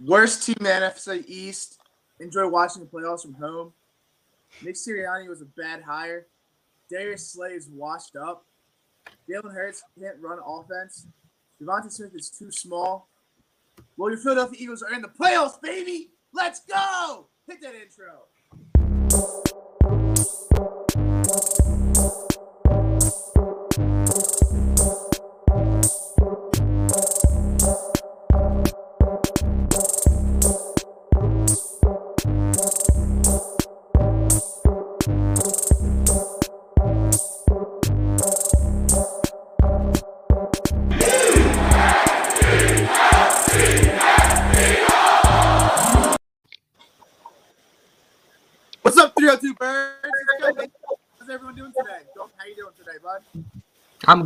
Worst 0.00 0.44
team 0.44 0.56
in 0.60 0.64
the 0.64 0.70
NFC 0.70 1.24
East. 1.26 1.80
Enjoy 2.20 2.48
watching 2.48 2.82
the 2.82 2.88
playoffs 2.88 3.22
from 3.22 3.34
home. 3.34 3.72
Nick 4.62 4.74
Sirianni 4.74 5.28
was 5.28 5.40
a 5.42 5.46
bad 5.46 5.82
hire. 5.82 6.26
Darius 6.90 7.26
Slay 7.28 7.50
is 7.50 7.68
washed 7.68 8.16
up. 8.16 8.44
Jalen 9.28 9.52
Hurts 9.52 9.82
can't 9.98 10.16
run 10.20 10.38
offense. 10.44 11.06
Devonta 11.60 11.90
Smith 11.90 12.14
is 12.14 12.30
too 12.30 12.50
small. 12.50 13.08
Well, 13.96 14.10
your 14.10 14.18
Philadelphia 14.18 14.58
Eagles 14.60 14.82
are 14.82 14.92
in 14.94 15.02
the 15.02 15.08
playoffs, 15.08 15.60
baby. 15.60 16.10
Let's 16.32 16.60
go. 16.60 17.26
Hit 17.46 17.60
that 17.62 17.74
intro. 17.74 18.22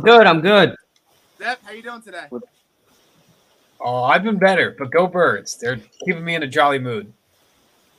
Good. 0.07 0.25
I'm 0.25 0.39
good. 0.39 0.73
Zep, 1.37 1.59
how 1.63 1.71
you 1.73 1.83
doing 1.83 2.01
today? 2.01 2.27
Oh, 3.81 4.03
I've 4.03 4.23
been 4.23 4.39
better, 4.39 4.73
but 4.79 4.89
go 4.89 5.05
birds. 5.05 5.57
They're 5.57 5.81
keeping 6.05 6.23
me 6.23 6.35
in 6.35 6.43
a 6.43 6.47
jolly 6.47 6.79
mood. 6.79 7.11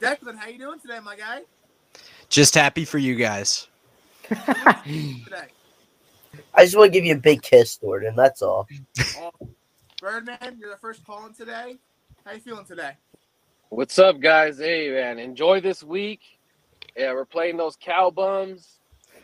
Declan, 0.01 0.37
how 0.37 0.49
you 0.49 0.59
doing 0.59 0.81
today, 0.81 1.01
my 1.05 1.17
guy? 1.17 1.43
Just 2.31 2.55
happy 2.55 2.87
for 2.87 2.97
you 2.97 3.15
guys. 3.15 3.69
Today. 4.23 4.39
I 6.55 6.65
just 6.65 6.77
want 6.77 6.93
to 6.93 6.99
give 6.99 7.05
you 7.05 7.15
a 7.15 7.19
big 7.19 7.43
kiss, 7.43 7.77
Jordan. 7.77 8.15
That's 8.17 8.41
all. 8.41 8.67
Awesome. 8.99 9.55
Birdman, 10.01 10.57
you're 10.59 10.71
the 10.71 10.79
first 10.79 11.05
calling 11.05 11.35
today. 11.35 11.77
How 12.25 12.33
you 12.33 12.41
feeling 12.41 12.65
today? 12.65 12.93
What's 13.69 13.99
up, 13.99 14.19
guys? 14.19 14.59
Hey, 14.59 14.91
man, 14.91 15.19
enjoy 15.19 15.61
this 15.61 15.83
week. 15.83 16.21
Yeah, 16.97 17.13
we're 17.13 17.27
playing 17.27 17.59
those 17.59 17.77
cow 17.77 18.11
bums. 18.11 18.78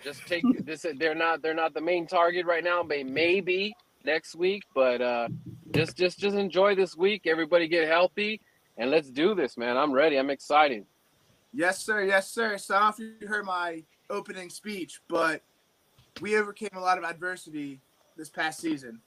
Just 0.05 0.27
take 0.27 0.45
this. 0.67 0.85
They're 0.97 1.15
not. 1.15 1.41
They're 1.41 1.55
not 1.55 1.73
the 1.73 1.81
main 1.81 2.07
target 2.07 2.45
right 2.45 2.63
now. 2.63 2.83
May 2.83 3.03
maybe 3.03 3.75
next 4.05 4.37
week, 4.37 4.63
but 4.75 5.01
uh, 5.01 5.29
just 5.71 5.97
just 5.97 6.19
just 6.19 6.37
enjoy 6.37 6.75
this 6.75 6.95
week. 6.95 7.23
Everybody 7.27 7.69
get 7.69 7.89
healthy, 7.89 8.43
and 8.77 8.91
let's 8.91 9.11
do 9.11 9.35
this, 9.35 9.57
man. 9.57 9.79
I'm 9.79 9.93
ready. 9.93 10.17
I'm 10.17 10.29
excited. 10.29 10.85
Yes, 11.55 11.83
sir. 11.83 12.03
Yes, 12.03 12.31
sir. 12.31 12.59
So 12.59 12.77
I 12.77 12.81
don't 12.81 12.99
know 12.99 13.07
if 13.07 13.23
you 13.23 13.29
heard 13.29 13.47
my 13.47 13.83
opening 14.11 14.51
speech, 14.51 15.01
but 15.09 15.43
we 16.21 16.37
overcame 16.37 16.71
a 16.75 16.81
lot 16.81 16.99
of 16.99 17.05
adversity 17.05 17.81
this 18.17 18.29
past 18.29 18.61
season. 18.61 19.01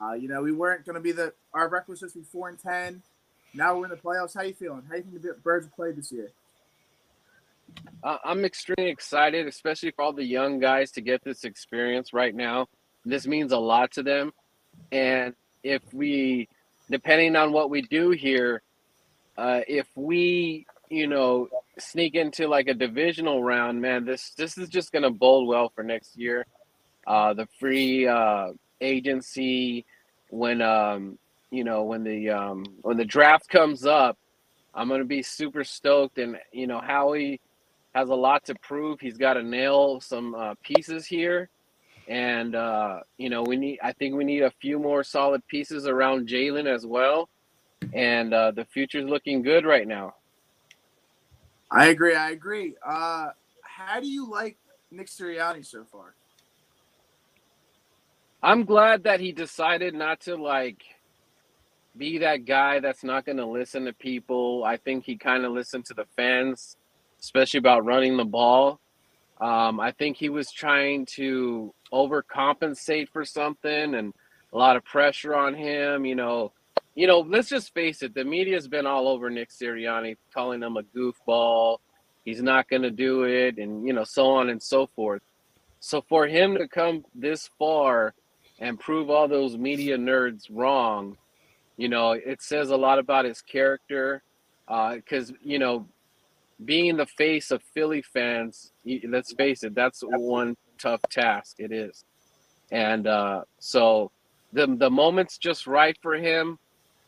Uh, 0.00 0.12
you 0.12 0.28
know, 0.28 0.42
we 0.42 0.52
weren't 0.52 0.84
going 0.84 0.94
to 0.94 1.00
be 1.00 1.12
the 1.12 1.32
our 1.54 1.68
record 1.68 1.92
was 1.92 2.00
supposed 2.00 2.14
to 2.14 2.20
be 2.20 2.26
four 2.26 2.50
and 2.50 2.58
ten. 2.58 3.02
Now 3.54 3.78
we're 3.78 3.84
in 3.84 3.90
the 3.90 3.96
playoffs. 3.96 4.34
How 4.34 4.42
you 4.42 4.52
feeling? 4.52 4.82
How 4.88 4.96
you 4.96 5.02
think 5.02 5.22
the 5.22 5.34
Birds 5.42 5.66
will 5.66 5.72
play 5.74 5.92
this 5.92 6.12
year? 6.12 6.30
I'm 8.04 8.44
extremely 8.44 8.90
excited, 8.90 9.46
especially 9.46 9.90
for 9.92 10.02
all 10.02 10.12
the 10.12 10.24
young 10.24 10.58
guys 10.58 10.90
to 10.92 11.00
get 11.00 11.24
this 11.24 11.44
experience 11.44 12.12
right 12.12 12.34
now. 12.34 12.68
This 13.04 13.26
means 13.26 13.52
a 13.52 13.58
lot 13.58 13.92
to 13.92 14.02
them, 14.02 14.32
and 14.92 15.34
if 15.62 15.82
we, 15.92 16.48
depending 16.90 17.34
on 17.36 17.52
what 17.52 17.70
we 17.70 17.82
do 17.82 18.10
here, 18.10 18.62
uh, 19.38 19.60
if 19.66 19.86
we, 19.94 20.66
you 20.90 21.06
know, 21.06 21.48
sneak 21.78 22.14
into 22.14 22.46
like 22.46 22.68
a 22.68 22.74
divisional 22.74 23.42
round, 23.42 23.80
man, 23.80 24.04
this 24.04 24.30
this 24.36 24.58
is 24.58 24.68
just 24.68 24.92
gonna 24.92 25.10
bode 25.10 25.48
well 25.48 25.70
for 25.74 25.82
next 25.82 26.16
year. 26.16 26.46
Uh, 27.06 27.32
the 27.32 27.46
free 27.58 28.06
uh, 28.06 28.52
agency, 28.80 29.84
when 30.28 30.60
um, 30.60 31.18
you 31.50 31.64
know, 31.64 31.84
when 31.84 32.04
the 32.04 32.30
um, 32.30 32.64
when 32.82 32.98
the 32.98 33.04
draft 33.04 33.48
comes 33.48 33.86
up, 33.86 34.18
I'm 34.74 34.88
gonna 34.88 35.04
be 35.04 35.22
super 35.22 35.64
stoked, 35.64 36.18
and 36.18 36.38
you 36.52 36.66
know, 36.66 36.80
Howie 36.80 37.40
has 37.94 38.08
a 38.08 38.14
lot 38.14 38.44
to 38.46 38.54
prove. 38.56 39.00
He's 39.00 39.16
got 39.16 39.34
to 39.34 39.42
nail 39.42 40.00
some 40.00 40.34
uh, 40.34 40.54
pieces 40.62 41.06
here, 41.06 41.48
and 42.08 42.54
uh, 42.54 43.00
you 43.18 43.30
know, 43.30 43.42
we 43.42 43.56
need. 43.56 43.78
I 43.82 43.92
think 43.92 44.14
we 44.14 44.24
need 44.24 44.42
a 44.42 44.50
few 44.60 44.78
more 44.78 45.04
solid 45.04 45.46
pieces 45.46 45.86
around 45.86 46.28
Jalen 46.28 46.66
as 46.66 46.86
well, 46.86 47.28
and 47.92 48.34
uh, 48.34 48.50
the 48.50 48.64
future's 48.64 49.08
looking 49.08 49.42
good 49.42 49.64
right 49.64 49.86
now. 49.86 50.14
I 51.70 51.86
agree. 51.86 52.14
I 52.14 52.30
agree. 52.30 52.74
Uh, 52.84 53.28
how 53.62 54.00
do 54.00 54.06
you 54.06 54.30
like 54.30 54.56
Nick 54.90 55.08
Sirianni 55.08 55.64
so 55.64 55.84
far? 55.84 56.14
I'm 58.42 58.64
glad 58.64 59.04
that 59.04 59.20
he 59.20 59.32
decided 59.32 59.94
not 59.94 60.20
to 60.22 60.36
like 60.36 60.82
be 61.96 62.18
that 62.18 62.44
guy 62.44 62.80
that's 62.80 63.02
not 63.04 63.24
going 63.24 63.38
to 63.38 63.46
listen 63.46 63.86
to 63.86 63.92
people. 63.92 64.64
I 64.64 64.76
think 64.76 65.04
he 65.04 65.16
kind 65.16 65.44
of 65.44 65.52
listened 65.52 65.86
to 65.86 65.94
the 65.94 66.04
fans, 66.16 66.76
especially 67.24 67.58
about 67.58 67.84
running 67.84 68.16
the 68.16 68.24
ball. 68.24 68.80
Um, 69.40 69.80
I 69.80 69.92
think 69.92 70.16
he 70.16 70.28
was 70.28 70.52
trying 70.52 71.06
to 71.16 71.74
overcompensate 71.92 73.08
for 73.08 73.24
something 73.24 73.94
and 73.94 74.12
a 74.52 74.58
lot 74.58 74.76
of 74.76 74.84
pressure 74.84 75.34
on 75.34 75.54
him. 75.54 76.04
You 76.04 76.14
know, 76.14 76.52
you 76.94 77.06
know. 77.06 77.20
Let's 77.20 77.48
just 77.48 77.74
face 77.74 78.02
it: 78.02 78.14
the 78.14 78.24
media's 78.24 78.68
been 78.68 78.86
all 78.86 79.08
over 79.08 79.30
Nick 79.30 79.50
Sirianni, 79.50 80.16
calling 80.32 80.62
him 80.62 80.76
a 80.76 80.82
goofball. 80.82 81.78
He's 82.24 82.42
not 82.42 82.68
going 82.68 82.82
to 82.82 82.90
do 82.90 83.24
it, 83.24 83.58
and 83.58 83.86
you 83.86 83.92
know, 83.92 84.04
so 84.04 84.28
on 84.30 84.50
and 84.50 84.62
so 84.62 84.86
forth. 84.86 85.22
So 85.80 86.02
for 86.08 86.26
him 86.26 86.56
to 86.56 86.68
come 86.68 87.04
this 87.14 87.50
far 87.58 88.14
and 88.60 88.78
prove 88.78 89.10
all 89.10 89.28
those 89.28 89.58
media 89.58 89.98
nerds 89.98 90.44
wrong, 90.50 91.16
you 91.76 91.88
know, 91.88 92.12
it 92.12 92.40
says 92.40 92.70
a 92.70 92.76
lot 92.76 92.98
about 92.98 93.24
his 93.24 93.42
character. 93.42 94.22
Because 94.66 95.32
you 95.42 95.58
know, 95.58 95.86
being 96.64 96.96
the 96.96 97.06
face 97.06 97.50
of 97.50 97.62
Philly 97.74 98.02
fans, 98.02 98.72
let's 99.08 99.32
face 99.32 99.64
it, 99.64 99.74
that's 99.74 100.02
one 100.02 100.56
tough 100.78 101.02
task. 101.10 101.56
It 101.58 101.72
is, 101.72 102.04
and 102.70 103.06
uh, 103.06 103.42
so 103.58 104.10
the 104.52 104.66
the 104.66 104.90
moment's 104.90 105.38
just 105.38 105.66
right 105.66 105.96
for 106.02 106.14
him. 106.14 106.58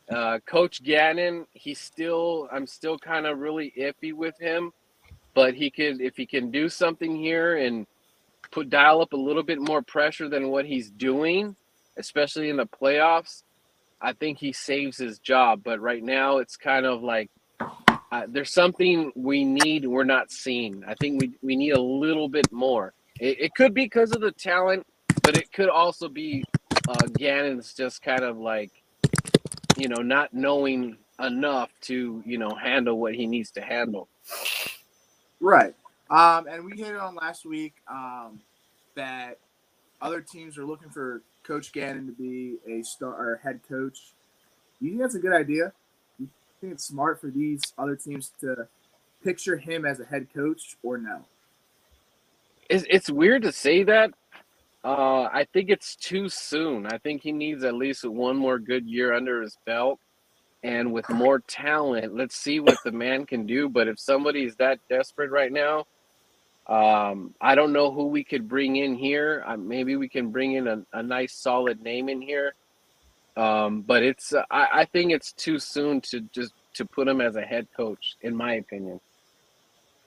Uh, 0.09 0.39
Coach 0.47 0.85
Gannon, 0.85 1.47
he's 1.53 1.81
still, 1.81 2.49
I'm 2.53 2.67
still 2.69 2.97
kind 2.97 3.27
of 3.27 3.39
really 3.39 3.73
iffy 3.77 4.12
with 4.12 4.39
him, 4.39 4.73
but 5.35 5.55
he 5.55 5.69
could, 5.69 6.01
if 6.01 6.17
he 6.17 6.27
can 6.27 6.53
do 6.53 6.69
something 6.69 7.17
here 7.17 7.56
and 7.56 7.89
put 8.53 8.71
dial 8.71 9.01
up 9.01 9.12
a 9.12 9.17
little 9.17 9.43
bit 9.43 9.61
more 9.61 9.83
pressure 9.83 10.29
than 10.29 10.49
what 10.49 10.65
he's 10.65 10.91
doing, 10.91 11.56
especially 11.97 12.51
in 12.51 12.56
the 12.56 12.67
playoffs, 12.67 13.43
I 14.01 14.12
think 14.12 14.39
he 14.39 14.53
saves 14.53 14.97
his 14.97 15.19
job. 15.19 15.62
But 15.65 15.81
right 15.81 16.05
now, 16.05 16.39
it's 16.39 16.56
kind 16.56 16.87
of 16.87 17.03
like 17.03 17.29
uh, 18.16 18.27
there's 18.28 18.53
something 18.53 19.12
we 19.15 19.44
need 19.44 19.87
we're 19.87 20.04
not 20.04 20.31
seeing. 20.31 20.82
I 20.87 20.94
think 20.94 21.21
we 21.21 21.32
we 21.43 21.54
need 21.54 21.72
a 21.72 21.81
little 21.81 22.28
bit 22.28 22.50
more. 22.50 22.94
It, 23.21 23.41
it 23.41 23.54
could 23.54 23.75
be 23.75 23.82
because 23.82 24.12
of 24.12 24.21
the 24.21 24.32
talent, 24.32 24.87
but 25.22 25.37
it 25.37 25.53
could 25.53 25.69
also 25.69 26.09
be 26.09 26.44
uh, 26.88 27.06
Gannon's 27.19 27.75
just 27.75 28.03
kind 28.03 28.22
of 28.22 28.38
like 28.38 28.71
you 29.76 29.88
know 29.88 30.03
not 30.03 30.32
knowing 30.32 30.97
enough 31.21 31.71
to 31.82 32.22
you 32.25 32.38
know 32.38 32.55
handle 32.55 32.99
what 32.99 33.15
he 33.15 33.26
needs 33.26 33.50
to 33.53 33.60
handle. 33.60 34.09
Right. 35.41 35.75
Um, 36.09 36.47
and 36.49 36.65
we 36.65 36.76
hit 36.76 36.88
it 36.88 36.97
on 36.97 37.16
last 37.16 37.44
week 37.44 37.75
um, 37.91 38.41
that 38.94 39.38
other 40.00 40.21
teams 40.22 40.56
are 40.56 40.65
looking 40.65 40.88
for 40.88 41.21
Coach 41.43 41.72
Gannon 41.72 42.06
to 42.06 42.12
be 42.12 42.56
a 42.66 42.82
star 42.82 43.10
or 43.10 43.41
head 43.43 43.60
coach. 43.69 44.15
You 44.81 44.91
think 44.91 45.03
that's 45.03 45.16
a 45.16 45.19
good 45.19 45.34
idea? 45.34 45.72
You 46.56 46.69
think 46.69 46.75
it's 46.75 46.85
smart 46.85 47.20
for 47.20 47.31
these 47.31 47.61
other 47.76 47.97
teams 47.97 48.32
to 48.41 48.67
picture 49.23 49.58
him 49.58 49.85
as 49.85 50.00
a 50.00 50.06
head 50.06 50.29
coach 50.32 50.76
or 50.82 50.97
no? 50.97 51.23
It's, 52.70 52.85
it's 52.88 53.11
weird 53.11 53.43
to 53.43 53.53
say 53.53 53.82
that. 53.82 54.11
Uh, 54.82 55.25
I 55.25 55.47
think 55.53 55.69
it's 55.69 55.97
too 55.97 56.31
soon. 56.31 56.87
I 56.87 56.97
think 56.99 57.23
he 57.23 57.32
needs 57.32 57.62
at 57.62 57.75
least 57.75 58.05
one 58.05 58.37
more 58.37 58.58
good 58.58 58.87
year 58.87 59.12
under 59.12 59.43
his 59.43 59.58
belt. 59.67 60.00
And 60.62 60.93
with 60.93 61.08
more 61.11 61.41
talent, 61.41 62.17
let's 62.17 62.37
see 62.37 62.61
what 62.61 62.79
the 62.85 62.93
man 62.93 63.26
can 63.26 63.47
do. 63.47 63.69
But 63.69 63.87
if 63.87 64.00
somebody's 64.00 64.56
that 64.56 64.79
desperate 64.88 65.31
right 65.31 65.53
now, 65.53 65.87
um, 66.69 67.35
I 67.41 67.55
don't 67.55 67.73
know 67.73 67.93
who 67.93 68.06
we 68.06 68.25
could 68.25 68.49
bring 68.49 68.76
in 68.76 68.94
here. 68.94 69.44
Uh, 69.47 69.58
maybe 69.58 69.97
we 69.97 70.08
can 70.08 70.31
bring 70.31 70.55
in 70.55 70.67
a, 70.67 70.82
a 70.94 71.03
nice, 71.03 71.35
solid 71.35 71.82
name 71.82 72.08
in 72.08 72.23
here. 72.23 72.55
Um, 73.37 73.83
but 73.83 74.03
it's 74.03 74.33
uh, 74.33 74.44
I, 74.50 74.69
I 74.73 74.85
think 74.87 75.12
it's 75.12 75.33
too 75.33 75.59
soon 75.59 76.00
to 76.03 76.21
just 76.21 76.53
to 76.75 76.85
put 76.85 77.09
him 77.09 77.21
as 77.21 77.37
a 77.37 77.43
head 77.43 77.67
coach, 77.77 78.17
in 78.23 78.35
my 78.35 78.55
opinion. 78.55 79.00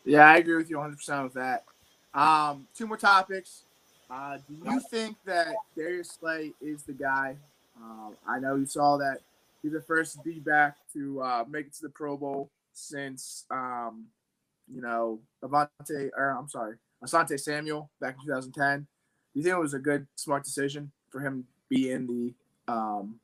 Yeah, 0.05 0.27
I 0.27 0.37
agree 0.37 0.55
with 0.55 0.69
you 0.69 0.77
100% 0.77 1.23
with 1.23 1.33
that. 1.33 1.65
Um, 2.13 2.67
two 2.75 2.87
more 2.87 2.97
topics. 2.97 3.63
Uh, 4.09 4.37
do 4.37 4.71
you 4.71 4.79
think 4.79 5.17
that 5.25 5.53
Darius 5.75 6.17
Slay 6.19 6.53
is 6.61 6.83
the 6.83 6.93
guy? 6.93 7.35
Um, 7.79 8.15
I 8.27 8.39
know 8.39 8.55
you 8.55 8.65
saw 8.65 8.97
that 8.97 9.19
He's 9.61 9.73
the 9.73 9.81
first 9.81 10.23
D 10.23 10.39
back 10.39 10.77
to 10.93 11.21
uh, 11.21 11.43
make 11.49 11.67
it 11.67 11.73
to 11.75 11.83
the 11.83 11.89
Pro 11.89 12.15
Bowl 12.15 12.49
since 12.73 13.45
um, 13.51 14.05
you 14.73 14.81
know 14.81 15.19
Avante 15.43 16.09
or 16.15 16.37
I'm 16.37 16.47
sorry, 16.47 16.75
Asante 17.03 17.39
Samuel 17.39 17.89
back 17.99 18.15
in 18.15 18.25
2010. 18.25 18.79
Do 18.79 19.39
you 19.39 19.43
think 19.43 19.55
it 19.55 19.59
was 19.59 19.73
a 19.73 19.79
good, 19.79 20.07
smart 20.15 20.43
decision 20.43 20.91
for 21.09 21.19
him 21.19 21.43
to 21.43 21.75
be 21.75 21.91
in 21.91 22.07
the 22.07 22.33
um, 22.69 23.19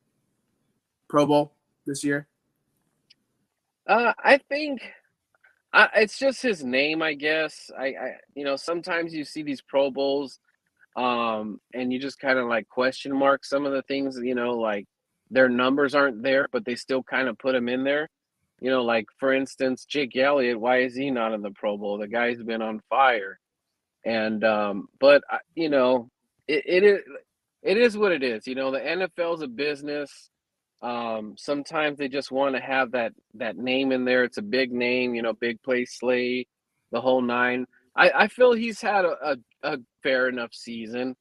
Pro 1.08 1.26
Bowl 1.26 1.52
this 1.86 2.02
year? 2.04 2.26
Uh, 3.86 4.12
I 4.18 4.38
think 4.38 4.80
I, 5.72 5.88
it's 5.96 6.18
just 6.18 6.42
his 6.42 6.64
name, 6.64 7.02
I 7.02 7.14
guess. 7.14 7.70
I, 7.78 7.84
I, 7.86 8.16
you 8.34 8.44
know, 8.44 8.56
sometimes 8.56 9.14
you 9.14 9.24
see 9.24 9.42
these 9.42 9.62
Pro 9.62 9.90
Bowls, 9.90 10.40
um, 10.96 11.60
and 11.74 11.92
you 11.92 12.00
just 12.00 12.18
kind 12.18 12.38
of 12.38 12.48
like 12.48 12.68
question 12.68 13.16
mark 13.16 13.44
some 13.44 13.64
of 13.64 13.72
the 13.72 13.82
things. 13.82 14.18
You 14.20 14.34
know, 14.34 14.52
like 14.52 14.86
their 15.30 15.48
numbers 15.48 15.94
aren't 15.94 16.22
there, 16.22 16.48
but 16.50 16.64
they 16.64 16.74
still 16.74 17.02
kind 17.02 17.28
of 17.28 17.38
put 17.38 17.52
them 17.52 17.68
in 17.68 17.84
there. 17.84 18.08
You 18.60 18.70
know, 18.70 18.82
like 18.82 19.06
for 19.20 19.32
instance, 19.32 19.84
Jake 19.84 20.16
Elliott. 20.16 20.58
Why 20.58 20.80
is 20.80 20.96
he 20.96 21.10
not 21.10 21.34
in 21.34 21.42
the 21.42 21.50
Pro 21.52 21.76
Bowl? 21.76 21.98
The 21.98 22.08
guy's 22.08 22.42
been 22.42 22.62
on 22.62 22.80
fire, 22.88 23.38
and 24.04 24.42
um, 24.42 24.88
but 24.98 25.22
you 25.54 25.68
know, 25.68 26.10
it, 26.48 26.64
it 26.66 26.82
is 26.82 27.00
it 27.66 27.78
is 27.78 27.96
what 27.98 28.12
it 28.12 28.22
is. 28.22 28.46
You 28.46 28.54
know, 28.54 28.70
the 28.70 28.80
NFL 28.80 29.36
is 29.36 29.42
a 29.42 29.48
business 29.48 30.30
um, 30.82 31.34
sometimes 31.38 31.98
they 31.98 32.08
just 32.08 32.30
want 32.30 32.54
to 32.54 32.60
have 32.60 32.92
that 32.92 33.12
that 33.34 33.56
name 33.56 33.92
in 33.92 34.04
there. 34.04 34.24
It's 34.24 34.38
a 34.38 34.42
big 34.42 34.72
name, 34.72 35.14
you 35.14 35.22
know, 35.22 35.32
big 35.32 35.62
play 35.62 35.84
slay, 35.84 36.46
the 36.92 37.00
whole 37.00 37.22
nine. 37.22 37.66
I, 37.96 38.10
I 38.10 38.28
feel 38.28 38.52
he's 38.52 38.80
had 38.80 39.04
a, 39.06 39.16
a, 39.22 39.36
a 39.62 39.78
fair 40.02 40.28
enough 40.28 40.52
season, 40.52 41.16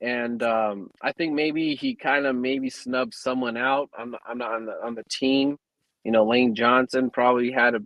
and 0.00 0.42
um, 0.42 0.90
I 1.02 1.12
think 1.12 1.34
maybe 1.34 1.74
he 1.74 1.96
kind 1.96 2.26
of 2.26 2.36
maybe 2.36 2.70
snubbed 2.70 3.14
someone 3.14 3.56
out 3.56 3.90
on 3.98 4.12
the, 4.12 4.18
on 4.28 4.38
the 4.38 4.44
on 4.44 4.66
the 4.66 4.72
on 4.84 4.94
the 4.94 5.04
team. 5.10 5.58
You 6.04 6.12
know, 6.12 6.24
Lane 6.24 6.54
Johnson 6.54 7.10
probably 7.10 7.50
had 7.50 7.74
a 7.74 7.80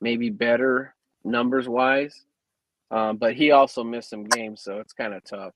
maybe 0.00 0.30
better 0.30 0.94
numbers 1.24 1.68
wise, 1.68 2.24
um, 2.92 3.16
but 3.16 3.34
he 3.34 3.50
also 3.50 3.82
missed 3.82 4.10
some 4.10 4.24
games, 4.24 4.62
so 4.62 4.78
it's 4.78 4.92
kind 4.92 5.12
of 5.14 5.24
tough. 5.24 5.52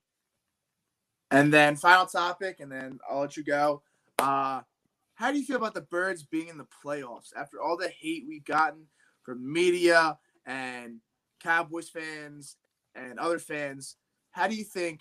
And 1.31 1.53
then 1.53 1.77
final 1.77 2.07
topic, 2.07 2.61
and 2.61 2.71
then 2.71 2.99
I'll 3.09 3.21
let 3.21 3.37
you 3.37 3.43
go. 3.43 3.83
Uh, 4.19 4.61
how 5.15 5.33
do 5.33 5.39
you 5.39 5.45
feel 5.45 5.57
about 5.57 5.75
the 5.75 5.81
Birds 5.81 6.23
being 6.23 6.49
in 6.49 6.59
the 6.59 6.67
playoffs 6.85 7.31
after 7.37 7.61
all 7.61 7.77
the 7.77 7.89
hate 7.89 8.25
we've 8.29 8.45
gotten 8.45 8.87
from 9.23 9.53
media 9.53 10.19
and 10.45 11.01
Cowboys 11.43 11.89
fans 11.89 12.57
and 12.95 13.19
other 13.19 13.39
fans? 13.39 13.97
How 14.31 14.47
do 14.47 14.55
you 14.55 14.65
think, 14.65 15.01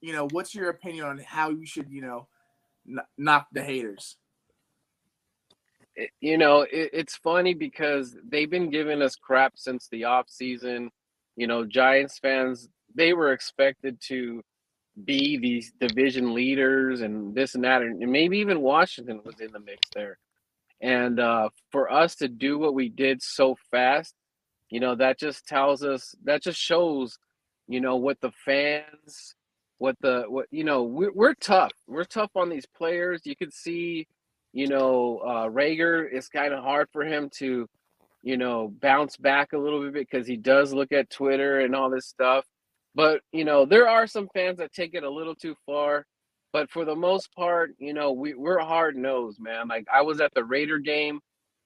you 0.00 0.12
know, 0.12 0.28
what's 0.30 0.54
your 0.54 0.68
opinion 0.68 1.06
on 1.06 1.18
how 1.18 1.50
you 1.50 1.66
should, 1.66 1.90
you 1.90 2.02
know, 2.02 2.28
kn- 2.86 3.06
knock 3.16 3.48
the 3.52 3.62
haters? 3.62 4.16
you 6.20 6.38
know, 6.38 6.62
it, 6.62 6.90
it's 6.92 7.16
funny 7.16 7.54
because 7.54 8.16
they've 8.28 8.50
been 8.50 8.70
giving 8.70 9.02
us 9.02 9.16
crap 9.16 9.54
since 9.56 9.88
the 9.88 10.04
off 10.04 10.28
season. 10.28 10.90
You 11.36 11.46
know, 11.46 11.64
Giants 11.64 12.18
fans 12.18 12.68
they 12.94 13.12
were 13.12 13.32
expected 13.32 14.00
to 14.08 14.42
be 15.04 15.38
these 15.38 15.72
division 15.80 16.34
leaders 16.34 17.00
and 17.00 17.34
this 17.34 17.54
and 17.54 17.64
that, 17.64 17.82
and 17.82 17.98
maybe 17.98 18.38
even 18.38 18.60
Washington 18.60 19.20
was 19.24 19.40
in 19.40 19.52
the 19.52 19.60
mix 19.60 19.80
there. 19.94 20.18
And 20.80 21.18
uh, 21.18 21.48
for 21.72 21.90
us 21.90 22.14
to 22.16 22.28
do 22.28 22.58
what 22.58 22.74
we 22.74 22.88
did 22.88 23.20
so 23.22 23.56
fast, 23.70 24.14
you 24.70 24.80
know, 24.80 24.94
that 24.94 25.18
just 25.18 25.46
tells 25.46 25.82
us 25.82 26.14
that 26.24 26.42
just 26.42 26.58
shows, 26.58 27.18
you 27.66 27.80
know, 27.80 27.96
what 27.96 28.20
the 28.20 28.30
fans, 28.44 29.34
what 29.78 29.96
the 30.00 30.24
what 30.28 30.46
you 30.50 30.64
know, 30.64 30.84
we're, 30.84 31.12
we're 31.12 31.34
tough. 31.34 31.72
We're 31.86 32.04
tough 32.04 32.30
on 32.36 32.48
these 32.48 32.66
players. 32.66 33.22
You 33.24 33.34
could 33.34 33.52
see 33.52 34.06
you 34.52 34.66
know, 34.66 35.18
uh, 35.18 35.48
Reagor, 35.48 36.08
it's 36.10 36.28
kind 36.28 36.54
of 36.54 36.62
hard 36.62 36.88
for 36.92 37.04
him 37.04 37.30
to, 37.34 37.68
you 38.22 38.36
know, 38.36 38.72
bounce 38.80 39.16
back 39.16 39.52
a 39.52 39.58
little 39.58 39.82
bit 39.82 39.92
because 39.92 40.26
he 40.26 40.36
does 40.36 40.72
look 40.72 40.92
at 40.92 41.10
Twitter 41.10 41.60
and 41.60 41.74
all 41.74 41.90
this 41.90 42.06
stuff. 42.06 42.44
But, 42.94 43.20
you 43.32 43.44
know, 43.44 43.64
there 43.64 43.88
are 43.88 44.06
some 44.06 44.28
fans 44.34 44.58
that 44.58 44.72
take 44.72 44.94
it 44.94 45.04
a 45.04 45.10
little 45.10 45.34
too 45.34 45.54
far. 45.66 46.06
But 46.52 46.70
for 46.70 46.84
the 46.84 46.96
most 46.96 47.32
part, 47.34 47.72
you 47.78 47.92
know, 47.92 48.12
we, 48.12 48.34
we're 48.34 48.58
hard 48.58 48.96
nosed, 48.96 49.40
man. 49.40 49.68
Like 49.68 49.86
I 49.92 50.02
was 50.02 50.20
at 50.20 50.32
the 50.34 50.44
Raider 50.44 50.78
game 50.78 51.20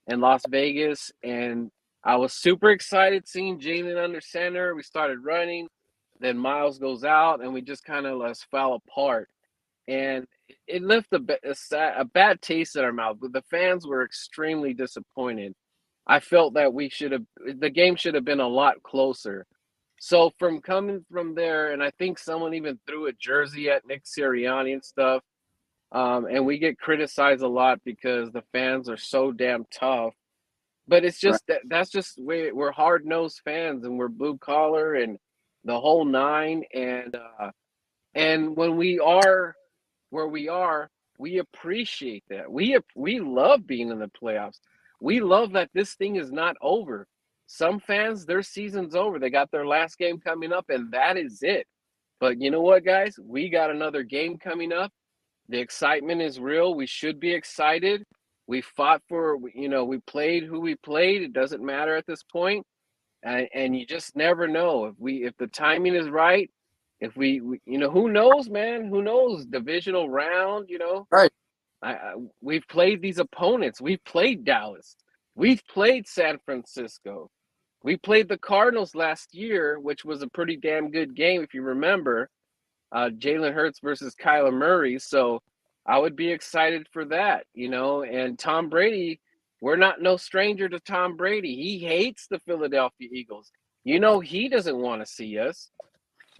in 0.07 0.19
Las 0.19 0.41
Vegas 0.49 1.11
and 1.23 1.71
I 2.03 2.17
was 2.17 2.33
super 2.33 2.69
excited 2.69 3.27
seeing 3.27 3.59
Jalen 3.59 4.01
under 4.03 4.19
center. 4.19 4.75
We 4.75 4.83
started 4.83 5.23
running. 5.23 5.69
Then 6.19 6.37
Miles 6.37 6.79
goes 6.79 7.03
out 7.03 7.41
and 7.41 7.53
we 7.53 7.61
just 7.61 7.85
kind 7.85 8.05
of 8.05 8.19
let's 8.19 8.43
fell 8.43 8.73
apart. 8.73 9.29
And 9.87 10.25
it 10.67 10.83
left 10.83 11.13
a, 11.13 11.21
a, 11.43 12.01
a 12.01 12.05
bad 12.05 12.41
taste 12.41 12.75
in 12.75 12.83
our 12.83 12.93
mouth. 12.93 13.17
But 13.21 13.33
the 13.33 13.41
fans 13.43 13.87
were 13.87 14.03
extremely 14.03 14.73
disappointed. 14.73 15.53
I 16.05 16.19
felt 16.19 16.55
that 16.55 16.73
we 16.73 16.89
should 16.89 17.13
have 17.13 17.23
the 17.57 17.69
game 17.69 17.95
should 17.95 18.15
have 18.15 18.25
been 18.25 18.41
a 18.41 18.47
lot 18.47 18.83
closer. 18.83 19.45
So 20.05 20.33
from 20.37 20.59
coming 20.59 21.05
from 21.09 21.33
there, 21.33 21.71
and 21.71 21.81
I 21.81 21.89
think 21.91 22.19
someone 22.19 22.55
even 22.55 22.77
threw 22.85 23.07
a 23.07 23.13
jersey 23.13 23.69
at 23.69 23.87
Nick 23.87 24.03
Sirianni 24.03 24.73
and 24.73 24.83
stuff. 24.83 25.23
Um, 25.93 26.25
and 26.25 26.45
we 26.45 26.57
get 26.57 26.77
criticized 26.77 27.41
a 27.41 27.47
lot 27.47 27.79
because 27.85 28.29
the 28.29 28.43
fans 28.51 28.89
are 28.89 28.97
so 28.97 29.31
damn 29.31 29.63
tough. 29.73 30.13
But 30.89 31.05
it's 31.05 31.21
just 31.21 31.47
that 31.47 31.61
that's 31.69 31.89
just 31.89 32.19
we 32.21 32.51
we're 32.51 32.73
hard 32.73 33.05
nosed 33.05 33.39
fans 33.45 33.85
and 33.85 33.97
we're 33.97 34.09
blue 34.09 34.37
collar 34.37 34.93
and 34.93 35.19
the 35.63 35.79
whole 35.79 36.03
nine. 36.03 36.65
And 36.73 37.15
uh, 37.15 37.51
and 38.13 38.57
when 38.57 38.75
we 38.75 38.99
are 38.99 39.55
where 40.09 40.27
we 40.27 40.49
are, 40.49 40.89
we 41.17 41.37
appreciate 41.37 42.25
that. 42.29 42.51
We 42.51 42.77
we 42.93 43.21
love 43.21 43.65
being 43.65 43.87
in 43.87 43.99
the 43.99 44.11
playoffs. 44.21 44.59
We 44.99 45.21
love 45.21 45.53
that 45.53 45.69
this 45.73 45.93
thing 45.93 46.17
is 46.17 46.29
not 46.29 46.57
over. 46.61 47.07
Some 47.53 47.79
fans, 47.79 48.25
their 48.25 48.41
season's 48.41 48.95
over. 48.95 49.19
They 49.19 49.29
got 49.29 49.51
their 49.51 49.67
last 49.67 49.99
game 49.99 50.17
coming 50.19 50.51
up, 50.51 50.65
and 50.69 50.91
that 50.91 51.17
is 51.17 51.43
it. 51.43 51.67
But 52.19 52.41
you 52.41 52.49
know 52.49 52.61
what, 52.61 52.83
guys? 52.83 53.19
We 53.23 53.47
got 53.47 53.69
another 53.69 54.01
game 54.01 54.39
coming 54.39 54.73
up. 54.73 54.91
The 55.49 55.59
excitement 55.59 56.19
is 56.19 56.39
real. 56.39 56.73
We 56.73 56.87
should 56.87 57.19
be 57.19 57.31
excited. 57.31 58.05
We 58.47 58.61
fought 58.61 59.03
for, 59.07 59.37
you 59.53 59.69
know, 59.69 59.85
we 59.85 59.99
played 59.99 60.45
who 60.45 60.61
we 60.61 60.73
played. 60.77 61.21
It 61.21 61.31
doesn't 61.31 61.63
matter 61.63 61.95
at 61.95 62.07
this 62.07 62.23
point. 62.23 62.65
And, 63.21 63.47
and 63.53 63.77
you 63.77 63.85
just 63.85 64.15
never 64.15 64.47
know 64.47 64.85
if 64.85 64.95
we 64.97 65.23
if 65.23 65.37
the 65.37 65.45
timing 65.45 65.93
is 65.93 66.09
right 66.09 66.49
if 66.99 67.15
we, 67.15 67.39
we, 67.39 67.61
you 67.65 67.77
know 67.77 67.89
who 67.89 68.09
knows 68.09 68.49
man 68.49 68.87
who 68.87 69.01
knows 69.01 69.45
divisional 69.45 70.09
round 70.09 70.69
you 70.69 70.77
know 70.77 71.07
Right. 71.09 71.31
I, 71.81 71.93
I 71.93 72.13
we've 72.41 72.67
played 72.67 73.01
these 73.01 73.19
opponents 73.19 73.79
we've 73.79 74.03
played 74.03 74.43
dallas 74.43 74.97
we've 75.35 75.65
played 75.67 76.05
san 76.05 76.37
francisco 76.45 77.29
we 77.83 77.97
played 77.97 78.27
the 78.27 78.37
cardinals 78.37 78.95
last 78.95 79.33
year 79.33 79.79
which 79.79 80.03
was 80.05 80.21
a 80.21 80.27
pretty 80.27 80.55
damn 80.57 80.91
good 80.91 81.15
game 81.15 81.43
if 81.43 81.53
you 81.53 81.61
remember. 81.61 82.29
Uh 82.91 83.09
jalen 83.09 83.53
hurts 83.53 83.79
versus 83.79 84.15
kyler 84.15 84.53
murray 84.53 84.99
so 84.99 85.41
i 85.85 85.97
would 85.97 86.15
be 86.15 86.31
excited 86.31 86.87
for 86.91 87.05
that 87.05 87.45
you 87.53 87.69
know? 87.69 88.03
And 88.03 88.37
tom 88.39 88.69
brady 88.69 89.19
we're 89.61 89.77
not 89.77 90.01
no 90.01 90.17
stranger 90.17 90.67
to 90.69 90.79
tom 90.79 91.15
brady. 91.15 91.55
He 91.55 91.79
hates 91.79 92.27
the 92.27 92.39
philadelphia 92.39 93.09
eagles. 93.11 93.51
You 93.83 93.99
know 93.99 94.19
he 94.19 94.49
doesn't 94.49 94.77
want 94.77 95.01
to 95.01 95.05
see 95.05 95.37
us. 95.39 95.69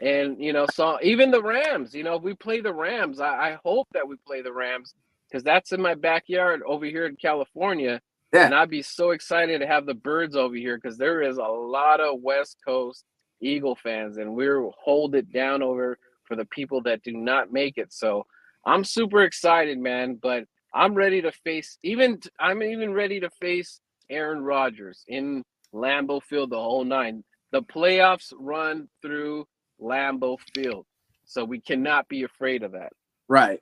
And 0.01 0.43
you 0.43 0.53
know, 0.53 0.65
so 0.73 0.97
even 1.01 1.31
the 1.31 1.41
Rams, 1.41 1.93
you 1.93 2.03
know, 2.03 2.15
if 2.15 2.23
we 2.23 2.33
play 2.33 2.61
the 2.61 2.73
Rams, 2.73 3.19
I, 3.19 3.51
I 3.51 3.57
hope 3.63 3.87
that 3.93 4.07
we 4.07 4.15
play 4.25 4.41
the 4.41 4.51
Rams 4.51 4.93
because 5.29 5.43
that's 5.43 5.71
in 5.71 5.81
my 5.81 5.95
backyard 5.95 6.61
over 6.65 6.85
here 6.85 7.05
in 7.05 7.15
California. 7.15 8.01
Yeah. 8.33 8.45
And 8.45 8.55
I'd 8.55 8.69
be 8.69 8.81
so 8.81 9.11
excited 9.11 9.59
to 9.61 9.67
have 9.67 9.85
the 9.85 9.93
birds 9.93 10.35
over 10.35 10.55
here 10.55 10.77
because 10.77 10.97
there 10.97 11.21
is 11.21 11.37
a 11.37 11.41
lot 11.43 11.99
of 11.99 12.21
West 12.21 12.57
Coast 12.65 13.05
Eagle 13.41 13.75
fans, 13.75 14.17
and 14.17 14.33
we're 14.33 14.67
hold 14.83 15.15
it 15.15 15.31
down 15.31 15.61
over 15.61 15.97
for 16.25 16.35
the 16.35 16.45
people 16.45 16.81
that 16.83 17.03
do 17.03 17.11
not 17.11 17.51
make 17.53 17.77
it. 17.77 17.93
So 17.93 18.25
I'm 18.65 18.83
super 18.83 19.21
excited, 19.23 19.77
man. 19.77 20.17
But 20.21 20.45
I'm 20.73 20.95
ready 20.95 21.21
to 21.21 21.31
face 21.31 21.77
even 21.83 22.19
I'm 22.39 22.63
even 22.63 22.93
ready 22.93 23.19
to 23.19 23.29
face 23.41 23.79
Aaron 24.09 24.41
Rodgers 24.41 25.03
in 25.07 25.43
Lambeau 25.73 26.21
Field, 26.23 26.49
the 26.49 26.59
whole 26.59 26.83
nine. 26.85 27.23
The 27.51 27.61
playoffs 27.61 28.33
run 28.35 28.87
through 29.01 29.45
Lambeau 29.79 30.37
Field. 30.55 30.85
So 31.25 31.45
we 31.45 31.59
cannot 31.59 32.07
be 32.07 32.23
afraid 32.23 32.63
of 32.63 32.71
that. 32.71 32.93
Right. 33.27 33.59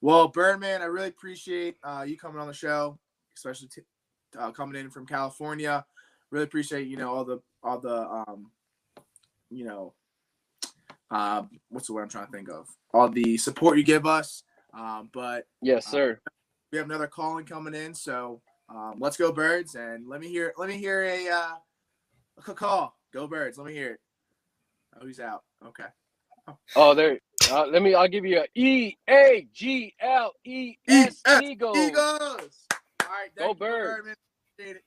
Well, 0.00 0.28
Birdman, 0.28 0.82
I 0.82 0.86
really 0.86 1.08
appreciate 1.08 1.76
uh, 1.82 2.04
you 2.06 2.18
coming 2.18 2.38
on 2.38 2.46
the 2.46 2.52
show, 2.52 2.98
especially 3.36 3.68
t- 3.68 3.82
uh, 4.38 4.50
coming 4.50 4.80
in 4.80 4.90
from 4.90 5.06
California. 5.06 5.84
Really 6.30 6.44
appreciate 6.44 6.86
you 6.88 6.96
know 6.96 7.14
all 7.14 7.24
the 7.24 7.40
all 7.62 7.78
the 7.78 8.08
um, 8.08 8.50
you 9.50 9.64
know, 9.64 9.94
uh, 11.10 11.42
what's 11.68 11.86
the 11.86 11.92
word 11.92 12.02
I'm 12.02 12.08
trying 12.08 12.26
to 12.26 12.32
think 12.32 12.48
of? 12.48 12.68
All 12.92 13.08
the 13.08 13.36
support 13.36 13.78
you 13.78 13.84
give 13.84 14.06
us. 14.06 14.42
Um, 14.72 15.10
but 15.12 15.46
Yes, 15.62 15.86
Uh, 15.86 15.90
sir. 15.90 16.20
we 16.72 16.78
have 16.78 16.88
another 16.88 17.06
calling 17.06 17.44
coming 17.46 17.74
in, 17.74 17.94
so 17.94 18.40
um, 18.68 18.94
let's 18.98 19.16
go 19.16 19.30
birds 19.30 19.74
and 19.76 20.08
let 20.08 20.20
me 20.20 20.28
hear 20.28 20.52
let 20.56 20.68
me 20.68 20.76
hear 20.76 21.04
a 21.04 21.28
uh, 21.28 21.54
a 22.48 22.54
call. 22.54 22.96
Go 23.12 23.28
birds. 23.28 23.58
Let 23.58 23.66
me 23.68 23.74
hear 23.74 23.92
it. 23.92 24.00
Oh, 25.00 25.06
he's 25.06 25.20
out. 25.20 25.42
Okay. 25.64 25.84
Oh, 26.76 26.94
there 26.94 27.18
Uh, 27.50 27.66
let 27.66 27.82
me. 27.82 27.94
I'll 27.94 28.08
give 28.08 28.24
you 28.24 28.40
a 28.40 28.46
E 28.54 28.96
A 29.08 29.46
G 29.52 29.94
L 30.00 30.32
E 30.44 30.76
S 30.88 31.22
Eagles. 31.42 31.76
Eagles. 31.76 32.66
All 33.14 33.20
right, 33.20 33.34
Go 33.36 33.44
thank 33.44 33.60
you, 33.60 33.66
Birds. 33.66 33.96
Birdman. 33.96 34.14
Appreciate 34.54 34.76
it. 34.76 34.84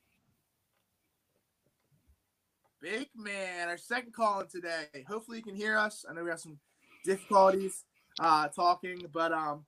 Big 2.81 3.07
man, 3.15 3.69
our 3.69 3.77
second 3.77 4.13
call 4.13 4.41
in 4.41 4.47
today. 4.47 5.05
Hopefully 5.07 5.37
you 5.37 5.43
can 5.43 5.55
hear 5.55 5.77
us. 5.77 6.05
I 6.09 6.13
know 6.13 6.23
we 6.23 6.29
have 6.29 6.39
some 6.39 6.59
difficulties 7.05 7.85
uh, 8.19 8.49
talking, 8.49 9.05
but 9.13 9.31
um, 9.31 9.65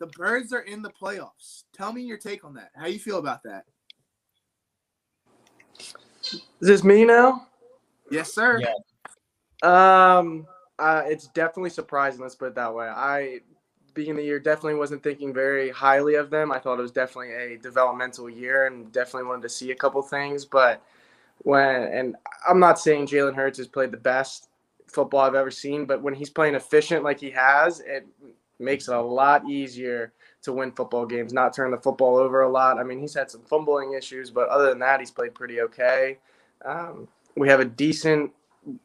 the 0.00 0.06
Birds 0.08 0.52
are 0.52 0.60
in 0.60 0.82
the 0.82 0.90
playoffs. 0.90 1.64
Tell 1.72 1.92
me 1.92 2.02
your 2.02 2.18
take 2.18 2.44
on 2.44 2.54
that. 2.54 2.70
How 2.76 2.86
you 2.86 2.98
feel 2.98 3.18
about 3.18 3.42
that? 3.44 3.64
Is 5.80 6.42
this 6.60 6.84
me 6.84 7.06
now? 7.06 7.46
Yes, 8.10 8.34
sir. 8.34 8.60
Yeah. 8.60 10.18
Um, 10.18 10.46
uh, 10.78 11.04
it's 11.06 11.28
definitely 11.28 11.70
surprising. 11.70 12.20
Let's 12.20 12.34
put 12.34 12.48
it 12.48 12.54
that 12.56 12.74
way. 12.74 12.86
I, 12.86 13.40
beginning 13.96 14.18
of 14.18 14.22
the 14.22 14.26
year, 14.26 14.38
definitely 14.38 14.76
wasn't 14.76 15.02
thinking 15.02 15.34
very 15.34 15.70
highly 15.70 16.14
of 16.14 16.30
them. 16.30 16.52
I 16.52 16.58
thought 16.58 16.78
it 16.78 16.82
was 16.82 16.92
definitely 16.92 17.32
a 17.32 17.58
developmental 17.58 18.30
year, 18.30 18.66
and 18.66 18.92
definitely 18.92 19.28
wanted 19.28 19.42
to 19.42 19.48
see 19.48 19.72
a 19.72 19.74
couple 19.74 20.02
things. 20.02 20.44
But 20.44 20.82
when, 21.38 21.82
and 21.82 22.16
I'm 22.48 22.60
not 22.60 22.78
saying 22.78 23.08
Jalen 23.08 23.34
Hurts 23.34 23.58
has 23.58 23.66
played 23.66 23.90
the 23.90 23.96
best 23.96 24.48
football 24.86 25.20
I've 25.20 25.34
ever 25.34 25.50
seen, 25.50 25.84
but 25.84 26.02
when 26.02 26.14
he's 26.14 26.30
playing 26.30 26.54
efficient 26.54 27.02
like 27.02 27.18
he 27.18 27.30
has, 27.30 27.80
it 27.80 28.06
makes 28.58 28.88
it 28.88 28.94
a 28.94 29.00
lot 29.00 29.48
easier 29.48 30.12
to 30.42 30.52
win 30.52 30.72
football 30.72 31.04
games. 31.04 31.32
Not 31.32 31.54
turn 31.54 31.70
the 31.70 31.76
football 31.76 32.16
over 32.16 32.42
a 32.42 32.48
lot. 32.48 32.78
I 32.78 32.84
mean, 32.84 33.00
he's 33.00 33.14
had 33.14 33.30
some 33.30 33.42
fumbling 33.42 33.94
issues, 33.94 34.30
but 34.30 34.48
other 34.48 34.68
than 34.68 34.78
that, 34.78 35.00
he's 35.00 35.10
played 35.10 35.34
pretty 35.34 35.60
okay. 35.62 36.18
Um, 36.64 37.08
we 37.36 37.48
have 37.48 37.60
a 37.60 37.64
decent 37.64 38.30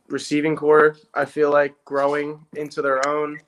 receiving 0.10 0.56
core. 0.56 0.98
I 1.14 1.26
feel 1.26 1.52
like 1.52 1.74
growing 1.86 2.46
into 2.56 2.82
their 2.82 3.08
own. 3.08 3.40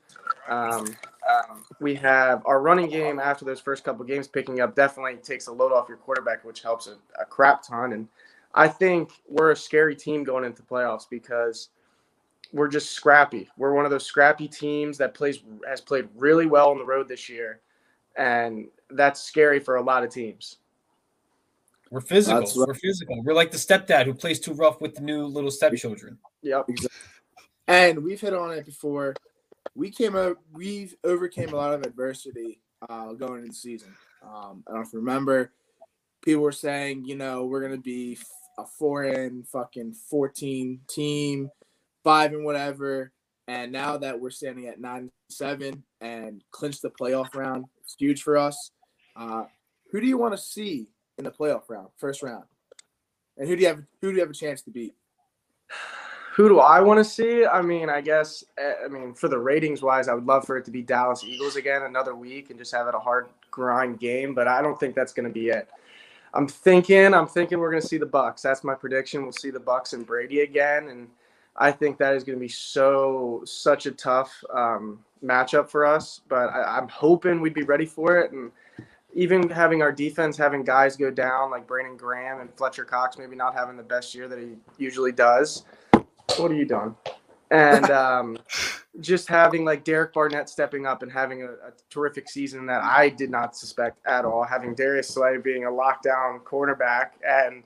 Um, 0.48 0.96
um, 1.28 1.64
we 1.80 1.94
have 1.96 2.42
our 2.46 2.60
running 2.60 2.88
game 2.88 3.18
after 3.18 3.44
those 3.44 3.60
first 3.60 3.84
couple 3.84 4.04
games 4.04 4.28
picking 4.28 4.60
up. 4.60 4.74
Definitely 4.74 5.16
takes 5.16 5.46
a 5.46 5.52
load 5.52 5.72
off 5.72 5.88
your 5.88 5.98
quarterback, 5.98 6.44
which 6.44 6.62
helps 6.62 6.86
a, 6.86 6.96
a 7.20 7.24
crap 7.24 7.62
ton. 7.62 7.92
And 7.92 8.08
I 8.54 8.68
think 8.68 9.10
we're 9.28 9.52
a 9.52 9.56
scary 9.56 9.96
team 9.96 10.24
going 10.24 10.44
into 10.44 10.62
playoffs 10.62 11.08
because 11.08 11.68
we're 12.52 12.68
just 12.68 12.90
scrappy. 12.90 13.48
We're 13.56 13.72
one 13.72 13.84
of 13.84 13.90
those 13.90 14.06
scrappy 14.06 14.48
teams 14.48 14.98
that 14.98 15.14
plays 15.14 15.40
has 15.68 15.80
played 15.80 16.08
really 16.14 16.46
well 16.46 16.70
on 16.70 16.78
the 16.78 16.84
road 16.84 17.08
this 17.08 17.28
year, 17.28 17.60
and 18.16 18.68
that's 18.90 19.20
scary 19.20 19.60
for 19.60 19.76
a 19.76 19.82
lot 19.82 20.04
of 20.04 20.10
teams. 20.10 20.58
We're 21.90 22.00
physical. 22.00 22.40
That's 22.40 22.56
right. 22.56 22.68
We're 22.68 22.74
physical. 22.74 23.22
We're 23.22 23.34
like 23.34 23.50
the 23.50 23.56
stepdad 23.56 24.04
who 24.04 24.14
plays 24.14 24.40
too 24.40 24.52
rough 24.52 24.80
with 24.80 24.94
the 24.94 25.00
new 25.00 25.26
little 25.26 25.50
stepchildren. 25.50 26.18
Yep. 26.42 26.68
And 27.66 28.02
we've 28.02 28.20
hit 28.20 28.34
on 28.34 28.52
it 28.52 28.66
before. 28.66 29.14
We 29.74 29.90
came 29.90 30.16
out. 30.16 30.38
We've 30.52 30.94
overcame 31.04 31.52
a 31.52 31.56
lot 31.56 31.74
of 31.74 31.82
adversity 31.82 32.60
uh, 32.88 33.12
going 33.12 33.40
into 33.40 33.48
the 33.48 33.54
season. 33.54 33.94
Um, 34.22 34.62
I 34.66 34.70
don't 34.70 34.80
know 34.80 34.86
if 34.86 34.92
you 34.92 35.00
remember. 35.00 35.52
People 36.24 36.42
were 36.42 36.52
saying, 36.52 37.04
you 37.04 37.16
know, 37.16 37.44
we're 37.44 37.60
gonna 37.60 37.76
be 37.76 38.18
a 38.58 38.64
four 38.64 39.02
and 39.02 39.46
fucking 39.48 39.92
fourteen 39.92 40.80
team, 40.88 41.50
five 42.02 42.32
and 42.32 42.44
whatever. 42.44 43.12
And 43.46 43.72
now 43.72 43.98
that 43.98 44.18
we're 44.18 44.30
standing 44.30 44.68
at 44.68 44.80
nine 44.80 45.10
seven 45.28 45.82
and 46.00 46.42
clinch 46.50 46.80
the 46.80 46.90
playoff 46.90 47.34
round, 47.34 47.66
it's 47.82 47.96
huge 47.98 48.22
for 48.22 48.38
us. 48.38 48.70
Uh, 49.16 49.44
who 49.90 50.00
do 50.00 50.06
you 50.06 50.16
want 50.16 50.34
to 50.34 50.38
see 50.40 50.88
in 51.18 51.24
the 51.24 51.30
playoff 51.30 51.68
round, 51.68 51.88
first 51.98 52.22
round? 52.22 52.44
And 53.36 53.48
who 53.48 53.56
do 53.56 53.62
you 53.62 53.68
have? 53.68 53.82
Who 54.00 54.10
do 54.10 54.14
you 54.14 54.20
have 54.20 54.30
a 54.30 54.34
chance 54.34 54.62
to 54.62 54.70
beat? 54.70 54.94
Who 56.34 56.48
do 56.48 56.58
I 56.58 56.80
want 56.80 56.98
to 56.98 57.04
see? 57.04 57.46
I 57.46 57.62
mean, 57.62 57.88
I 57.88 58.00
guess, 58.00 58.42
eh, 58.58 58.72
I 58.84 58.88
mean, 58.88 59.14
for 59.14 59.28
the 59.28 59.38
ratings 59.38 59.82
wise, 59.82 60.08
I 60.08 60.14
would 60.14 60.26
love 60.26 60.44
for 60.44 60.56
it 60.56 60.64
to 60.64 60.72
be 60.72 60.82
Dallas 60.82 61.22
Eagles 61.22 61.54
again 61.54 61.82
another 61.82 62.16
week 62.16 62.50
and 62.50 62.58
just 62.58 62.74
have 62.74 62.88
it 62.88 62.94
a 62.94 62.98
hard 62.98 63.28
grind 63.52 64.00
game, 64.00 64.34
but 64.34 64.48
I 64.48 64.60
don't 64.60 64.78
think 64.80 64.96
that's 64.96 65.12
going 65.12 65.28
to 65.28 65.32
be 65.32 65.50
it. 65.50 65.68
I'm 66.34 66.48
thinking, 66.48 67.14
I'm 67.14 67.28
thinking 67.28 67.58
we're 67.60 67.70
going 67.70 67.82
to 67.82 67.86
see 67.86 67.98
the 67.98 68.06
Bucs. 68.06 68.42
That's 68.42 68.64
my 68.64 68.74
prediction. 68.74 69.22
We'll 69.22 69.30
see 69.30 69.52
the 69.52 69.60
Bucs 69.60 69.92
and 69.92 70.04
Brady 70.04 70.40
again, 70.40 70.88
and 70.88 71.06
I 71.56 71.70
think 71.70 71.98
that 71.98 72.16
is 72.16 72.24
going 72.24 72.36
to 72.36 72.40
be 72.40 72.48
so 72.48 73.42
such 73.46 73.86
a 73.86 73.92
tough 73.92 74.32
um, 74.52 74.98
matchup 75.24 75.68
for 75.70 75.86
us. 75.86 76.20
But 76.28 76.48
I, 76.48 76.78
I'm 76.78 76.88
hoping 76.88 77.40
we'd 77.40 77.54
be 77.54 77.62
ready 77.62 77.86
for 77.86 78.18
it, 78.18 78.32
and 78.32 78.50
even 79.14 79.48
having 79.48 79.82
our 79.82 79.92
defense 79.92 80.36
having 80.36 80.64
guys 80.64 80.96
go 80.96 81.12
down 81.12 81.52
like 81.52 81.68
Brandon 81.68 81.96
Graham 81.96 82.40
and 82.40 82.52
Fletcher 82.56 82.84
Cox, 82.84 83.18
maybe 83.18 83.36
not 83.36 83.54
having 83.54 83.76
the 83.76 83.84
best 83.84 84.16
year 84.16 84.26
that 84.26 84.40
he 84.40 84.56
usually 84.78 85.12
does. 85.12 85.64
What 86.38 86.50
are 86.50 86.54
you 86.54 86.64
doing? 86.64 86.94
And 87.50 87.90
um, 87.90 88.38
just 89.00 89.28
having 89.28 89.64
like 89.64 89.84
Derek 89.84 90.12
Barnett 90.12 90.48
stepping 90.48 90.86
up 90.86 91.02
and 91.02 91.12
having 91.12 91.42
a, 91.42 91.46
a 91.46 91.72
terrific 91.90 92.28
season 92.28 92.66
that 92.66 92.82
I 92.82 93.08
did 93.08 93.30
not 93.30 93.56
suspect 93.56 93.98
at 94.06 94.24
all. 94.24 94.44
Having 94.44 94.74
Darius 94.74 95.08
Slay 95.08 95.36
being 95.38 95.64
a 95.64 95.70
lockdown 95.70 96.42
cornerback 96.42 97.10
and 97.26 97.62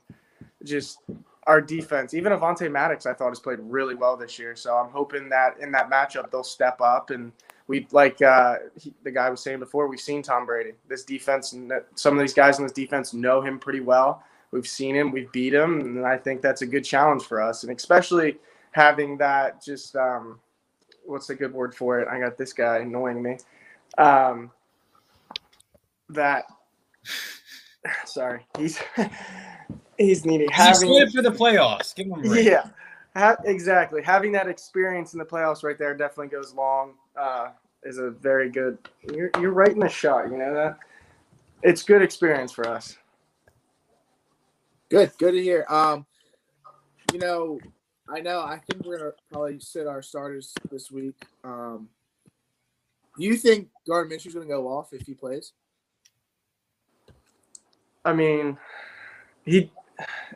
just 0.65 1.01
our 1.47 1.61
defense, 1.61 2.13
even 2.13 2.33
Avonte 2.33 2.71
Maddox, 2.71 3.07
I 3.07 3.15
thought 3.15 3.31
has 3.31 3.41
played 3.41 3.61
really 3.63 3.95
well 3.95 4.17
this 4.17 4.39
year. 4.39 4.55
So 4.55 4.77
I'm 4.77 4.91
hoping 4.91 5.29
that 5.31 5.59
in 5.61 5.73
that 5.73 5.91
matchup 5.91 6.31
they'll 6.31 6.45
step 6.45 6.81
up 6.81 7.11
and 7.11 7.33
we 7.69 7.87
like 7.93 8.21
uh, 8.23 8.57
he, 8.79 8.93
the 9.05 9.11
guy 9.11 9.31
was 9.31 9.41
saying 9.43 9.59
before. 9.59 9.89
We've 9.89 10.01
seen 10.01 10.23
Tom 10.23 10.47
Brady. 10.47 10.73
This 10.89 11.05
defense, 11.05 11.55
some 11.95 12.15
of 12.15 12.21
these 12.21 12.35
guys 12.35 12.59
in 12.59 12.65
this 12.65 12.73
defense 12.73 13.15
know 13.15 13.41
him 13.43 13.59
pretty 13.59 13.81
well. 13.81 14.25
We've 14.51 14.67
seen 14.67 14.97
him, 14.97 15.13
we've 15.13 15.31
beat 15.31 15.53
him, 15.53 15.81
and 15.81 16.07
I 16.07 16.17
think 16.17 16.41
that's 16.41 16.63
a 16.63 16.67
good 16.67 16.83
challenge 16.83 17.25
for 17.25 17.43
us. 17.43 17.65
And 17.65 17.77
especially 17.77 18.39
having 18.79 19.19
that 19.19 19.63
just 19.63 19.97
um, 19.97 20.39
what's 21.05 21.27
the 21.27 21.35
good 21.35 21.53
word 21.53 21.75
for 21.75 21.99
it? 21.99 22.09
I 22.09 22.21
got 22.21 22.39
this 22.39 22.53
guy 22.53 22.79
annoying 22.79 23.21
me. 23.21 23.39
Um, 23.99 24.53
that 26.11 26.45
sorry, 28.07 28.47
he's 28.57 28.79
he's 29.99 30.25
needing 30.25 30.49
He's 30.49 30.57
having 30.57 30.89
good 30.91 31.13
for 31.13 31.23
the 31.23 31.31
playoffs. 31.31 31.95
Give 31.95 32.07
him 32.07 32.13
a 32.15 32.23
break. 32.23 32.47
yeah, 32.47 32.69
ha- 33.17 33.37
exactly. 33.45 34.01
Having 34.03 34.33
that 34.33 34.47
experience 34.47 35.13
in 35.13 35.19
the 35.19 35.25
playoffs 35.25 35.65
right 35.65 35.77
there 35.77 35.95
definitely 35.97 36.29
goes 36.29 36.55
long. 36.55 36.95
Uh, 37.17 37.49
is 37.83 37.99
a 37.99 38.11
very 38.11 38.49
good. 38.49 38.79
You're 39.13 39.31
you're 39.41 39.51
right 39.51 39.71
in 39.71 39.81
the 39.81 39.89
shot. 39.89 40.31
You 40.31 40.39
know 40.39 40.55
that. 40.55 40.79
It's 41.65 41.83
good 41.83 42.03
experience 42.03 42.53
for 42.53 42.69
us. 42.69 42.97
Good, 44.89 45.11
good 45.19 45.33
to 45.33 45.43
hear. 45.43 45.67
Um, 45.69 46.07
you 47.13 47.19
know, 47.19 47.59
I 48.11 48.21
know. 48.21 48.41
I 48.41 48.59
think 48.59 48.85
we're 48.85 48.99
gonna 48.99 49.11
probably 49.31 49.61
sit 49.61 49.87
our 49.87 50.03
starters 50.03 50.55
this 50.71 50.91
week. 50.91 51.17
Um, 51.45 51.89
do 53.19 53.25
you 53.25 53.37
think 53.37 53.69
Gardner 53.87 54.17
Minshew's 54.17 54.35
gonna 54.35 54.47
go 54.47 54.69
off 54.69 54.93
if 54.93 55.03
he 55.07 55.15
plays? 55.15 55.53
I 58.05 58.13
mean, 58.13 58.57
he. 59.45 59.71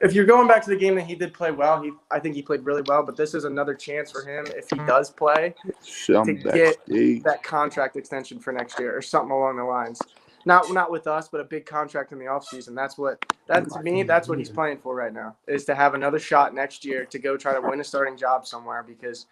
If 0.01 0.13
you're 0.13 0.25
going 0.25 0.49
back 0.49 0.65
to 0.65 0.71
the 0.71 0.77
game 0.77 0.97
that 0.97 1.05
he 1.05 1.15
did 1.15 1.33
play 1.33 1.53
well, 1.53 1.81
he 1.81 1.93
I 2.11 2.19
think 2.19 2.35
he 2.35 2.43
played 2.43 2.65
really 2.65 2.83
well. 2.87 3.05
But 3.05 3.17
this 3.17 3.33
is 3.33 3.45
another 3.45 3.75
chance 3.75 4.11
for 4.11 4.23
him 4.23 4.45
if 4.57 4.69
he 4.69 4.77
does 4.87 5.11
play 5.11 5.55
Shit, 5.85 6.17
I'm 6.17 6.27
To 6.27 6.35
get 6.35 6.85
backstage. 6.85 7.23
that 7.23 7.45
contract 7.45 7.97
extension 7.97 8.41
for 8.41 8.53
next 8.53 8.81
year 8.81 8.97
or 8.97 9.01
something 9.01 9.31
along 9.31 9.59
the 9.59 9.65
lines. 9.65 10.01
Not 10.45 10.73
not 10.73 10.91
with 10.91 11.07
us, 11.07 11.29
but 11.29 11.41
a 11.41 11.45
big 11.45 11.67
contract 11.67 12.13
in 12.13 12.19
the 12.19 12.25
offseason. 12.27 12.75
That's 12.75 12.99
what 12.99 13.25
that 13.47 13.69
to 13.71 13.83
me, 13.83 14.03
that's 14.03 14.29
what 14.29 14.39
he's 14.39 14.51
playing 14.51 14.79
for 14.79 14.95
right 14.95 15.13
now. 15.13 15.37
Is 15.47 15.65
to 15.67 15.75
have 15.75 15.95
another 15.95 16.19
shot 16.19 16.55
next 16.55 16.85
year 16.85 17.05
to 17.07 17.19
go 17.19 17.37
try 17.37 17.55
to 17.55 17.61
win 17.61 17.81
a 17.81 17.85
starting 17.85 18.17
job 18.17 18.47
somewhere 18.47 18.83
because 18.83 19.27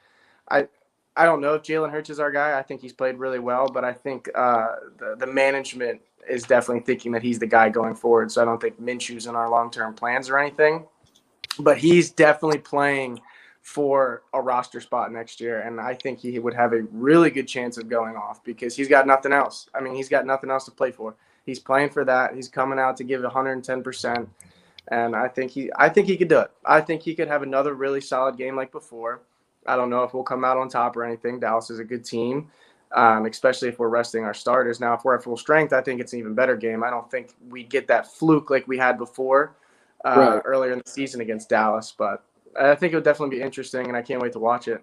I 0.48 0.68
I 1.16 1.24
don't 1.24 1.40
know 1.40 1.54
if 1.54 1.62
Jalen 1.62 1.90
Hurts 1.90 2.10
is 2.10 2.20
our 2.20 2.30
guy. 2.30 2.58
I 2.58 2.62
think 2.62 2.80
he's 2.80 2.92
played 2.92 3.16
really 3.16 3.40
well, 3.40 3.68
but 3.68 3.84
I 3.84 3.92
think 3.92 4.28
uh, 4.34 4.76
the 4.98 5.16
the 5.18 5.26
management 5.26 6.00
is 6.28 6.44
definitely 6.44 6.84
thinking 6.84 7.12
that 7.12 7.22
he's 7.22 7.38
the 7.38 7.46
guy 7.46 7.68
going 7.68 7.94
forward. 7.94 8.30
So 8.30 8.42
I 8.42 8.44
don't 8.44 8.60
think 8.60 8.80
Minshew's 8.80 9.26
in 9.26 9.34
our 9.34 9.48
long 9.50 9.70
term 9.70 9.94
plans 9.94 10.28
or 10.30 10.38
anything. 10.38 10.86
But 11.58 11.78
he's 11.78 12.10
definitely 12.10 12.58
playing 12.58 13.20
for 13.62 14.22
a 14.32 14.40
roster 14.40 14.80
spot 14.80 15.12
next 15.12 15.40
year. 15.40 15.60
And 15.60 15.80
I 15.80 15.94
think 15.94 16.18
he 16.18 16.38
would 16.38 16.54
have 16.54 16.72
a 16.72 16.82
really 16.90 17.30
good 17.30 17.46
chance 17.46 17.76
of 17.78 17.88
going 17.88 18.16
off 18.16 18.42
because 18.42 18.74
he's 18.74 18.88
got 18.88 19.06
nothing 19.06 19.32
else. 19.32 19.68
I 19.74 19.80
mean, 19.80 19.94
he's 19.94 20.08
got 20.08 20.26
nothing 20.26 20.50
else 20.50 20.64
to 20.64 20.70
play 20.70 20.90
for. 20.92 21.14
He's 21.44 21.58
playing 21.58 21.90
for 21.90 22.04
that. 22.04 22.34
He's 22.34 22.48
coming 22.48 22.78
out 22.78 22.96
to 22.98 23.04
give 23.04 23.20
110%. 23.20 24.26
And 24.88 25.14
I 25.14 25.28
think 25.28 25.50
he 25.50 25.70
I 25.76 25.88
think 25.88 26.08
he 26.08 26.16
could 26.16 26.28
do 26.28 26.40
it. 26.40 26.50
I 26.64 26.80
think 26.80 27.02
he 27.02 27.14
could 27.14 27.28
have 27.28 27.42
another 27.42 27.74
really 27.74 28.00
solid 28.00 28.36
game 28.36 28.56
like 28.56 28.72
before. 28.72 29.20
I 29.66 29.76
don't 29.76 29.90
know 29.90 30.02
if 30.04 30.14
we'll 30.14 30.22
come 30.24 30.44
out 30.44 30.56
on 30.56 30.68
top 30.68 30.96
or 30.96 31.04
anything. 31.04 31.38
Dallas 31.38 31.70
is 31.70 31.78
a 31.78 31.84
good 31.84 32.04
team, 32.04 32.50
um, 32.92 33.26
especially 33.26 33.68
if 33.68 33.78
we're 33.78 33.88
resting 33.90 34.24
our 34.24 34.34
starters. 34.34 34.80
Now, 34.80 34.94
if 34.94 35.04
we're 35.04 35.14
at 35.14 35.22
full 35.22 35.36
strength, 35.36 35.72
I 35.74 35.82
think 35.82 36.00
it's 36.00 36.14
an 36.14 36.18
even 36.18 36.34
better 36.34 36.56
game. 36.56 36.82
I 36.82 36.90
don't 36.90 37.08
think 37.10 37.34
we 37.50 37.62
get 37.62 37.86
that 37.88 38.10
fluke 38.10 38.48
like 38.50 38.66
we 38.66 38.78
had 38.78 38.96
before 38.96 39.54
uh, 40.04 40.14
Right. 40.16 40.42
earlier 40.46 40.72
in 40.72 40.78
the 40.84 40.90
season 40.90 41.20
against 41.20 41.50
Dallas. 41.50 41.94
But 41.96 42.24
I 42.59 42.75
think 42.75 42.92
it 42.92 42.97
would 42.97 43.04
definitely 43.04 43.37
be 43.37 43.42
interesting, 43.42 43.87
and 43.87 43.97
I 43.97 44.02
can't 44.02 44.21
wait 44.21 44.33
to 44.33 44.38
watch 44.38 44.69
it. 44.69 44.83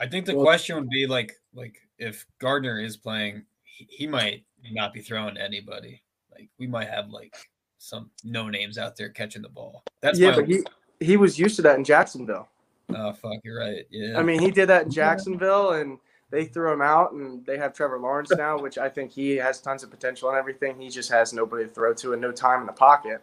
I 0.00 0.06
think 0.06 0.26
the 0.26 0.34
Well- 0.34 0.44
question 0.44 0.76
would 0.76 0.88
be 0.88 1.06
like, 1.06 1.38
like 1.54 1.80
if 1.98 2.26
Gardner 2.38 2.80
is 2.80 2.96
playing, 2.96 3.44
he, 3.64 3.86
he 3.90 4.06
might 4.06 4.44
not 4.70 4.92
be 4.92 5.00
throwing 5.00 5.34
to 5.36 5.42
anybody. 5.42 6.02
Like 6.32 6.48
we 6.58 6.66
might 6.66 6.88
have 6.88 7.10
like 7.10 7.34
some 7.78 8.10
no 8.24 8.48
names 8.48 8.78
out 8.78 8.96
there 8.96 9.08
catching 9.08 9.42
the 9.42 9.48
ball. 9.48 9.82
That's 10.00 10.18
yeah, 10.18 10.30
my. 10.30 10.36
but 10.36 10.48
he 10.48 10.64
he 11.00 11.16
was 11.16 11.38
used 11.38 11.56
to 11.56 11.62
that 11.62 11.78
in 11.78 11.84
Jacksonville. 11.84 12.48
oh 12.94 13.12
fuck, 13.12 13.38
you're 13.44 13.58
right. 13.58 13.86
Yeah. 13.90 14.18
I 14.18 14.22
mean, 14.22 14.40
he 14.40 14.50
did 14.50 14.68
that 14.68 14.84
in 14.84 14.90
Jacksonville, 14.90 15.72
and 15.72 15.98
they 16.30 16.44
threw 16.44 16.72
him 16.72 16.82
out, 16.82 17.12
and 17.12 17.44
they 17.46 17.56
have 17.56 17.72
Trevor 17.72 17.98
Lawrence 17.98 18.30
now, 18.32 18.58
which 18.58 18.78
I 18.78 18.88
think 18.88 19.12
he 19.12 19.36
has 19.36 19.60
tons 19.60 19.82
of 19.82 19.90
potential 19.90 20.28
and 20.28 20.36
everything. 20.36 20.80
He 20.80 20.88
just 20.88 21.10
has 21.10 21.32
nobody 21.32 21.64
to 21.64 21.70
throw 21.70 21.94
to 21.94 22.12
and 22.12 22.20
no 22.20 22.32
time 22.32 22.60
in 22.60 22.66
the 22.66 22.72
pocket. 22.72 23.22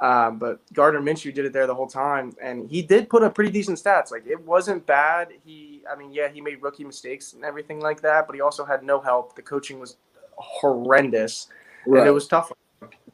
Um, 0.00 0.38
but 0.38 0.60
Gardner 0.72 1.00
Minshew 1.02 1.34
did 1.34 1.44
it 1.44 1.52
there 1.52 1.66
the 1.66 1.74
whole 1.74 1.86
time, 1.86 2.32
and 2.40 2.68
he 2.70 2.80
did 2.80 3.10
put 3.10 3.22
up 3.22 3.34
pretty 3.34 3.50
decent 3.50 3.78
stats. 3.78 4.10
Like 4.10 4.26
it 4.26 4.40
wasn't 4.40 4.86
bad. 4.86 5.28
He, 5.44 5.82
I 5.90 5.94
mean, 5.94 6.10
yeah, 6.10 6.28
he 6.30 6.40
made 6.40 6.62
rookie 6.62 6.84
mistakes 6.84 7.34
and 7.34 7.44
everything 7.44 7.80
like 7.80 8.00
that, 8.00 8.26
but 8.26 8.34
he 8.34 8.40
also 8.40 8.64
had 8.64 8.82
no 8.82 8.98
help. 8.98 9.36
The 9.36 9.42
coaching 9.42 9.78
was 9.78 9.98
horrendous, 10.36 11.48
and 11.84 11.96
it 11.98 12.10
was 12.10 12.26
tough. 12.26 12.50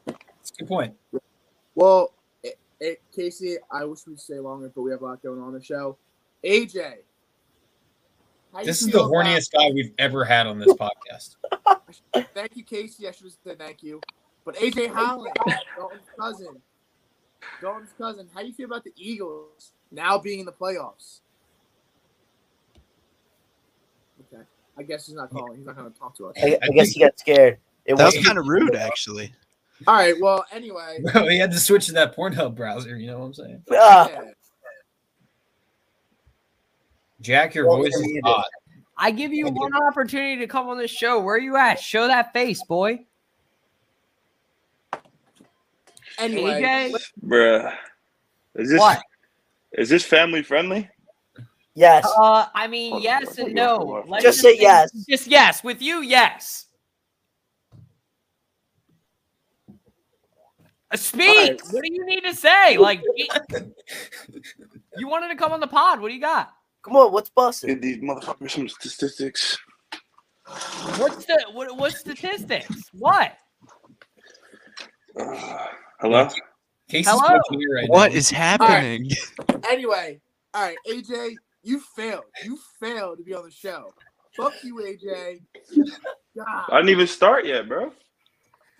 That's 0.05 0.51
a 0.51 0.53
good 0.59 0.67
point. 0.69 0.95
Well, 1.75 2.13
it, 2.41 2.57
it, 2.79 3.01
Casey, 3.13 3.57
I 3.69 3.83
wish 3.83 4.07
we'd 4.07 4.19
stay 4.19 4.39
longer, 4.39 4.71
but 4.73 4.81
we 4.81 4.91
have 4.91 5.01
a 5.01 5.05
lot 5.05 5.21
going 5.21 5.41
on 5.41 5.51
the 5.53 5.61
show. 5.61 5.97
AJ, 6.45 6.93
This 8.63 8.79
is 8.81 8.87
the 8.87 8.93
feel 8.93 9.07
about- 9.13 9.25
horniest 9.25 9.51
guy 9.51 9.69
we've 9.73 9.91
ever 9.99 10.23
had 10.23 10.47
on 10.47 10.57
this 10.57 10.73
podcast. 10.73 11.35
Thank 12.33 12.55
you, 12.55 12.63
Casey. 12.63 13.07
I 13.07 13.11
should 13.11 13.25
have 13.25 13.33
said 13.43 13.59
thank 13.59 13.83
you. 13.83 13.99
But 14.45 14.55
AJ 14.55 14.93
Holland, 14.93 15.35
Dalton's 15.75 16.01
cousin, 16.17 16.61
Dalton's 17.61 17.93
cousin, 17.97 18.27
how 18.33 18.41
do 18.41 18.47
you 18.47 18.53
feel 18.53 18.65
about 18.67 18.83
the 18.83 18.93
Eagles 18.95 19.71
now 19.91 20.17
being 20.17 20.39
in 20.39 20.45
the 20.45 20.51
playoffs? 20.51 21.19
Okay, 24.33 24.43
I 24.77 24.83
guess 24.83 25.07
he's 25.07 25.15
not 25.15 25.29
calling. 25.29 25.57
He's 25.57 25.65
not 25.65 25.75
going 25.75 25.91
to 25.91 25.97
talk 25.99 26.15
to 26.17 26.27
us. 26.27 26.35
I, 26.41 26.57
I 26.61 26.67
guess 26.69 26.89
he 26.89 26.99
got 26.99 27.17
scared. 27.19 27.57
It 27.85 27.95
That 27.95 28.05
was 28.05 28.25
kind 28.25 28.37
of 28.37 28.47
rude, 28.47 28.75
actually. 28.75 29.33
All 29.85 29.95
right. 29.95 30.15
Well, 30.19 30.45
anyway, 30.51 30.99
Bro, 31.13 31.27
he 31.29 31.37
had 31.37 31.51
to 31.51 31.59
switch 31.59 31.85
to 31.87 31.91
that 31.93 32.15
Pornhub 32.15 32.55
browser. 32.55 32.97
You 32.97 33.07
know 33.07 33.19
what 33.19 33.25
I'm 33.25 33.33
saying? 33.33 33.63
Ah, 33.71 34.09
yeah. 34.09 34.21
Jack, 37.21 37.55
your 37.55 37.67
Well, 37.67 37.77
voice 37.77 37.95
is 37.95 38.01
muted. 38.01 38.23
hot. 38.25 38.45
I 38.97 39.11
give 39.11 39.31
you 39.31 39.47
one 39.49 39.73
opportunity 39.75 40.37
to 40.37 40.47
come 40.47 40.67
on 40.67 40.77
this 40.77 40.91
show. 40.91 41.19
Where 41.19 41.35
are 41.35 41.39
you 41.39 41.55
at? 41.55 41.79
Show 41.79 42.07
that 42.07 42.33
face, 42.33 42.63
boy. 42.63 43.05
Anyway, 46.17 46.61
AJ? 46.61 46.95
Bruh. 47.23 47.73
Is 48.55 48.69
this 48.69 48.79
What? 48.79 49.01
is 49.73 49.89
this 49.89 50.03
family 50.03 50.41
friendly? 50.43 50.89
yes. 51.75 52.07
Uh, 52.19 52.45
I 52.55 52.67
mean, 52.67 53.01
yes 53.01 53.37
and 53.37 53.53
no. 53.53 54.03
Let's 54.07 54.23
Just 54.23 54.39
say 54.41 54.57
yes. 54.59 54.91
Just 55.07 55.27
yes. 55.27 55.63
With 55.63 55.81
you, 55.81 56.01
yes. 56.01 56.65
Uh, 60.89 60.97
Speak. 60.97 61.29
Alright. 61.29 61.61
What 61.71 61.83
do 61.83 61.93
you 61.93 62.05
need 62.05 62.21
to 62.21 62.33
say? 62.33 62.77
Like, 62.77 63.01
you 64.97 65.07
wanted 65.07 65.27
to 65.29 65.35
come 65.35 65.51
on 65.51 65.59
the 65.59 65.67
pod. 65.67 65.99
What 65.99 66.07
do 66.07 66.13
you 66.13 66.21
got? 66.21 66.53
Come 66.81 66.95
on, 66.95 67.11
what's 67.11 67.29
busting? 67.29 67.69
Give 67.69 67.81
these 67.81 67.97
motherfuckers 67.97 68.51
some 68.51 68.69
statistics. 68.69 69.57
What's 70.95 71.25
the 71.25 71.45
what? 71.51 71.75
What 71.77 71.91
statistics? 71.93 72.89
What? 72.93 73.33
Uh, 75.19 75.65
hello? 75.99 76.27
Casey's 76.89 77.07
Hello? 77.09 77.21
watching 77.21 77.69
right 77.73 77.89
What 77.89 78.11
now. 78.11 78.17
is 78.17 78.29
happening? 78.29 79.09
anyway, 79.69 80.19
all 80.53 80.63
right, 80.63 80.77
AJ, 80.87 81.35
you 81.63 81.81
failed. 81.95 82.23
You 82.45 82.57
failed 82.79 83.17
to 83.17 83.23
be 83.23 83.33
on 83.33 83.45
the 83.45 83.51
show. 83.51 83.93
Fuck 84.35 84.53
you, 84.63 84.75
AJ. 84.75 85.41
God. 86.35 86.45
I 86.69 86.77
didn't 86.77 86.89
even 86.89 87.07
start 87.07 87.45
yet, 87.45 87.67
bro. 87.67 87.91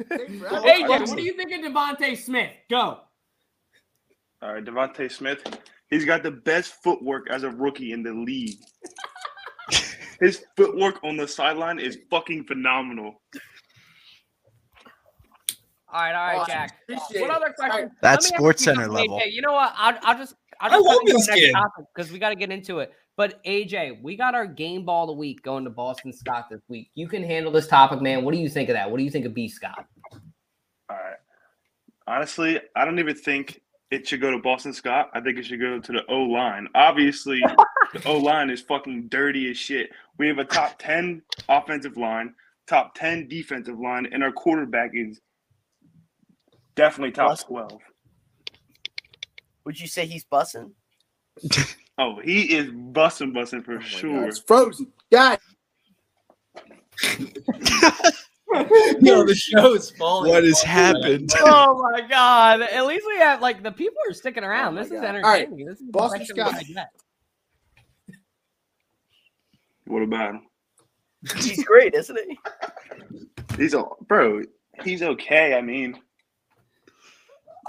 take. 0.10 0.30
AJ, 0.30 0.88
what 0.88 1.18
do 1.18 1.24
you 1.24 1.34
think 1.34 1.52
of 1.52 1.72
DeVonta 1.72 2.16
Smith? 2.18 2.52
Go. 2.70 3.00
All 4.42 4.54
right, 4.54 4.64
DeVonta 4.64 5.12
Smith. 5.12 5.44
He's 5.90 6.06
got 6.06 6.22
the 6.24 6.32
best 6.32 6.76
footwork 6.84 7.30
as 7.30 7.44
a 7.44 7.50
rookie 7.50 7.92
in 7.92 8.04
the 8.04 8.14
league. 8.14 8.58
His 10.22 10.46
footwork 10.56 11.04
on 11.04 11.18
the 11.18 11.28
sideline 11.28 11.80
is 11.80 11.98
fucking 12.10 12.46
phenomenal. 12.46 13.22
All 15.98 16.04
right, 16.04 16.14
all 16.14 16.28
right, 16.28 16.38
Awesome. 16.38 16.54
Jack. 16.54 16.78
Appreciate 16.84 17.22
What 17.22 17.32
other 17.32 17.54
question? 17.58 17.72
All 17.72 17.82
right. 17.86 17.92
That's 18.04 18.26
Let 18.26 18.34
me 18.34 18.36
ask 18.36 18.40
Sports 18.40 18.64
Center 18.64 18.84
something, 18.84 18.94
level. 18.94 19.20
AJ. 19.20 19.32
You 19.32 19.42
know 19.42 19.54
what? 19.54 19.74
I'll, 19.76 19.98
I'll 20.04 20.18
just 20.18 20.36
I'll 20.62 20.70
I 20.70 20.76
just 20.76 20.86
love 20.86 21.00
to 21.08 21.14
this 21.14 21.28
the 21.28 21.52
topic 21.54 21.86
because 21.96 22.12
we 22.12 22.20
got 22.20 22.30
to 22.30 22.36
get 22.36 22.52
into 22.52 22.80
it. 22.80 22.94
But 23.16 23.44
AJ, 23.46 24.04
we 24.04 24.16
got 24.16 24.36
our 24.36 24.46
game 24.46 24.86
ball 24.86 25.06
of 25.06 25.08
the 25.08 25.14
week 25.14 25.42
going 25.42 25.64
to 25.64 25.72
Boston 25.72 26.14
Scott 26.14 26.50
this 26.52 26.62
week. 26.68 26.92
You 26.94 27.08
can 27.08 27.24
handle 27.24 27.52
this 27.52 27.66
topic, 27.66 28.00
man. 28.00 28.24
What 28.24 28.36
do 28.36 28.40
you 28.40 28.48
think 28.48 28.70
of 28.70 28.74
that? 28.74 28.92
What 28.92 29.00
do 29.00 29.04
you 29.04 29.10
think 29.10 29.26
of 29.26 29.34
B 29.34 29.48
Scott? 29.48 29.88
All 30.12 30.98
right. 30.98 31.16
Honestly, 32.06 32.62
I 32.76 32.86
don't 32.86 33.00
even 33.00 33.16
think 33.16 33.60
it 33.90 34.08
should 34.08 34.22
go 34.22 34.30
to 34.30 34.38
Boston 34.38 34.74
Scott. 34.74 35.10
I 35.16 35.20
think 35.22 35.40
it 35.40 35.46
should 35.48 35.60
go 35.60 35.80
to 35.80 35.92
the 35.92 36.06
O 36.10 36.20
line. 36.20 36.68
Obviously, 36.76 37.42
the 37.94 38.08
O 38.08 38.20
line 38.20 38.52
is 38.52 38.62
fucking 38.62 39.08
dirty 39.08 39.50
as 39.50 39.58
shit. 39.58 39.90
We 40.20 40.28
have 40.28 40.38
a 40.38 40.46
top 40.46 40.76
10 40.78 41.24
offensive 41.50 41.98
line, 41.98 42.36
top 42.68 42.94
10 42.94 43.28
defensive 43.28 43.80
line, 43.80 44.08
and 44.12 44.24
our 44.24 44.32
quarterback 44.32 44.92
is 44.94 45.22
definitely 46.78 47.12
top 47.12 47.32
Bust. 47.32 47.48
12. 47.48 47.82
Would 49.66 49.80
you 49.80 49.88
say 49.88 50.06
he's 50.06 50.24
bussing? 50.24 50.72
Oh, 52.00 52.20
he 52.24 52.54
is 52.56 52.70
busting, 52.72 53.34
busting 53.34 53.64
for 53.64 53.72
Oh 53.72 53.78
my 53.78 53.82
God, 53.82 53.90
sure. 53.90 54.28
it's 54.28 54.38
frozen. 54.38 54.94
God, 55.12 55.40
Yo, 59.02 59.24
the 59.24 59.36
show 59.36 59.74
is 59.74 59.92
falling. 59.92 60.32
What 60.32 60.44
has 60.44 60.64
apart. 60.64 60.72
happened? 61.04 61.30
oh 61.40 61.82
my 61.92 62.02
god! 62.08 62.62
At 62.62 62.86
least 62.86 63.06
we 63.08 63.18
have 63.18 63.42
like 63.42 63.64
the 63.64 63.72
people 63.72 63.98
are 64.10 64.14
sticking 64.14 64.44
oh 64.44 64.48
around. 64.48 64.78
Oh 64.78 64.84
this 64.84 64.92
is 64.92 65.02
God. 65.02 65.16
All 65.16 65.22
right, 65.22 65.42
entertaining. 65.42 65.66
This 65.66 65.80
is 65.80 65.86
the 65.88 65.92
Boston 65.92 66.26
Scott. 66.26 66.64
What 69.86 70.04
about 70.04 70.36
him? 70.36 70.42
He's 71.36 71.64
great, 71.64 71.94
isn't 71.94 72.18
he? 72.28 72.38
He's 73.58 73.74
a 73.74 73.84
bro. 74.08 74.44
He's 74.84 75.02
okay. 75.02 75.56
I 75.56 75.62
mean, 75.62 76.00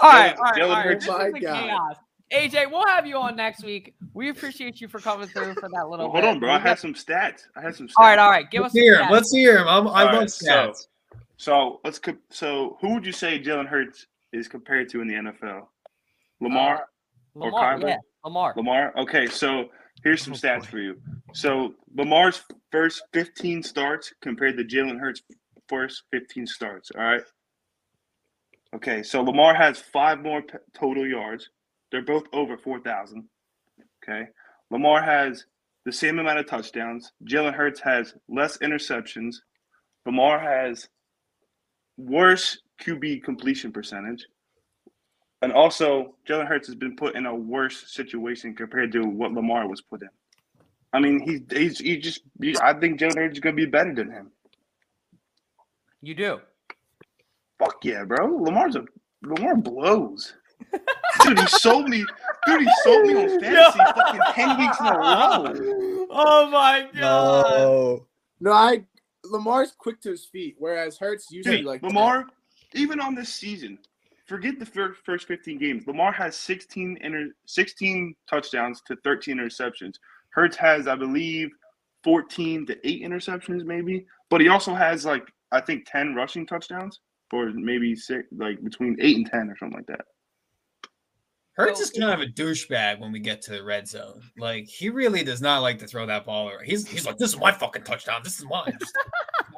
All 0.01 0.09
right, 0.11 0.35
Jalen- 0.35 0.37
all 0.37 0.43
right, 0.43 0.55
Jalen 0.55 0.63
all 0.63 0.69
right. 0.69 0.85
Hurts- 0.85 1.05
This 1.05 1.17
My 1.17 1.25
is 1.27 1.33
the 1.33 1.39
chaos. 1.39 1.95
AJ, 2.31 2.71
we'll 2.71 2.85
have 2.85 3.07
you 3.07 3.17
on 3.17 3.35
next 3.35 3.63
week. 3.63 3.95
We 4.13 4.29
appreciate 4.29 4.79
you 4.79 4.87
for 4.87 4.99
coming 4.99 5.27
through 5.27 5.55
for 5.55 5.67
that 5.73 5.89
little. 5.89 6.05
well, 6.05 6.09
hold 6.11 6.23
bit. 6.23 6.25
on, 6.25 6.39
bro. 6.39 6.49
I 6.51 6.53
We 6.53 6.59
got- 6.59 6.67
had 6.69 6.79
some 6.79 6.93
stats. 6.93 7.41
I 7.55 7.61
had 7.61 7.75
some 7.75 7.87
stats. 7.87 7.93
All 7.97 8.05
right, 8.05 8.19
all 8.19 8.29
right. 8.29 8.49
Give 8.51 8.63
us. 8.63 8.73
Let's 8.73 8.85
hear 8.85 9.01
him. 9.03 9.09
Let's 9.11 9.31
hear 9.33 9.57
him. 9.59 9.67
I'm, 9.67 9.87
I 9.87 10.01
All 10.01 10.05
love 10.11 10.19
right, 10.19 10.29
so- 10.29 10.45
stats. 10.51 10.87
So 11.37 11.79
let's 11.83 11.97
co- 11.99 12.17
so 12.29 12.77
who 12.81 12.93
would 12.93 13.05
you 13.05 13.13
say 13.13 13.39
Jalen 13.39 13.65
Hurts 13.67 14.05
is 14.33 14.47
compared 14.47 14.89
to 14.89 15.01
in 15.01 15.07
the 15.07 15.15
NFL? 15.15 15.67
Lamar. 16.41 16.75
Uh, 16.75 16.79
or 17.39 17.45
Lamar, 17.51 17.75
Kyler? 17.77 17.87
yeah, 17.89 17.97
Lamar. 18.25 18.53
Lamar. 18.57 18.93
Okay, 18.97 19.25
so 19.27 19.69
here's 20.03 20.21
some 20.21 20.33
Oh, 20.33 20.35
stats 20.35 20.61
boy. 20.61 20.65
for 20.67 20.79
you. 20.79 21.01
So 21.33 21.73
Lamar's 21.95 22.43
first 22.71 23.03
15 23.13 23.63
starts 23.63 24.13
compared 24.21 24.57
to 24.57 24.63
Jalen 24.65 24.99
Hurts' 24.99 25.21
first 25.67 26.03
15 26.11 26.45
starts. 26.45 26.91
All 26.95 27.01
right. 27.03 27.21
Okay, 28.75 29.01
so 29.03 29.21
Lamar 29.23 29.55
has 29.55 29.79
five 29.79 30.21
more 30.21 30.41
p- 30.41 30.57
total 30.77 31.07
yards. 31.07 31.49
They're 31.91 32.03
both 32.03 32.23
over 32.33 32.57
4,000. 32.57 33.27
Okay. 34.03 34.27
Lamar 34.69 35.01
has 35.01 35.45
the 35.85 35.91
same 35.91 36.19
amount 36.19 36.39
of 36.39 36.47
touchdowns. 36.47 37.11
Jalen 37.27 37.53
Hurts 37.55 37.79
has 37.81 38.13
less 38.27 38.57
interceptions. 38.59 39.37
Lamar 40.05 40.39
has 40.39 40.87
worse 41.97 42.59
QB 42.81 43.23
completion 43.23 43.71
percentage. 43.71 44.25
And 45.41 45.51
also, 45.51 46.15
Jalen 46.27 46.47
Hurts 46.47 46.67
has 46.67 46.75
been 46.75 46.95
put 46.95 47.15
in 47.15 47.25
a 47.25 47.33
worse 47.33 47.91
situation 47.91 48.53
compared 48.55 48.91
to 48.91 49.01
what 49.03 49.31
Lamar 49.31 49.67
was 49.67 49.81
put 49.81 50.01
in. 50.03 50.09
I 50.93 50.99
mean, 50.99 51.19
he's 51.21 51.41
he's 51.51 51.79
he 51.79 51.97
just. 51.97 52.21
he- 52.41 52.57
I 52.61 52.73
think 52.73 52.99
Jalen 52.99 53.15
Hurts 53.17 53.33
is 53.33 53.39
going 53.39 53.55
to 53.55 53.65
be 53.65 53.69
better 53.69 53.93
than 53.95 54.11
him. 54.11 54.31
You 56.01 56.13
do. 56.15 56.39
Fuck 57.59 57.83
yeah, 57.83 58.05
bro. 58.05 58.37
Lamar's 58.37 58.75
a 58.75 58.85
Lamar 59.21 59.55
blows. 59.55 60.33
Dude, 61.23 61.39
he 61.39 61.47
sold 61.47 61.89
me. 61.89 62.05
Dude, 62.45 62.61
he 62.61 62.69
sold 62.83 63.07
me 63.07 63.15
on 63.15 63.29
fantasy 63.41 63.79
fucking 63.79 64.21
ten 64.33 64.57
weeks 64.57 64.79
in 64.79 64.87
a 64.87 64.97
row. 64.97 66.07
Oh 66.09 66.49
my 66.49 66.87
god. 66.93 67.51
No. 67.51 68.05
no, 68.39 68.51
I 68.51 68.85
Lamar's 69.25 69.73
quick 69.77 70.01
to 70.01 70.11
his 70.11 70.25
feet, 70.25 70.55
whereas 70.57 70.97
Hurts 70.97 71.31
usually 71.31 71.57
Dude, 71.57 71.65
like 71.65 71.83
Lamar, 71.83 72.25
even 72.73 72.99
on 72.99 73.15
this 73.15 73.33
season, 73.33 73.77
forget 74.25 74.59
the 74.59 74.65
first, 74.65 75.01
first 75.05 75.27
15 75.27 75.57
games. 75.57 75.87
Lamar 75.87 76.11
has 76.11 76.35
16 76.37 76.97
inter, 77.01 77.27
16 77.45 78.15
touchdowns 78.29 78.81
to 78.87 78.95
13 79.03 79.37
interceptions. 79.37 79.95
Hurts 80.31 80.55
has, 80.57 80.87
I 80.87 80.95
believe, 80.95 81.49
14 82.03 82.65
to 82.67 82.87
8 82.87 83.03
interceptions, 83.03 83.65
maybe. 83.65 84.05
But 84.29 84.41
he 84.41 84.47
also 84.47 84.73
has 84.73 85.05
like 85.05 85.27
I 85.51 85.61
think 85.61 85.87
10 85.89 86.15
rushing 86.15 86.45
touchdowns, 86.45 86.99
or 87.33 87.51
maybe 87.53 87.95
six, 87.95 88.27
like 88.31 88.63
between 88.63 88.97
8 88.99 89.17
and 89.17 89.25
10 89.31 89.49
or 89.49 89.57
something 89.57 89.77
like 89.77 89.87
that. 89.87 90.05
Hurts 91.53 91.81
is 91.81 91.89
kind 91.89 92.13
of 92.13 92.21
a 92.21 92.31
douchebag 92.31 93.01
when 93.01 93.11
we 93.11 93.19
get 93.19 93.41
to 93.41 93.51
the 93.51 93.61
red 93.61 93.85
zone. 93.85 94.21
Like 94.37 94.65
he 94.65 94.89
really 94.89 95.23
does 95.25 95.41
not 95.41 95.59
like 95.61 95.77
to 95.79 95.87
throw 95.87 96.05
that 96.05 96.25
ball 96.25 96.47
around. 96.49 96.63
He's 96.63 96.87
he's 96.87 97.05
like, 97.05 97.17
"This 97.17 97.31
is 97.33 97.37
my 97.37 97.51
fucking 97.51 97.83
touchdown. 97.83 98.21
This 98.23 98.39
is 98.39 98.45
mine." 98.45 98.77
Just- 98.79 98.95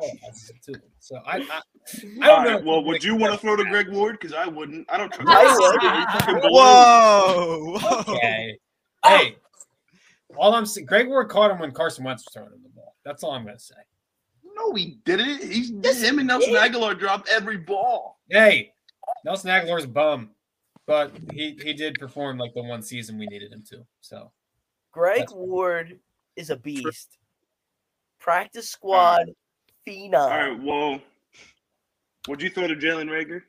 so 1.00 1.18
I, 1.28 1.38
I, 1.38 1.42
I 1.42 1.42
don't 1.44 2.24
All 2.24 2.44
know. 2.44 2.56
right, 2.56 2.66
well, 2.66 2.84
would 2.86 3.04
you 3.04 3.16
want 3.16 3.34
to 3.34 3.38
throw 3.40 3.56
to 3.56 3.64
Greg 3.66 3.90
Ward? 3.92 4.18
Because 4.20 4.34
I 4.36 4.48
wouldn't. 4.48 4.92
I 4.92 4.98
don't 4.98 5.14
trust. 5.14 5.30
I 5.30 5.44
him. 5.44 5.58
would. 5.60 6.42
Fucking 6.42 6.50
blows. 6.50 6.52
Whoa. 6.52 7.78
Whoa. 7.80 8.00
Okay. 8.16 8.58
Hey, 9.06 9.36
all 10.38 10.56
I'm 10.56 10.66
saying, 10.66 10.88
Greg 10.88 11.08
Ward 11.08 11.30
caught 11.30 11.52
him 11.52 11.60
when 11.60 11.70
Carson 11.72 12.04
Wentz 12.04 12.24
was 12.26 12.34
throwing 12.34 12.52
him 12.52 12.64
the 12.64 12.70
ball. 12.70 12.96
That's 13.06 13.24
all 13.24 13.32
I'm 13.32 13.46
gonna 13.46 13.60
say. 13.60 13.76
No, 14.62 14.74
he 14.74 14.98
didn't. 15.06 15.44
He's 15.44 15.70
him 16.02 16.20
and 16.20 16.28
Nelson 16.28 16.54
Agholor 16.54 16.98
dropped 16.98 17.30
every 17.30 17.58
ball. 17.58 18.20
Hey, 18.30 18.74
Nelson 19.26 19.50
Agholor's 19.50 19.86
a 19.86 19.88
bum, 19.88 20.32
but 20.86 21.12
he 21.34 21.58
he 21.62 21.74
did 21.74 21.96
perform 22.00 22.38
like 22.38 22.54
the 22.54 22.64
one 22.64 22.82
season 22.82 23.18
we 23.18 23.26
needed 23.28 23.52
him 23.52 23.64
to. 23.70 23.86
So 24.02 24.32
Greg 24.92 25.26
Ward 25.32 26.00
is 26.36 26.50
a 26.50 26.56
beast. 26.58 27.18
Practice 28.20 28.70
squad 28.70 29.32
phenom. 29.88 30.14
All 30.14 30.30
right, 30.30 30.64
well, 30.64 31.02
would 32.28 32.42
you 32.42 32.50
throw 32.50 32.68
to 32.68 32.76
Jalen 32.76 33.10
Reagor? 33.10 33.42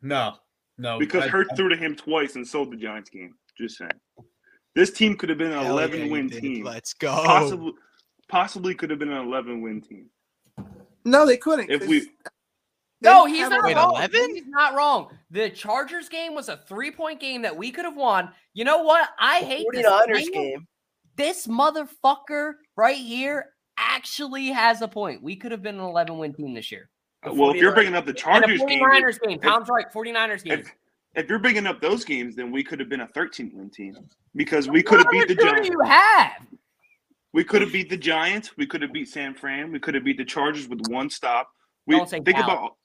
no, 0.00 0.36
no, 0.78 0.98
Because 0.98 1.24
I- 1.24 1.28
Hurt 1.28 1.48
I- 1.52 1.54
threw 1.56 1.68
to 1.68 1.76
him 1.76 1.94
twice 1.94 2.36
and 2.36 2.46
sold 2.46 2.72
the 2.72 2.76
Giants 2.76 3.10
game. 3.10 3.34
Just 3.58 3.76
saying. 3.76 3.90
This 4.74 4.90
team 4.90 5.16
could 5.18 5.28
have 5.28 5.36
been 5.36 5.48
an 5.52 5.58
Hell 5.58 5.64
yeah, 5.64 5.70
11 5.70 6.06
you 6.06 6.10
win 6.10 6.30
team. 6.30 6.64
Let's 6.64 6.94
go. 6.94 7.12
Possibly, 7.12 7.72
possibly 8.28 8.74
could 8.74 8.88
have 8.88 8.98
been 8.98 9.12
an 9.12 9.26
11 9.26 9.60
win 9.60 9.82
team. 9.82 10.08
No, 11.04 11.26
they 11.26 11.36
couldn't. 11.36 11.70
If 11.70 11.86
we- 11.86 12.10
No, 13.00 13.26
he's 13.26 13.48
not 13.48 13.64
Wait, 13.64 13.74
wrong. 13.74 13.90
11? 13.96 14.34
He's 14.36 14.46
not 14.46 14.74
wrong. 14.74 15.18
The 15.30 15.50
Chargers 15.50 16.08
game 16.08 16.34
was 16.34 16.48
a 16.48 16.58
three 16.68 16.90
point 16.90 17.18
game 17.20 17.42
that 17.42 17.56
we 17.56 17.70
could 17.72 17.84
have 17.84 17.96
won. 17.96 18.30
You 18.54 18.64
know 18.64 18.82
what? 18.82 19.08
I 19.18 19.40
hate 19.40 19.66
this. 19.72 19.84
49ers 19.84 20.32
game. 20.32 20.66
This 21.16 21.46
motherfucker 21.46 22.54
right 22.76 22.96
here 22.96 23.46
actually 23.76 24.48
has 24.48 24.82
a 24.82 24.88
point. 24.88 25.22
We 25.22 25.36
could 25.36 25.50
have 25.52 25.62
been 25.62 25.76
an 25.76 25.84
11 25.84 26.16
win 26.18 26.32
team 26.32 26.54
this 26.54 26.70
year. 26.70 26.88
Uh, 27.26 27.32
well, 27.34 27.50
if 27.50 27.56
you're 27.56 27.74
bringing 27.74 27.94
up 27.94 28.04
the 28.04 28.10
And 28.10 28.16
the 28.16 28.20
Chargers 28.20 28.60
game, 28.60 28.80
49ers 28.82 29.20
game. 29.20 29.40
Tom's 29.40 29.68
right. 29.68 29.86
49ers 29.92 30.44
game. 30.44 30.60
if, 30.60 30.72
if 31.14 31.28
you're 31.28 31.38
bringing 31.38 31.66
up 31.66 31.80
those 31.80 32.04
games, 32.04 32.36
then 32.36 32.50
we 32.50 32.62
could 32.64 32.80
have 32.80 32.88
been 32.88 33.02
a 33.02 33.08
13 33.08 33.52
win 33.54 33.70
team 33.70 33.96
because 34.34 34.68
we 34.68 34.82
could 34.82 34.98
have 34.98 35.10
beat 35.10 35.28
the 35.28 35.34
Giants. 35.34 35.68
do 35.68 35.74
you 35.74 35.80
have? 35.88 36.32
We 37.42 37.46
could 37.48 37.60
have 37.62 37.72
beat 37.72 37.90
the 37.90 37.96
Giants. 37.96 38.56
We 38.56 38.68
could 38.68 38.82
have 38.82 38.92
beat 38.92 39.08
San 39.08 39.34
Fran. 39.34 39.72
We 39.72 39.80
could 39.80 39.96
have 39.96 40.04
beat 40.04 40.16
the 40.16 40.24
Chargers 40.24 40.68
with 40.68 40.80
one 40.86 41.10
stop. 41.10 41.50
We 41.88 41.96
Don't 41.96 42.08
say 42.08 42.20
think 42.20 42.36
Dallas. 42.38 42.44
about. 42.44 42.76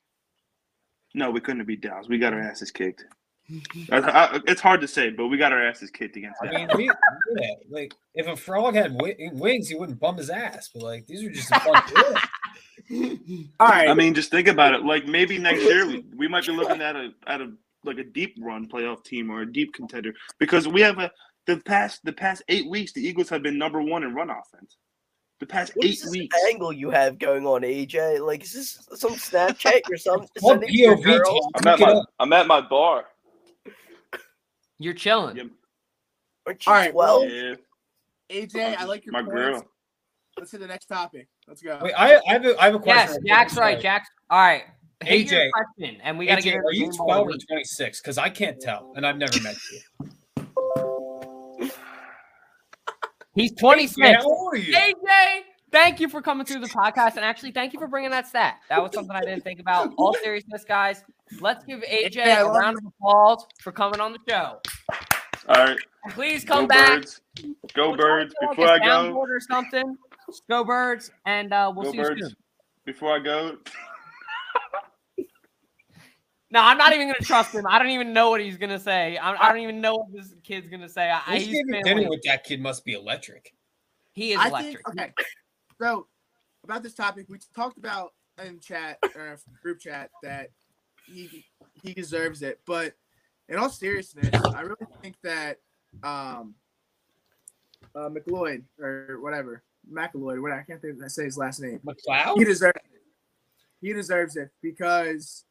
No, 1.14 1.30
we 1.30 1.40
couldn't 1.42 1.60
have 1.60 1.68
beat 1.68 1.82
Dallas. 1.82 2.08
We 2.10 2.18
got 2.18 2.34
our 2.34 2.40
asses 2.42 2.72
kicked. 2.72 3.06
I- 3.92 4.00
I- 4.00 4.40
it's 4.48 4.60
hard 4.60 4.82
to 4.82 4.88
say, 4.88 5.12
but 5.12 5.28
we 5.28 5.38
got 5.38 5.52
our 5.54 5.62
asses 5.62 5.92
kicked 5.92 6.16
against 6.16 6.40
I 6.42 6.48
mean, 6.50 6.70
we, 6.76 6.86
yeah, 6.86 7.52
like 7.70 7.94
if 8.16 8.26
a 8.26 8.36
frog 8.36 8.74
had 8.74 8.94
wi- 8.98 9.30
wings, 9.34 9.68
he 9.70 9.76
wouldn't 9.76 10.00
bum 10.00 10.18
his 10.18 10.32
ass. 10.32 10.72
But 10.74 10.82
like 10.82 11.06
these 11.06 11.24
are 11.24 11.30
just 11.30 11.52
a 11.52 11.62
bunch 11.64 11.92
of 13.12 13.52
All 13.60 13.68
right. 13.68 13.90
I 13.90 13.94
mean, 13.94 14.16
just 14.16 14.32
think 14.32 14.48
about 14.48 14.74
it. 14.74 14.84
Like 14.84 15.06
maybe 15.06 15.38
next 15.38 15.62
year 15.62 15.86
we, 15.86 16.04
we 16.16 16.28
might 16.28 16.48
be 16.48 16.52
looking 16.52 16.82
at 16.82 16.96
a 16.96 17.12
at 17.28 17.42
a 17.42 17.52
like 17.84 18.00
a 18.00 18.04
deep 18.04 18.38
run 18.42 18.68
playoff 18.68 19.04
team 19.04 19.30
or 19.30 19.42
a 19.42 19.54
deep 19.54 19.72
contender 19.76 20.16
because 20.40 20.68
we 20.68 20.82
have 20.82 20.98
a 20.98 21.12
the 21.48 21.58
past 21.58 22.02
the 22.04 22.14
past 22.14 22.44
eight 22.50 22.70
weeks 22.70 22.92
the 22.94 23.02
Eagles 23.02 23.30
have 23.30 23.42
been 23.42 23.58
number 23.58 23.82
one 23.82 24.04
in 24.04 24.14
run 24.14 24.30
offense. 24.30 24.78
The 25.40 25.46
past 25.46 25.72
What 25.76 25.86
eight 25.86 25.94
is 25.94 26.02
this 26.02 26.12
weeks. 26.12 26.36
angle 26.50 26.74
you 26.74 26.90
have 26.90 27.20
going 27.20 27.46
on, 27.46 27.62
AJ? 27.62 28.26
Like, 28.26 28.44
is 28.44 28.54
this 28.54 28.88
some 29.00 29.14
Snapchat 29.14 29.82
or 29.90 29.98
something? 29.98 30.28
What 30.40 30.54
Sending 30.62 30.70
to 30.70 30.78
your 30.78 30.98
POV? 30.98 31.40
I'm 31.56 31.68
at 31.68 31.80
my. 31.80 32.02
I'm 32.20 32.34
at 32.34 32.48
my 32.48 32.62
bar. 32.62 33.06
You're 34.80 34.94
chilling. 34.94 35.38
Yep. 35.38 35.48
Aren't 36.48 36.66
you 36.66 36.72
All 36.72 36.78
right, 36.78 36.94
well, 36.94 37.28
Yeah, 37.28 37.56
AJ, 38.30 38.78
I 38.78 38.86
like 38.86 39.06
your 39.06 39.14
my 39.14 39.22
points. 39.22 39.34
girl. 39.36 39.66
Let's 40.38 40.52
hit 40.52 40.60
the 40.62 40.68
next 40.68 40.86
topic. 40.86 41.28
Let's 41.48 41.62
go. 41.62 41.80
Wait, 41.82 41.94
I, 41.94 42.18
I 42.28 42.34
have 42.34 42.46
a, 42.46 42.62
I 42.62 42.66
have 42.66 42.76
a 42.76 42.80
question. 42.80 43.22
Yes, 43.24 43.38
Jack's 43.38 43.58
right. 43.58 43.80
Jack's 43.82 44.10
all 44.30 44.40
right. 44.40 44.64
AJ. 45.04 45.50
question, 45.52 45.98
and 46.04 46.18
we 46.18 46.26
got 46.28 46.36
to 46.38 46.42
get. 46.42 46.56
are 46.58 46.72
you 46.74 46.92
12 46.92 47.28
or 47.28 47.32
26? 47.50 48.02
Because 48.02 48.18
I 48.18 48.30
can't 48.30 48.60
tell, 48.60 48.94
and 48.96 49.06
I've 49.06 49.18
never 49.18 49.40
met 49.42 49.56
you. 49.72 50.10
He's 53.38 53.52
26. 53.54 53.98
Yeah, 53.98 54.16
how 54.18 54.24
old 54.26 54.54
are 54.54 54.58
you? 54.58 54.74
AJ, 54.76 55.42
thank 55.72 56.00
you 56.00 56.10
for 56.10 56.24
coming 56.24 56.44
through 56.46 56.62
the 56.62 56.68
podcast, 56.70 57.18
and 57.18 57.20
actually, 57.24 57.52
thank 57.52 57.72
you 57.72 57.80
for 57.80 57.88
bringing 57.88 58.10
that 58.10 58.28
stat. 58.28 58.58
That 58.68 58.82
was 58.82 58.94
something 58.94 59.16
I 59.16 59.22
didn't 59.22 59.44
think 59.44 59.60
about. 59.60 59.94
All 59.98 60.16
seriousness, 60.24 60.66
guys, 60.68 61.04
let's 61.40 61.64
give 61.64 61.82
AJ 61.82 62.16
Yeah, 62.16 62.38
I 62.38 62.42
a 62.42 62.48
round 62.48 62.78
of 62.80 62.86
applause 62.86 63.46
for 63.62 63.72
coming 63.72 64.00
on 64.00 64.12
the 64.14 64.20
show. 64.28 64.60
All 65.50 65.56
right, 65.56 65.78
And 66.04 66.14
please 66.14 66.44
go 66.44 66.56
come 66.56 66.68
back. 66.68 66.96
birds, 66.96 67.22
go 67.76 67.90
We'll 67.90 67.98
birds. 67.98 68.34
to 68.42 68.48
Before 68.50 68.68
I 68.70 68.80
go, 68.80 68.86
soundboard 68.86 69.30
or 69.30 69.40
something. 69.40 69.96
Go 70.50 70.64
birds, 70.64 71.12
and 71.28 71.54
uh, 71.54 71.72
we'll 71.76 71.86
go 71.86 71.92
see 71.92 71.98
you 72.00 72.18
soon. 72.20 72.36
Before 72.86 73.16
I 73.16 73.20
go, 73.20 73.58
No, 76.50 76.62
I'm 76.62 76.78
not 76.78 76.94
even 76.94 77.08
gonna 77.08 77.20
trust 77.22 77.54
him. 77.54 77.66
I 77.68 77.78
don't 77.78 77.90
even 77.90 78.14
know 78.14 78.30
what 78.30 78.40
he's 78.40 78.58
gonna 78.58 78.80
say. 78.80 79.18
I, 79.18 79.34
I 79.34 79.50
don't 79.50 79.62
even 79.62 79.82
know 79.82 79.96
what 79.96 80.14
this 80.14 80.34
kid's 80.44 80.70
gonna 80.70 80.88
say. 80.88 81.10
I, 81.10 81.38
he's 81.38 81.48
Thanksgiving 81.48 81.84
family. 81.84 82.02
dinner 82.02 82.10
with 82.10 82.24
that 82.24 82.44
kid 82.46 82.62
must 82.62 82.86
be 82.86 82.94
electric. 82.94 83.54
He 84.14 84.32
is 84.32 84.40
I 84.40 84.48
electric. 84.48 84.86
think 84.88 85.00
okay. 85.00 85.14
So 85.82 86.08
about 86.64 86.84
this 86.84 86.94
topic, 86.94 87.26
we 87.30 87.40
talked 87.54 87.78
about 87.78 88.14
in 88.44 88.60
chat 88.60 89.00
or 89.16 89.38
group 89.62 89.80
chat 89.80 90.10
that 90.24 90.50
he 91.06 91.46
he 91.84 91.94
deserves 91.94 92.42
it. 92.42 92.62
But 92.66 92.94
in 93.50 93.58
all 93.58 93.70
seriousness, 93.70 94.34
I 94.56 94.62
really 94.62 94.88
think 95.02 95.16
that 95.24 95.60
um 96.04 96.56
uh 97.94 98.10
McLeod 98.10 98.64
or 98.80 99.20
whatever 99.20 99.64
McElroy, 99.92 100.42
what 100.42 100.52
I 100.52 100.64
can't 100.64 100.82
think 100.82 101.04
I 101.04 101.08
say 101.08 101.26
his 101.26 101.38
last 101.38 101.60
name. 101.60 101.80
McLeod. 101.86 102.38
He 102.38 102.46
deserves 102.46 102.80
it. 102.86 103.02
He 103.82 103.94
deserves 103.94 104.36
it 104.38 104.50
because 104.62 105.44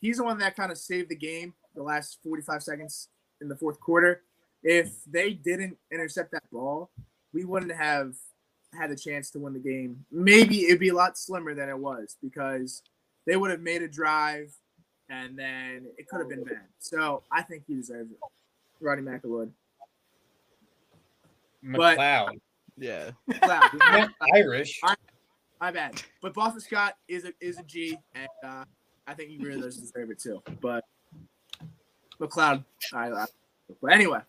he's 0.00 0.18
the 0.18 0.24
one 0.24 0.38
that 0.38 0.56
kind 0.56 0.70
of 0.72 0.78
saved 0.78 1.08
the 1.10 1.16
game 1.16 1.54
the 1.74 1.82
last 1.82 2.18
45 2.22 2.62
seconds 2.62 3.08
in 3.40 3.48
the 3.48 3.56
fourth 3.56 3.78
quarter. 3.80 4.22
If 4.62 4.90
they 5.06 5.32
didn't 5.34 5.76
intercept 5.92 6.32
that 6.32 6.42
ball, 6.50 6.90
we 7.32 7.44
wouldn't 7.44 7.72
have 7.72 8.14
had 8.72 8.90
a 8.90 8.96
chance 8.96 9.30
to 9.32 9.38
win 9.38 9.52
the 9.52 9.58
game. 9.58 10.04
Maybe 10.10 10.64
it'd 10.64 10.80
be 10.80 10.88
a 10.88 10.94
lot 10.94 11.18
slimmer 11.18 11.54
than 11.54 11.68
it 11.68 11.78
was 11.78 12.16
because 12.22 12.82
they 13.26 13.36
would 13.36 13.50
have 13.50 13.60
made 13.60 13.82
a 13.82 13.88
drive 13.88 14.52
and 15.08 15.38
then 15.38 15.86
it 15.98 16.08
could 16.08 16.20
have 16.20 16.28
been 16.28 16.44
bad. 16.44 16.62
So 16.78 17.22
I 17.30 17.42
think 17.42 17.64
he 17.68 17.74
deserves 17.74 18.10
it. 18.10 18.18
Rodney 18.80 19.04
McElroy. 19.04 19.50
But- 21.62 21.96
Yeah. 22.78 23.10
Wow, 23.42 23.68
Not 23.74 24.10
Irish. 24.34 24.80
my 25.60 25.70
bad. 25.70 26.02
But 26.20 26.34
Boston 26.34 26.60
Scott 26.60 26.96
is 27.08 27.24
a 27.24 27.32
is 27.40 27.58
a 27.58 27.62
G, 27.62 27.98
and 28.14 28.28
uh, 28.44 28.64
I 29.06 29.14
think 29.14 29.30
he 29.30 29.38
really 29.38 29.60
does 29.60 29.76
deserve 29.76 30.10
it 30.10 30.18
too. 30.18 30.42
But 30.60 30.84
McLeod, 32.20 32.64
I, 32.92 33.10
I 33.10 33.26
but 33.80 33.92
anyway, 33.92 34.20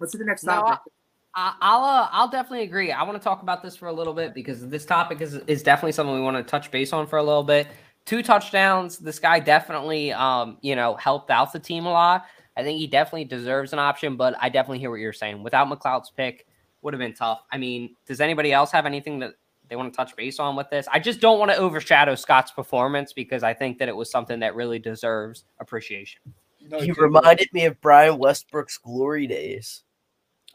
let's 0.00 0.12
see 0.12 0.18
the 0.18 0.24
next 0.24 0.44
No, 0.44 0.52
topic. 0.52 0.92
I- 1.34 1.54
I'll 1.60 1.82
uh, 1.82 2.08
I'll 2.12 2.28
definitely 2.28 2.62
agree. 2.62 2.92
I 2.92 3.02
want 3.02 3.20
to 3.20 3.24
talk 3.24 3.42
about 3.42 3.60
this 3.60 3.74
for 3.74 3.88
a 3.88 3.92
little 3.92 4.12
bit 4.14 4.34
because 4.34 4.68
this 4.68 4.86
topic 4.86 5.20
is 5.20 5.34
is 5.48 5.64
definitely 5.64 5.90
something 5.92 6.14
we 6.14 6.20
want 6.20 6.36
to 6.36 6.44
touch 6.44 6.70
base 6.70 6.92
on 6.92 7.08
for 7.08 7.18
a 7.18 7.22
little 7.24 7.42
bit. 7.42 7.66
Two 8.04 8.22
touchdowns. 8.22 8.98
This 8.98 9.18
guy 9.18 9.40
definitely 9.40 10.12
um 10.12 10.58
you 10.60 10.76
know 10.76 10.94
helped 10.94 11.30
out 11.32 11.52
the 11.52 11.58
team 11.58 11.86
a 11.86 11.90
lot. 11.90 12.26
I 12.56 12.62
think 12.62 12.78
he 12.78 12.86
definitely 12.86 13.24
deserves 13.24 13.72
an 13.72 13.80
option, 13.80 14.16
but 14.16 14.36
I 14.40 14.48
definitely 14.48 14.78
hear 14.78 14.90
what 14.92 15.00
you're 15.00 15.12
saying. 15.12 15.42
Without 15.42 15.66
McLeod's 15.66 16.10
pick, 16.10 16.46
would 16.82 16.94
have 16.94 17.00
been 17.00 17.14
tough. 17.14 17.42
I 17.50 17.58
mean, 17.58 17.96
does 18.06 18.20
anybody 18.20 18.52
else 18.52 18.70
have 18.70 18.86
anything 18.86 19.18
that 19.18 19.32
they 19.68 19.76
want 19.76 19.92
to 19.92 19.96
touch 19.96 20.14
base 20.16 20.38
on 20.38 20.56
with 20.56 20.68
this? 20.70 20.86
I 20.92 20.98
just 20.98 21.20
don't 21.20 21.38
want 21.38 21.50
to 21.50 21.56
overshadow 21.56 22.14
Scott's 22.14 22.52
performance 22.52 23.12
because 23.12 23.42
I 23.42 23.54
think 23.54 23.78
that 23.78 23.88
it 23.88 23.96
was 23.96 24.10
something 24.10 24.40
that 24.40 24.54
really 24.54 24.78
deserves 24.78 25.44
appreciation. 25.58 26.20
No, 26.68 26.80
You 26.80 26.94
reminded 26.94 27.48
me 27.52 27.66
of 27.66 27.80
Brian 27.80 28.18
Westbrook's 28.18 28.78
glory 28.78 29.26
days. 29.26 29.82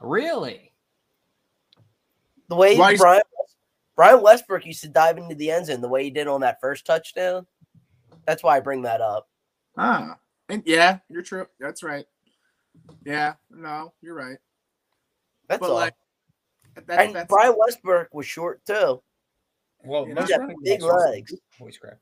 Really? 0.01 0.73
The 2.47 2.55
way 2.55 2.77
Why 2.77 2.95
Brian 2.95 3.21
Brian 3.95 4.21
Westbrook 4.21 4.65
used 4.65 4.81
to 4.81 4.89
dive 4.89 5.17
into 5.17 5.35
the 5.35 5.51
end 5.51 5.65
zone 5.65 5.81
the 5.81 5.87
way 5.89 6.03
he 6.03 6.09
did 6.09 6.27
on 6.27 6.41
that 6.41 6.59
first 6.61 6.85
touchdown. 6.85 7.45
That's 8.25 8.41
why 8.41 8.57
I 8.57 8.59
bring 8.59 8.81
that 8.83 9.01
up. 9.01 9.27
Ah, 9.77 10.17
and 10.47 10.63
yeah, 10.65 10.99
you're 11.09 11.21
true. 11.21 11.45
That's 11.59 11.83
right. 11.83 12.05
Yeah, 13.05 13.33
no, 13.51 13.93
you're 14.01 14.15
right. 14.15 14.37
That's 15.47 15.59
But 15.59 15.69
all. 15.69 15.75
like, 15.75 15.95
that's, 16.75 16.89
and 16.89 17.15
that's 17.15 17.29
Brian 17.29 17.55
Westbrook 17.57 18.13
was 18.13 18.25
short 18.25 18.65
too. 18.65 19.01
Well, 19.83 20.07
You 20.07 20.15
most 20.15 20.27
He's 20.27 20.37
got 20.37 20.41
running 20.41 20.57
big 20.63 20.81
legs. 20.81 21.33
Voice 21.57 21.77
crack. 21.77 21.97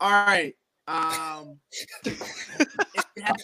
all 0.00 0.10
right. 0.10 0.54
Um, 0.88 1.58
if 2.04 3.06
you 3.16 3.22
have 3.22 3.36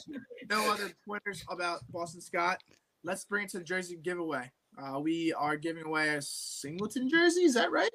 no 0.48 0.70
other 0.70 0.90
pointers 1.06 1.44
about 1.50 1.80
Boston 1.90 2.20
Scott, 2.20 2.62
let's 3.04 3.24
bring 3.24 3.44
it 3.44 3.50
to 3.50 3.58
the 3.58 3.64
jersey 3.64 3.98
giveaway. 4.02 4.50
Uh, 4.80 5.00
we 5.00 5.32
are 5.34 5.56
giving 5.56 5.84
away 5.84 6.10
a 6.10 6.22
Singleton 6.22 7.08
jersey. 7.08 7.42
Is 7.42 7.54
that 7.54 7.72
right? 7.72 7.90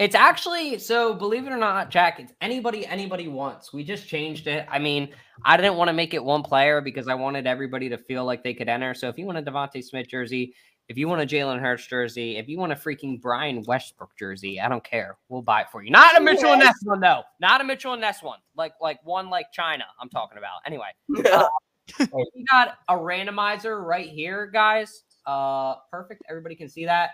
It's 0.00 0.14
actually 0.14 0.78
so 0.78 1.12
believe 1.12 1.46
it 1.46 1.50
or 1.50 1.58
not, 1.58 1.90
Jack, 1.90 2.20
it's 2.20 2.32
anybody 2.40 2.86
anybody 2.86 3.28
wants. 3.28 3.70
We 3.70 3.84
just 3.84 4.08
changed 4.08 4.46
it. 4.46 4.66
I 4.70 4.78
mean, 4.78 5.10
I 5.44 5.58
didn't 5.58 5.76
want 5.76 5.88
to 5.88 5.92
make 5.92 6.14
it 6.14 6.24
one 6.24 6.42
player 6.42 6.80
because 6.80 7.06
I 7.06 7.14
wanted 7.14 7.46
everybody 7.46 7.90
to 7.90 7.98
feel 7.98 8.24
like 8.24 8.42
they 8.42 8.54
could 8.54 8.70
enter. 8.70 8.94
So 8.94 9.10
if 9.10 9.18
you 9.18 9.26
want 9.26 9.36
a 9.36 9.42
DeVonta 9.42 9.84
Smith 9.84 10.08
jersey, 10.08 10.54
if 10.88 10.96
you 10.96 11.06
want 11.06 11.20
a 11.20 11.26
Jalen 11.26 11.60
Hurts 11.60 11.86
jersey, 11.86 12.38
if 12.38 12.48
you 12.48 12.56
want 12.56 12.72
a 12.72 12.76
freaking 12.76 13.20
Brian 13.20 13.62
Westbrook 13.66 14.16
jersey, 14.18 14.58
I 14.58 14.70
don't 14.70 14.82
care. 14.82 15.18
We'll 15.28 15.42
buy 15.42 15.60
it 15.60 15.66
for 15.70 15.82
you. 15.82 15.90
Not 15.90 16.16
a 16.16 16.20
Mitchell 16.22 16.52
and 16.52 16.62
Ness 16.62 16.76
one, 16.84 17.00
though. 17.00 17.20
Not 17.38 17.60
a 17.60 17.64
Mitchell 17.64 17.92
and 17.92 18.00
Ness 18.00 18.22
one. 18.22 18.38
Like 18.56 18.72
like 18.80 19.04
one 19.04 19.28
like 19.28 19.52
China. 19.52 19.84
I'm 20.00 20.08
talking 20.08 20.38
about. 20.38 20.60
Anyway, 20.64 20.88
we 21.10 22.44
got 22.50 22.78
a 22.88 22.94
randomizer 22.94 23.84
right 23.86 24.08
here, 24.08 24.46
guys. 24.46 25.02
Uh, 25.26 25.74
perfect. 25.90 26.22
Everybody 26.26 26.56
can 26.56 26.70
see 26.70 26.86
that. 26.86 27.10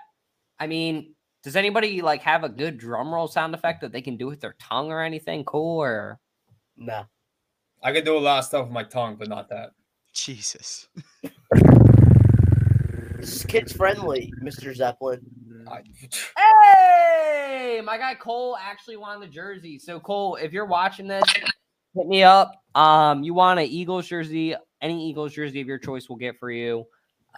I 0.61 0.69
mean, 0.69 1.16
does 1.47 1.55
anybody 1.55 2.03
like 2.03 2.23
have 2.23 2.43
a 2.43 2.49
good 2.49 2.77
drum 2.77 3.15
roll 3.15 3.29
sound 3.29 3.55
effect 3.55 3.81
that 3.81 3.93
they 3.93 4.03
can 4.03 4.17
do 4.17 4.27
with 4.27 4.41
their 4.41 4.57
tongue 4.59 4.91
or 4.91 5.01
anything 5.01 5.45
cool? 5.45 5.79
Or 5.79 6.19
No. 6.77 7.05
I 7.85 7.93
could 7.93 8.05
do 8.05 8.17
a 8.17 8.19
lot 8.19 8.41
of 8.41 8.47
stuff 8.47 8.65
with 8.65 8.73
my 8.73 8.83
tongue, 8.83 9.15
but 9.15 9.29
not 9.29 9.49
that. 9.51 9.71
Jesus. 10.13 10.89
This 11.53 13.33
is 13.33 13.45
kids 13.45 13.73
friendly, 13.73 14.33
Mr. 14.43 14.75
Zeppelin. 14.75 15.25
I, 15.71 15.83
Hey, 16.37 17.81
my 17.81 17.97
guy 17.97 18.17
Cole 18.17 18.57
actually 18.61 18.97
won 18.97 19.21
the 19.21 19.29
jersey. 19.29 19.79
So 19.79 20.01
Cole, 20.01 20.35
if 20.35 20.53
you're 20.53 20.67
watching 20.67 21.07
this, 21.07 21.23
hit 21.95 22.09
me 22.09 22.25
up. 22.25 22.61
Um, 22.75 23.23
you 23.23 23.35
want 23.35 23.61
an 23.61 23.67
Eagles 23.67 24.09
jersey? 24.09 24.57
Any 24.83 25.09
Eagles 25.09 25.33
jersey 25.33 25.61
of 25.61 25.69
your 25.69 25.79
choice, 25.79 26.09
we'll 26.09 26.19
get 26.19 26.41
for 26.41 26.51
you. 26.51 26.87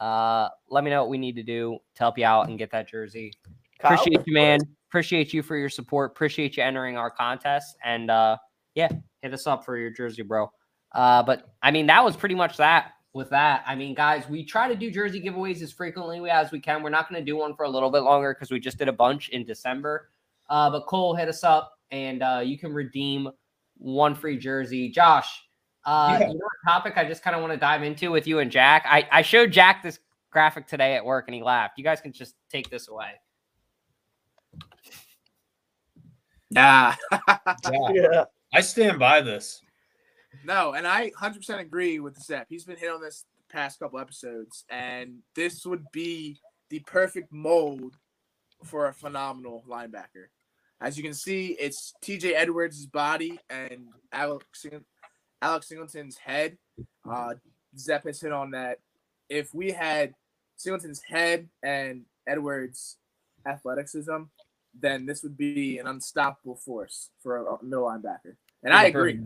Uh, 0.00 0.48
let 0.70 0.82
me 0.82 0.88
know 0.88 1.02
what 1.02 1.10
we 1.10 1.18
need 1.18 1.36
to 1.36 1.42
do 1.42 1.78
to 1.96 1.98
help 2.00 2.16
you 2.16 2.24
out 2.24 2.48
and 2.48 2.58
get 2.58 2.70
that 2.70 2.88
jersey. 2.88 3.32
Kyle, 3.78 3.94
Appreciate 3.94 4.26
you, 4.26 4.32
man. 4.32 4.60
Appreciate 4.90 5.32
you 5.34 5.42
for 5.42 5.56
your 5.56 5.68
support. 5.68 6.12
Appreciate 6.12 6.56
you 6.56 6.62
entering 6.62 6.96
our 6.96 7.10
contest. 7.10 7.76
And 7.84 8.10
uh, 8.10 8.36
yeah, 8.74 8.88
hit 9.22 9.34
us 9.34 9.46
up 9.46 9.64
for 9.64 9.76
your 9.76 9.90
jersey, 9.90 10.22
bro. 10.22 10.50
Uh, 10.92 11.22
but 11.22 11.54
I 11.62 11.70
mean, 11.70 11.86
that 11.86 12.02
was 12.04 12.16
pretty 12.16 12.34
much 12.34 12.56
that. 12.56 12.92
With 13.14 13.30
that, 13.30 13.64
I 13.66 13.74
mean, 13.74 13.94
guys, 13.94 14.28
we 14.28 14.44
try 14.44 14.68
to 14.68 14.76
do 14.76 14.90
jersey 14.90 15.20
giveaways 15.20 15.62
as 15.62 15.72
frequently 15.72 16.28
as 16.30 16.52
we 16.52 16.60
can. 16.60 16.82
We're 16.82 16.90
not 16.90 17.08
going 17.08 17.20
to 17.20 17.24
do 17.24 17.36
one 17.36 17.54
for 17.56 17.64
a 17.64 17.68
little 17.68 17.90
bit 17.90 18.00
longer 18.00 18.34
because 18.34 18.50
we 18.50 18.60
just 18.60 18.78
did 18.78 18.86
a 18.86 18.92
bunch 18.92 19.30
in 19.30 19.44
December. 19.44 20.10
Uh, 20.50 20.70
but 20.70 20.86
Cole, 20.86 21.14
hit 21.16 21.26
us 21.26 21.42
up 21.42 21.78
and 21.90 22.22
uh, 22.22 22.42
you 22.44 22.58
can 22.58 22.72
redeem 22.72 23.28
one 23.78 24.14
free 24.14 24.36
jersey. 24.38 24.90
Josh, 24.90 25.42
uh, 25.86 26.18
Yeah. 26.20 26.28
you 26.28 26.34
know 26.34 26.40
what 26.40 26.70
topic 26.72 26.94
I 26.96 27.06
just 27.06 27.22
kind 27.22 27.34
of 27.34 27.40
want 27.40 27.52
to 27.54 27.58
dive 27.58 27.82
into 27.82 28.10
with 28.10 28.26
you 28.26 28.40
and 28.40 28.50
Jack? 28.50 28.84
I, 28.86 29.08
I 29.10 29.22
showed 29.22 29.52
Jack 29.52 29.82
this 29.82 29.98
graphic 30.30 30.66
today 30.68 30.94
at 30.94 31.04
work 31.04 31.24
and 31.28 31.34
he 31.34 31.42
laughed. 31.42 31.78
You 31.78 31.84
guys 31.84 32.00
can 32.02 32.12
just 32.12 32.34
take 32.50 32.68
this 32.70 32.88
away. 32.88 33.12
Nah. 36.50 36.94
yeah, 37.12 37.38
Yeah. 37.92 38.24
I 38.54 38.60
stand 38.62 38.98
by 38.98 39.20
this. 39.20 39.62
no, 40.44 40.72
and 40.72 40.86
I 40.86 41.10
100% 41.10 41.60
agree 41.60 41.98
with 42.00 42.14
the 42.14 42.20
Zep. 42.20 42.46
He's 42.48 42.64
been 42.64 42.76
hit 42.76 42.90
on 42.90 43.00
this 43.02 43.24
the 43.36 43.52
past 43.52 43.78
couple 43.78 43.98
episodes, 43.98 44.64
and 44.70 45.18
this 45.34 45.66
would 45.66 45.84
be 45.92 46.38
the 46.70 46.80
perfect 46.80 47.32
mold 47.32 47.96
for 48.64 48.86
a 48.88 48.94
phenomenal 48.94 49.64
linebacker. 49.68 50.26
As 50.80 50.96
you 50.96 51.02
can 51.02 51.14
see, 51.14 51.56
it's 51.60 51.92
TJ 52.02 52.32
Edwards' 52.34 52.86
body 52.86 53.38
and 53.50 53.88
Alex, 54.12 54.64
Alex 55.42 55.68
Singleton's 55.68 56.16
head. 56.16 56.56
Uh, 57.08 57.34
Zep 57.76 58.04
has 58.04 58.20
hit 58.20 58.32
on 58.32 58.52
that. 58.52 58.78
If 59.28 59.52
we 59.54 59.72
had 59.72 60.14
Singleton's 60.56 61.02
head 61.02 61.48
and 61.62 62.02
Edwards' 62.26 62.96
athleticism, 63.46 64.22
then 64.80 65.06
this 65.06 65.22
would 65.22 65.36
be 65.36 65.78
an 65.78 65.86
unstoppable 65.86 66.56
force 66.56 67.10
for 67.22 67.38
a, 67.38 67.64
middle 67.64 67.84
linebacker. 67.84 68.36
And 68.62 68.72
I 68.72 68.84
agree. 68.84 69.20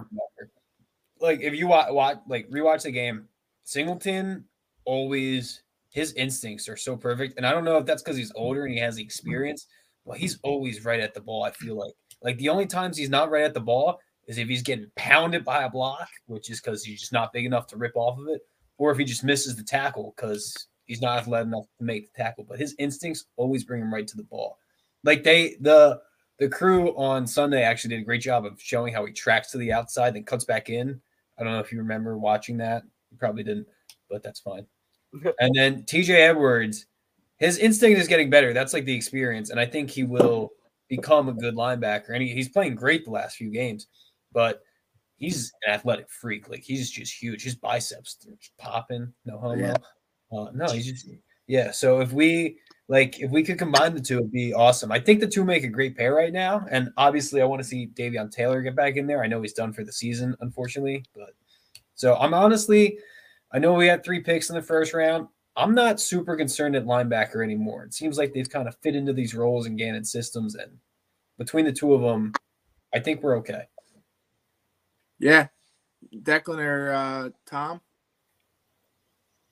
Like 1.21 1.41
if 1.41 1.55
you 1.55 1.69
watch, 1.69 1.91
watch 1.91 2.19
like 2.29 2.49
rewatch 2.51 2.83
the 2.83 2.91
game, 2.91 3.29
Singleton 3.65 4.45
always 4.85 5.62
his 5.91 6.12
instincts 6.15 6.69
are 6.69 6.77
so 6.77 6.97
perfect, 6.97 7.35
and 7.37 7.47
I 7.47 7.53
don't 7.53 7.65
know 7.65 7.77
if 7.77 7.87
that's 7.87 8.03
because 8.03 8.17
he's 8.17 8.33
older 8.35 8.65
and 8.65 8.75
he 8.75 8.81
has 8.81 8.97
the 8.97 9.03
experience, 9.03 9.67
but 10.07 10.17
he's 10.17 10.38
always 10.43 10.85
right 10.85 11.01
at 11.01 11.15
the 11.15 11.21
ball. 11.21 11.45
I 11.45 11.51
feel 11.53 11.77
like 11.77 11.93
like 12.23 12.38
the 12.38 12.49
only 12.49 12.67
times 12.67 12.97
he's 12.97 13.11
not 13.11 13.31
right 13.31 13.45
at 13.45 13.55
the 13.55 13.61
ball 13.61 13.99
is 14.27 14.38
if 14.38 14.49
he's 14.49 14.62
getting 14.62 14.91
pounded 14.97 15.45
by 15.45 15.65
a 15.65 15.71
block, 15.71 16.09
which 16.27 16.51
is 16.51 16.61
because 16.61 16.85
he's 16.85 17.01
just 17.01 17.12
not 17.12 17.33
big 17.33 17.45
enough 17.45 17.67
to 17.69 17.77
rip 17.77 17.93
off 17.95 18.19
of 18.19 18.29
it, 18.29 18.41
or 18.79 18.91
if 18.91 18.99
he 18.99 19.05
just 19.05 19.25
misses 19.25 19.57
the 19.57 19.62
tackle 19.62 20.15
because 20.17 20.69
he's 20.87 21.03
not 21.03 21.19
athletic 21.19 21.47
enough 21.47 21.67
to 21.79 21.85
make 21.85 22.12
the 22.12 22.23
tackle. 22.23 22.45
But 22.49 22.59
his 22.59 22.75
instincts 22.79 23.27
always 23.37 23.65
bring 23.65 23.83
him 23.83 23.93
right 23.93 24.07
to 24.07 24.17
the 24.17 24.25
ball. 24.25 24.59
Like 25.05 25.25
they 25.25 25.57
the 25.61 26.01
the 26.38 26.49
crew 26.49 26.97
on 26.97 27.27
Sunday 27.27 27.62
actually 27.62 27.91
did 27.91 28.03
a 28.03 28.05
great 28.05 28.23
job 28.23 28.45
of 28.45 28.61
showing 28.61 28.93
how 28.93 29.05
he 29.07 29.12
tracks 29.12 29.51
to 29.53 29.59
the 29.59 29.73
outside 29.73 30.15
then 30.15 30.25
cuts 30.25 30.45
back 30.45 30.69
in. 30.69 31.01
I 31.38 31.45
don't 31.45 31.53
know 31.53 31.61
if 31.61 31.73
you 31.73 31.79
remember 31.79 32.19
watching 32.19 32.57
that. 32.59 32.83
You 33.11 33.19
probably 33.19 33.43
didn't, 33.43 33.67
but 34.11 34.23
that's 34.23 34.41
fine. 34.41 34.67
and 35.41 35.55
then 35.55 35.83
TJ 35.83 36.11
Edwards, 36.11 36.87
his 37.38 37.59
instinct 37.59 38.01
is 38.01 38.09
getting 38.09 38.31
better. 38.31 38.53
That's 38.53 38.73
like 38.73 38.85
the 38.85 38.95
experience, 38.95 39.51
and 39.51 39.61
I 39.61 39.67
think 39.67 39.91
he 39.91 40.05
will 40.05 40.51
become 40.88 41.29
a 41.29 41.33
good 41.33 41.55
linebacker. 41.55 42.11
And 42.11 42.23
he, 42.23 42.33
he's 42.33 42.49
playing 42.49 42.75
great 42.75 43.05
the 43.05 43.11
last 43.11 43.37
few 43.37 43.51
games, 43.51 43.87
but 44.33 44.62
he's 45.17 45.53
an 45.67 45.73
athletic 45.73 46.11
freak. 46.11 46.49
Like 46.49 46.62
he's 46.62 46.91
just 46.91 47.15
huge. 47.15 47.43
His 47.43 47.55
biceps 47.55 48.19
are 48.29 48.37
just 48.37 48.57
popping. 48.59 49.12
No 49.25 49.38
homo. 49.38 49.55
Yeah. 49.55 49.77
Uh, 50.31 50.51
no, 50.55 50.67
he's 50.67 50.87
just 50.87 51.09
yeah. 51.47 51.71
So 51.71 52.01
if 52.01 52.12
we 52.12 52.59
like 52.88 53.21
if 53.21 53.31
we 53.31 53.42
could 53.42 53.59
combine 53.59 53.95
the 53.95 54.01
two, 54.01 54.18
it'd 54.18 54.33
be 54.33 54.53
awesome. 54.53 54.92
I 54.92 55.01
think 55.01 55.21
the 55.21 55.27
two 55.27 55.45
make 55.45 55.64
a 55.64 55.68
great 55.68 55.97
pair 55.97 56.14
right 56.14 56.33
now. 56.33 56.66
And 56.71 56.90
obviously 56.97 57.40
I 57.40 57.45
want 57.45 57.62
to 57.62 57.68
see 57.68 57.90
Davion 57.95 58.31
Taylor 58.31 58.61
get 58.62 58.77
back 58.77 58.97
in 58.97 59.07
there. 59.07 59.23
I 59.23 59.27
know 59.29 59.40
he's 59.40 59.53
done 59.53 59.73
for 59.73 59.85
the 59.85 59.92
season, 59.92 60.37
unfortunately. 60.40 61.05
But 61.14 61.31
so 61.95 62.16
I'm 62.16 62.35
honestly, 62.35 62.99
I 63.53 63.59
know 63.59 63.75
we 63.75 63.87
had 63.87 64.05
three 64.05 64.21
picks 64.21 64.51
in 64.51 64.57
the 64.57 64.62
first 64.62 64.95
round. 64.95 65.29
I'm 65.57 65.75
not 65.75 66.01
super 66.01 66.37
concerned 66.37 66.77
at 66.77 66.87
linebacker 66.87 67.45
anymore. 67.45 67.85
It 67.85 67.95
seems 67.95 68.16
like 68.16 68.33
they've 68.33 68.49
kind 68.49 68.66
of 68.66 68.77
fit 68.83 68.97
into 68.97 69.12
these 69.12 69.35
roles 69.35 69.66
and 69.66 69.77
Gannon 69.77 70.05
systems, 70.05 70.55
and 70.55 70.79
between 71.37 71.66
the 71.66 71.73
two 71.73 71.92
of 71.92 72.01
them, 72.01 72.33
I 72.95 73.01
think 73.01 73.23
we're 73.23 73.37
okay. 73.38 73.64
Yeah. 75.18 75.49
Declan 76.14 76.59
or 76.59 76.92
uh, 76.92 77.29
Tom? 77.47 77.81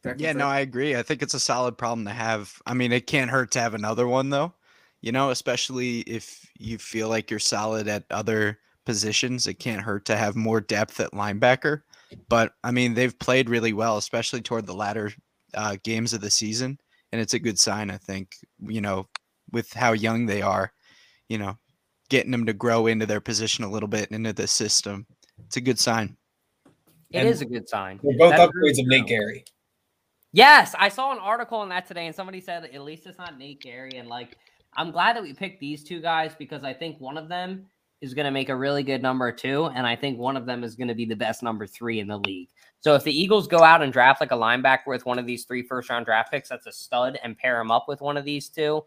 Declan 0.05 0.21
Yeah, 0.21 0.33
no, 0.33 0.47
I 0.47 0.61
agree. 0.61 0.97
I 0.97 1.03
think 1.03 1.23
it's 1.23 1.35
a 1.35 1.41
solid 1.41 1.77
problem 1.77 2.05
to 2.07 2.13
have. 2.13 2.61
I 2.67 2.75
mean, 2.75 2.93
it 2.93 3.07
can't 3.07 3.31
hurt 3.31 3.51
to 3.53 3.61
have 3.61 3.75
another 3.75 4.07
one 4.07 4.31
though. 4.31 4.55
You 5.01 5.13
know, 5.13 5.31
especially 5.31 6.01
if 6.01 6.47
you 6.59 6.79
feel 6.79 7.09
like 7.09 7.31
you're 7.31 7.41
solid 7.41 7.89
at 7.89 8.05
other 8.11 8.59
positions, 8.85 9.47
it 9.47 9.55
can't 9.55 9.81
hurt 9.81 10.05
to 10.07 10.17
have 10.17 10.37
more 10.37 10.61
depth 10.61 11.01
at 11.01 11.13
linebacker. 11.13 11.83
But 12.29 12.53
I 12.65 12.71
mean, 12.71 12.95
they've 12.95 13.19
played 13.19 13.49
really 13.49 13.73
well, 13.73 13.97
especially 13.97 14.43
toward 14.43 14.67
the 14.67 14.75
latter 14.75 15.13
uh, 15.55 15.77
games 15.83 16.13
of 16.13 16.21
the 16.21 16.31
season, 16.31 16.79
and 17.13 17.21
it's 17.21 17.35
a 17.35 17.39
good 17.39 17.59
sign. 17.59 17.91
I 17.91 17.97
think 17.97 18.37
you 18.61 18.81
know, 18.81 19.09
with 19.53 19.73
how 19.73 19.93
young 19.93 20.27
they 20.27 20.43
are, 20.43 20.73
you 21.29 21.39
know, 21.39 21.59
getting 22.09 22.31
them 22.31 22.47
to 22.47 22.53
grow 22.53 22.87
into 22.87 23.07
their 23.07 23.21
position 23.21 23.65
a 23.65 23.71
little 23.71 23.89
bit 23.89 24.11
into 24.11 24.33
the 24.33 24.47
system, 24.47 25.07
it's 25.47 25.57
a 25.57 25.61
good 25.61 25.79
sign. 25.79 26.17
It 27.11 27.19
And 27.19 27.29
is 27.29 27.41
a 27.41 27.47
good 27.47 27.69
sign. 27.69 27.99
We're 28.03 28.19
both 28.19 28.37
That's 28.37 28.53
upgrades 28.53 28.79
of 28.79 28.87
true. 28.87 28.99
Nate 28.99 29.07
Gerry. 29.07 29.45
Yes, 30.33 30.75
I 30.79 30.89
saw 30.89 31.11
an 31.13 31.19
article 31.19 31.59
on 31.59 31.69
that 31.71 31.87
today, 31.87 32.07
and 32.07 32.15
somebody 32.15 32.41
said 32.41 32.65
at 32.65 32.83
least 32.83 33.07
it's 33.07 33.19
not 33.19 33.37
Nate 33.37 33.61
Gerry. 33.61 33.97
And 33.97 34.09
like, 34.09 34.37
I'm 34.77 34.93
glad 34.93 35.17
that 35.17 35.23
we 35.23 35.35
picked 35.35 35.61
these 35.61 35.83
two 35.83 36.01
guys 36.01 36.33
because 36.39 36.63
I 36.63 36.73
think 36.73 37.01
one 37.01 37.19
of 37.19 37.29
them 37.29 37.67
is 38.01 38.15
going 38.15 38.25
to 38.25 38.31
make 38.31 38.49
a 38.49 38.57
really 38.57 38.83
good 38.85 39.03
number 39.03 39.33
two, 39.33 39.67
and 39.67 39.87
I 39.87 39.97
think 39.97 40.19
one 40.19 40.37
of 40.37 40.47
them 40.47 40.63
is 40.63 40.77
going 40.77 40.89
to 40.89 40.95
be 40.95 41.05
the 41.05 41.17
best 41.17 41.43
number 41.43 41.67
three 41.67 41.99
in 41.99 42.07
the 42.07 42.19
league. 42.19 42.49
So 42.81 42.95
if 42.95 43.03
the 43.05 43.13
Eagles 43.13 43.47
go 43.49 43.63
out 43.63 43.83
and 43.83 43.93
draft 43.93 44.21
like 44.21 44.31
a 44.31 44.37
linebacker 44.37 44.87
with 44.87 45.05
one 45.05 45.19
of 45.19 45.27
these 45.27 45.45
three 45.45 45.63
first 45.63 45.91
round 45.91 46.07
draft 46.07 46.31
picks, 46.31 46.49
that's 46.49 46.67
a 46.67 46.73
stud, 46.73 47.19
and 47.25 47.37
pair 47.37 47.61
him 47.61 47.73
up 47.73 47.87
with 47.89 48.01
one 48.01 48.17
of 48.17 48.25
these 48.25 48.49
two, 48.49 48.85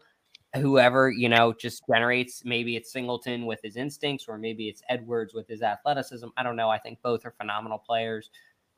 whoever 0.56 1.10
you 1.10 1.28
know 1.28 1.52
just 1.52 1.84
generates. 1.86 2.42
Maybe 2.44 2.74
it's 2.74 2.90
Singleton 2.90 3.44
with 3.44 3.60
his 3.62 3.76
instincts, 3.76 4.26
or 4.28 4.38
maybe 4.38 4.68
it's 4.68 4.82
Edwards 4.88 5.34
with 5.34 5.46
his 5.46 5.60
athleticism. 5.62 6.28
I 6.38 6.42
don't 6.42 6.56
know. 6.56 6.70
I 6.70 6.78
think 6.78 7.02
both 7.02 7.26
are 7.26 7.34
phenomenal 7.38 7.78
players, 7.78 8.30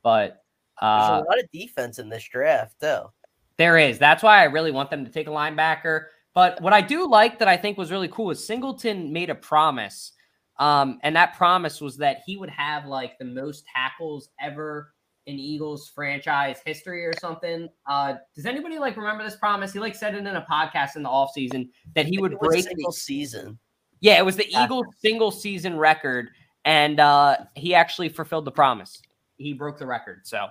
but. 0.02 0.42
There's 0.80 1.10
Uh, 1.10 1.22
a 1.24 1.28
lot 1.28 1.38
of 1.42 1.50
defense 1.52 1.98
in 1.98 2.08
this 2.08 2.26
draft, 2.28 2.76
though. 2.80 3.12
there 3.56 3.78
is. 3.78 3.98
That's 3.98 4.22
why 4.22 4.40
I 4.40 4.44
really 4.44 4.70
want 4.72 4.90
them 4.90 5.04
to 5.04 5.10
take 5.10 5.26
a 5.26 5.30
linebacker. 5.30 6.06
But 6.34 6.60
what 6.60 6.74
I 6.74 6.82
do 6.82 7.08
like 7.08 7.38
that 7.38 7.48
I 7.48 7.56
think 7.56 7.78
was 7.78 7.90
really 7.90 8.08
cool 8.08 8.30
is 8.30 8.46
Singleton 8.46 9.10
made 9.12 9.30
a 9.30 9.34
promise. 9.34 10.12
Um, 10.58 10.98
and 11.02 11.16
that 11.16 11.34
promise 11.34 11.80
was 11.80 11.96
that 11.98 12.18
he 12.26 12.36
would 12.36 12.50
have 12.50 12.84
like 12.86 13.18
the 13.18 13.24
most 13.24 13.64
tackles 13.74 14.28
ever 14.40 14.92
in 15.26 15.38
Eagles 15.38 15.88
franchise 15.94 16.60
history 16.64 17.04
or 17.06 17.12
something. 17.18 17.68
Uh, 17.86 18.14
does 18.34 18.44
anybody 18.46 18.78
like 18.78 18.96
remember 18.98 19.24
this 19.24 19.36
promise? 19.36 19.72
He 19.72 19.78
like 19.80 19.94
said 19.94 20.14
it 20.14 20.18
in 20.18 20.26
a 20.36 20.46
podcast 20.50 20.96
in 20.96 21.02
the 21.02 21.08
offseason 21.08 21.68
that 21.94 22.04
he 22.06 22.18
would 22.18 22.32
It 22.32 22.40
was 22.40 22.48
break 22.50 22.64
single 22.64 22.90
the, 22.90 22.96
season. 22.96 23.58
yeah, 24.00 24.18
it 24.18 24.24
was 24.24 24.36
the 24.36 24.50
Yeah. 24.50 24.64
Eagles 24.64 24.86
single 25.00 25.30
season 25.30 25.76
record, 25.78 26.28
and 26.66 27.00
uh, 27.00 27.38
he 27.54 27.74
actually 27.74 28.08
fulfilled 28.10 28.44
the 28.44 28.52
promise. 28.52 29.00
He 29.38 29.52
broke 29.54 29.78
the 29.78 29.86
record. 29.86 30.26
So 30.26 30.46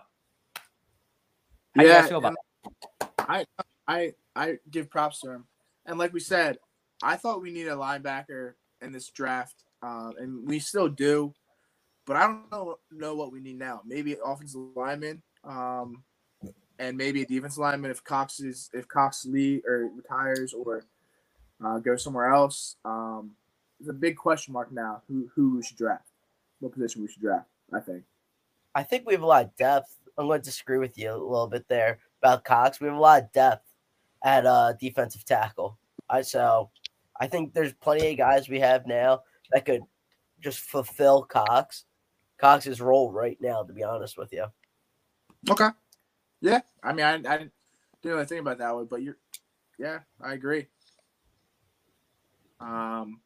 how 1.76 1.82
do 1.82 1.88
you 1.88 1.94
guys 1.94 2.08
feel 2.10 2.18
about 2.18 2.36
and 2.36 2.38
I 3.20 3.46
I 3.88 4.14
I 4.36 4.58
give 4.70 4.90
props 4.90 5.20
to 5.22 5.32
him. 5.32 5.46
And 5.86 6.00
like 6.00 6.14
we 6.14 6.20
said, 6.20 6.58
I 7.04 7.16
thought 7.16 7.42
we 7.42 7.52
needed 7.52 7.72
a 7.72 7.76
linebacker 7.76 8.54
in 8.82 8.92
this 8.92 9.10
draft, 9.10 9.64
uh, 9.82 10.12
and 10.20 10.48
we 10.48 10.60
still 10.60 10.88
do. 10.88 11.34
But 12.06 12.18
I 12.18 12.28
don't 12.28 12.52
know, 12.52 12.78
know 12.92 13.16
what 13.16 13.32
we 13.32 13.40
need 13.40 13.58
now. 13.58 13.82
Maybe 13.86 14.16
offensive 14.24 14.62
lineman, 14.76 15.24
um, 15.44 16.04
and 16.78 16.96
maybe 16.98 17.24
a 17.24 17.26
defensive 17.26 17.60
lineman 17.60 17.92
if 17.92 18.04
Cox 18.04 18.40
is 18.40 18.70
if 18.74 18.88
Cox 18.88 19.26
Lee 19.26 19.62
or 19.68 19.90
retires 19.96 20.54
or 20.54 20.86
uh, 21.64 21.80
goes 21.80 22.04
somewhere 22.04 22.32
else. 22.32 22.76
Um, 22.86 23.32
it's 23.80 23.90
a 23.90 23.94
big 23.94 24.16
question 24.16 24.54
mark 24.54 24.72
now. 24.72 25.02
Who 25.08 25.30
who 25.36 25.58
we 25.58 25.64
should 25.64 25.78
draft? 25.78 26.08
What 26.60 26.74
position 26.74 27.02
we 27.02 27.08
should 27.08 27.22
draft? 27.22 27.48
I 27.74 27.80
think. 27.80 28.04
I 28.74 28.84
think 28.84 29.06
we 29.06 29.14
have 29.14 29.24
a 29.24 29.28
lot 29.28 29.46
of 29.46 29.56
depth. 29.56 29.96
I'm 30.18 30.28
going 30.28 30.42
to 30.42 30.46
disagree 30.46 30.78
with 30.78 30.98
you 30.98 31.12
a 31.12 31.14
little 31.14 31.48
bit 31.48 31.68
there 31.68 32.00
about 32.22 32.46
Cox. 32.46 32.80
We 32.80 32.88
have 32.88 32.96
a 32.98 33.00
lot 33.00 33.24
of 33.24 33.32
depth 33.32 33.68
at 34.24 34.46
uh 34.46 34.74
defensive 34.80 35.26
tackle. 35.26 35.78
I 36.10 36.22
so 36.22 36.70
I 37.20 37.28
think 37.28 37.54
there's 37.54 37.74
plenty 37.74 38.12
of 38.12 38.18
guys 38.18 38.50
we 38.50 38.60
have 38.60 38.88
now 38.88 39.22
that 39.52 39.66
could 39.66 39.82
just 40.42 40.60
fulfill 40.60 41.24
Cox 41.24 41.86
Cox's 42.38 42.82
role 42.82 43.12
right 43.12 43.38
now. 43.42 43.64
To 43.64 43.74
be 43.74 43.84
honest 43.84 44.18
with 44.18 44.32
you, 44.34 44.46
Okay. 45.50 45.70
Yeah. 46.42 46.62
I 46.84 46.94
mean, 46.94 47.06
I, 47.06 47.14
I 47.16 47.38
didn't 47.38 47.52
really 48.04 48.26
think 48.26 48.42
about 48.42 48.58
that 48.60 48.74
one, 48.74 48.86
but 48.86 49.02
you're, 49.02 49.18
yeah, 49.78 50.00
I 50.22 50.34
agree. 50.34 50.68
Um, 52.60 53.20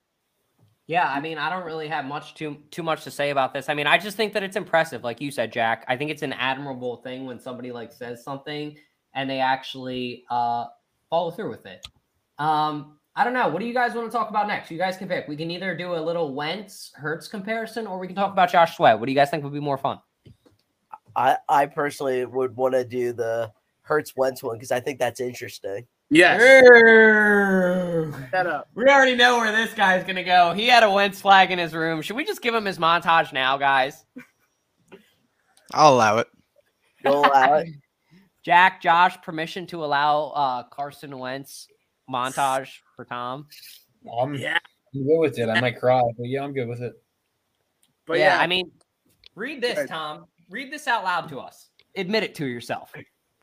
Yeah, 0.89 1.07
I 1.07 1.19
mean, 1.19 1.37
I 1.37 1.51
don't 1.51 1.65
really 1.65 1.87
have 1.87 2.05
much 2.05 2.33
too 2.33 2.57
too 2.71 2.81
much 2.81 3.03
to 3.03 3.11
say 3.11 3.29
about 3.29 3.53
this. 3.53 3.69
I 3.69 3.75
mean, 3.75 3.85
I 3.85 3.99
just 3.99 4.17
think 4.17 4.33
that 4.33 4.41
it's 4.41 4.55
impressive, 4.55 5.03
like 5.03 5.21
you 5.21 5.29
said, 5.29 5.53
Jack. 5.53 5.85
I 5.87 5.95
think 5.95 6.09
it's 6.09 6.23
an 6.23 6.33
admirable 6.33 6.97
thing 7.03 7.27
when 7.27 7.39
somebody 7.39 7.71
like 7.71 7.93
says 7.93 8.23
something 8.23 8.75
and 9.13 9.29
they 9.29 9.39
actually 9.39 10.23
uh 10.31 10.65
follow 11.11 11.29
through 11.29 11.51
with 11.51 11.67
it. 11.67 11.85
Um, 12.39 12.97
I 13.15 13.23
don't 13.23 13.33
know. 13.33 13.49
What 13.49 13.59
do 13.59 13.67
you 13.67 13.73
guys 13.73 13.93
want 13.93 14.11
to 14.11 14.17
talk 14.17 14.31
about 14.31 14.47
next? 14.47 14.71
You 14.71 14.79
guys 14.79 14.97
can 14.97 15.07
pick. 15.07 15.27
We 15.27 15.35
can 15.35 15.51
either 15.51 15.77
do 15.77 15.93
a 15.93 16.01
little 16.01 16.33
Wentz 16.33 16.91
Hurts 16.95 17.27
comparison, 17.27 17.85
or 17.85 17.99
we 17.99 18.07
can 18.07 18.15
talk 18.15 18.31
about 18.33 18.51
Josh 18.51 18.75
Sweat. 18.75 18.99
What 18.99 19.05
do 19.05 19.11
you 19.11 19.15
guys 19.15 19.29
think 19.29 19.43
would 19.43 19.53
be 19.53 19.59
more 19.59 19.77
fun? 19.77 19.99
I 21.15 21.37
I 21.47 21.67
personally 21.67 22.25
would 22.25 22.55
want 22.55 22.73
to 22.73 22.83
do 22.83 23.13
the 23.13 23.51
Hurts 23.83 24.17
Wentz 24.17 24.41
one 24.41 24.55
because 24.55 24.71
I 24.71 24.79
think 24.79 24.97
that's 24.97 25.19
interesting. 25.19 25.85
Yes. 26.09 26.39
we 26.41 28.11
That 28.31 28.47
up. 28.47 28.67
already 28.77 29.15
know 29.15 29.37
where 29.37 29.51
this 29.51 29.73
guy's 29.73 30.03
gonna 30.03 30.23
go. 30.23 30.53
He 30.53 30.67
had 30.67 30.83
a 30.83 30.89
Wentz 30.91 31.21
flag 31.21 31.51
in 31.51 31.59
his 31.59 31.73
room. 31.73 32.01
Should 32.01 32.15
we 32.15 32.25
just 32.25 32.41
give 32.41 32.53
him 32.53 32.65
his 32.65 32.77
montage 32.77 33.33
now, 33.33 33.57
guys? 33.57 34.05
I'll 35.73 35.93
allow 35.93 36.17
it. 36.17 36.27
You'll 37.03 37.19
allow 37.25 37.55
it. 37.55 37.69
Jack, 38.43 38.81
Josh, 38.81 39.21
permission 39.21 39.67
to 39.67 39.83
allow 39.83 40.29
uh, 40.29 40.63
Carson 40.63 41.17
Wentz 41.17 41.67
montage 42.09 42.69
for 42.95 43.05
Tom. 43.05 43.47
I'm, 44.19 44.33
Yeah. 44.33 44.57
I'm 44.95 45.05
good 45.05 45.19
with 45.19 45.37
it. 45.37 45.49
I 45.49 45.59
might 45.61 45.77
cry, 45.79 46.01
but 46.17 46.25
yeah, 46.27 46.43
I'm 46.43 46.53
good 46.53 46.67
with 46.67 46.81
it. 46.81 46.93
But 48.07 48.17
yeah, 48.17 48.37
yeah, 48.37 48.41
I 48.41 48.47
mean, 48.47 48.71
read 49.35 49.61
this, 49.61 49.77
Right. 49.77 49.87
Tom. 49.87 50.25
Read 50.49 50.73
this 50.73 50.87
out 50.87 51.03
loud 51.03 51.29
to 51.29 51.39
us. 51.39 51.69
Admit 51.95 52.23
it 52.23 52.33
to 52.35 52.45
yourself. 52.47 52.91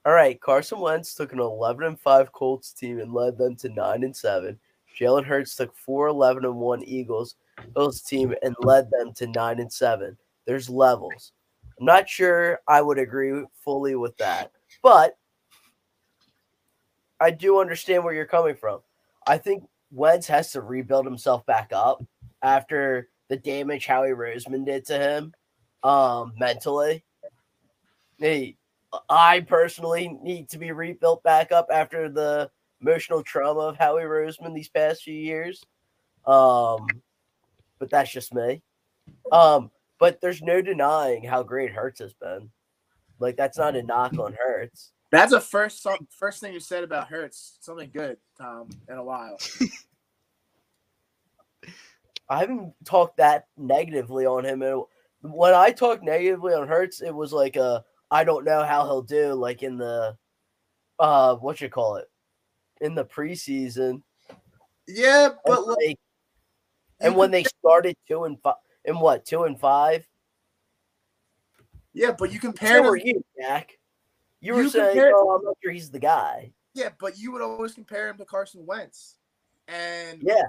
All 0.06 0.12
right, 0.12 0.40
Carson 0.40 0.78
Wentz 0.78 1.16
took 1.16 1.32
an 1.32 1.40
11 1.40 1.84
and 1.84 1.98
5 1.98 2.30
Colts 2.30 2.72
team 2.72 3.00
and 3.00 3.12
led 3.12 3.36
them 3.36 3.56
to 3.56 3.68
9 3.68 4.04
and 4.04 4.14
7. 4.14 4.56
Jalen 4.96 5.24
Hurts 5.24 5.56
took 5.56 5.76
four 5.76 6.06
11 6.06 6.44
and 6.44 6.54
1 6.54 6.84
Eagles 6.84 7.34
Bills 7.74 8.02
team 8.02 8.32
and 8.42 8.54
led 8.60 8.88
them 8.90 9.12
to 9.14 9.26
9 9.26 9.58
and 9.58 9.72
7. 9.72 10.16
There's 10.44 10.70
levels. 10.70 11.32
I'm 11.80 11.86
not 11.86 12.08
sure 12.08 12.60
I 12.68 12.82
would 12.82 13.00
agree 13.00 13.44
fully 13.64 13.96
with 13.96 14.16
that, 14.18 14.52
but 14.80 15.18
I 17.18 17.32
do 17.32 17.60
understand 17.60 18.04
where 18.04 18.14
you're 18.14 18.26
coming 18.26 18.54
from. 18.54 18.82
I 19.26 19.38
think 19.38 19.64
Wentz 19.90 20.28
has 20.28 20.52
to 20.52 20.60
rebuild 20.60 21.04
himself 21.04 21.44
back 21.46 21.72
up 21.74 22.04
after 22.42 23.08
the 23.28 23.36
damage 23.36 23.86
Howie 23.86 24.10
Roseman 24.10 24.64
did 24.64 24.86
to 24.86 24.98
him 24.98 25.34
um, 25.82 26.32
mentally. 26.38 27.02
Hey, 28.18 28.56
I 29.08 29.40
personally 29.40 30.18
need 30.22 30.48
to 30.50 30.58
be 30.58 30.72
rebuilt 30.72 31.22
back 31.22 31.52
up 31.52 31.68
after 31.72 32.08
the 32.08 32.50
emotional 32.80 33.22
trauma 33.22 33.60
of 33.60 33.76
Howie 33.76 34.02
Roseman 34.02 34.54
these 34.54 34.68
past 34.68 35.02
few 35.02 35.14
years. 35.14 35.62
Um, 36.26 36.86
but 37.78 37.90
that's 37.90 38.10
just 38.10 38.34
me. 38.34 38.62
Um, 39.32 39.70
but 39.98 40.20
there's 40.20 40.42
no 40.42 40.60
denying 40.60 41.24
how 41.24 41.42
great 41.42 41.72
Hurts 41.72 42.00
has 42.00 42.12
been. 42.14 42.50
Like 43.18 43.36
that's 43.36 43.58
not 43.58 43.76
a 43.76 43.82
knock 43.82 44.18
on 44.18 44.36
Hurts. 44.38 44.92
that's 45.10 45.32
a 45.32 45.40
first 45.40 45.86
first 46.10 46.40
thing 46.40 46.52
you 46.52 46.60
said 46.60 46.84
about 46.84 47.08
Hurts. 47.08 47.56
Something 47.60 47.90
good, 47.92 48.18
Tom, 48.38 48.68
in 48.88 48.98
a 48.98 49.04
while. 49.04 49.38
I 52.28 52.40
haven't 52.40 52.74
talked 52.84 53.18
that 53.18 53.46
negatively 53.56 54.26
on 54.26 54.44
him. 54.44 54.62
And 54.62 54.82
when 55.22 55.54
I 55.54 55.70
talked 55.70 56.02
negatively 56.02 56.52
on 56.54 56.66
Hurts, 56.68 57.00
it 57.00 57.14
was 57.14 57.32
like 57.32 57.56
a 57.56 57.84
I 58.10 58.24
don't 58.24 58.44
know 58.44 58.64
how 58.64 58.84
he'll 58.84 59.02
do, 59.02 59.34
like 59.34 59.62
in 59.62 59.76
the 59.78 60.16
uh 60.98 61.36
what 61.36 61.60
you 61.60 61.68
call 61.68 61.96
it 61.96 62.06
in 62.80 62.94
the 62.94 63.04
preseason. 63.04 64.02
Yeah, 64.88 65.26
And, 65.26 65.34
but 65.44 65.66
like, 65.66 65.76
like, 65.86 65.98
and 67.00 67.16
when 67.16 67.30
they 67.30 67.44
started 67.44 67.96
two 68.08 68.24
and 68.24 68.40
five, 68.40 68.54
and 68.84 69.00
what 69.00 69.24
two 69.24 69.44
and 69.44 69.58
five? 69.58 70.06
yeah, 71.92 72.12
but 72.16 72.30
you 72.32 72.36
So 72.38 72.48
compare 72.48 72.82
were 72.82 72.96
him. 72.96 73.06
you, 73.06 73.24
Jack? 73.40 73.78
You 74.40 74.54
were 74.54 74.62
You 74.62 74.68
saying, 74.70 74.88
compared- 74.94 75.12
"Oh, 75.16 75.30
I'm 75.36 75.44
not 75.44 75.56
sure 75.62 75.72
he's 75.72 75.90
the 75.90 75.98
guy." 75.98 76.52
Yeah, 76.74 76.90
but 77.00 77.18
you 77.18 77.32
would 77.32 77.42
always 77.42 77.72
compare 77.74 78.08
him 78.08 78.18
to 78.18 78.24
Carson 78.24 78.64
Wentz. 78.66 79.16
And 79.66 80.22
Yeah, 80.22 80.42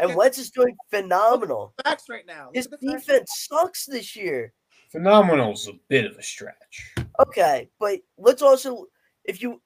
and 0.00 0.16
Wentz 0.16 0.38
is 0.38 0.50
doing 0.50 0.76
phenomenal. 0.90 1.74
facts 1.84 2.08
right 2.08 2.26
now. 2.26 2.46
Look 2.46 2.54
His 2.56 2.66
at 2.66 2.80
the 2.80 2.90
facts. 2.92 3.06
defense 3.06 3.30
sucks 3.48 3.84
this 3.86 4.16
year. 4.16 4.52
Phenomenal's 4.90 5.68
a 5.68 5.72
bit 5.88 6.04
of 6.04 6.16
a 6.16 6.22
stretch. 6.22 6.94
Okay, 7.20 7.68
but 7.78 8.00
let's 8.18 8.42
also, 8.42 8.86
if 9.24 9.42
you, 9.42 9.60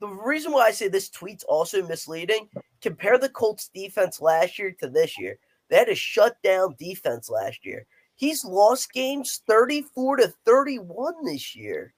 the 0.00 0.08
reason 0.08 0.52
why 0.52 0.66
I 0.66 0.70
say 0.72 0.88
this 0.88 1.08
tweet's 1.08 1.44
also 1.44 1.86
misleading, 1.86 2.48
compare 2.82 3.18
the 3.18 3.28
Colts 3.28 3.70
defense 3.72 4.20
last 4.20 4.58
year 4.58 4.74
to 4.80 4.88
this 4.88 5.18
year. 5.18 5.38
They 5.68 5.76
had 5.76 5.88
a 5.88 5.94
shutdown 5.94 6.74
defense 6.78 7.30
last 7.30 7.64
year. 7.64 7.86
He's 8.16 8.44
lost 8.44 8.92
games 8.92 9.40
34 9.46 10.16
to 10.18 10.34
31 10.44 11.24
this 11.24 11.56
year. 11.56 11.94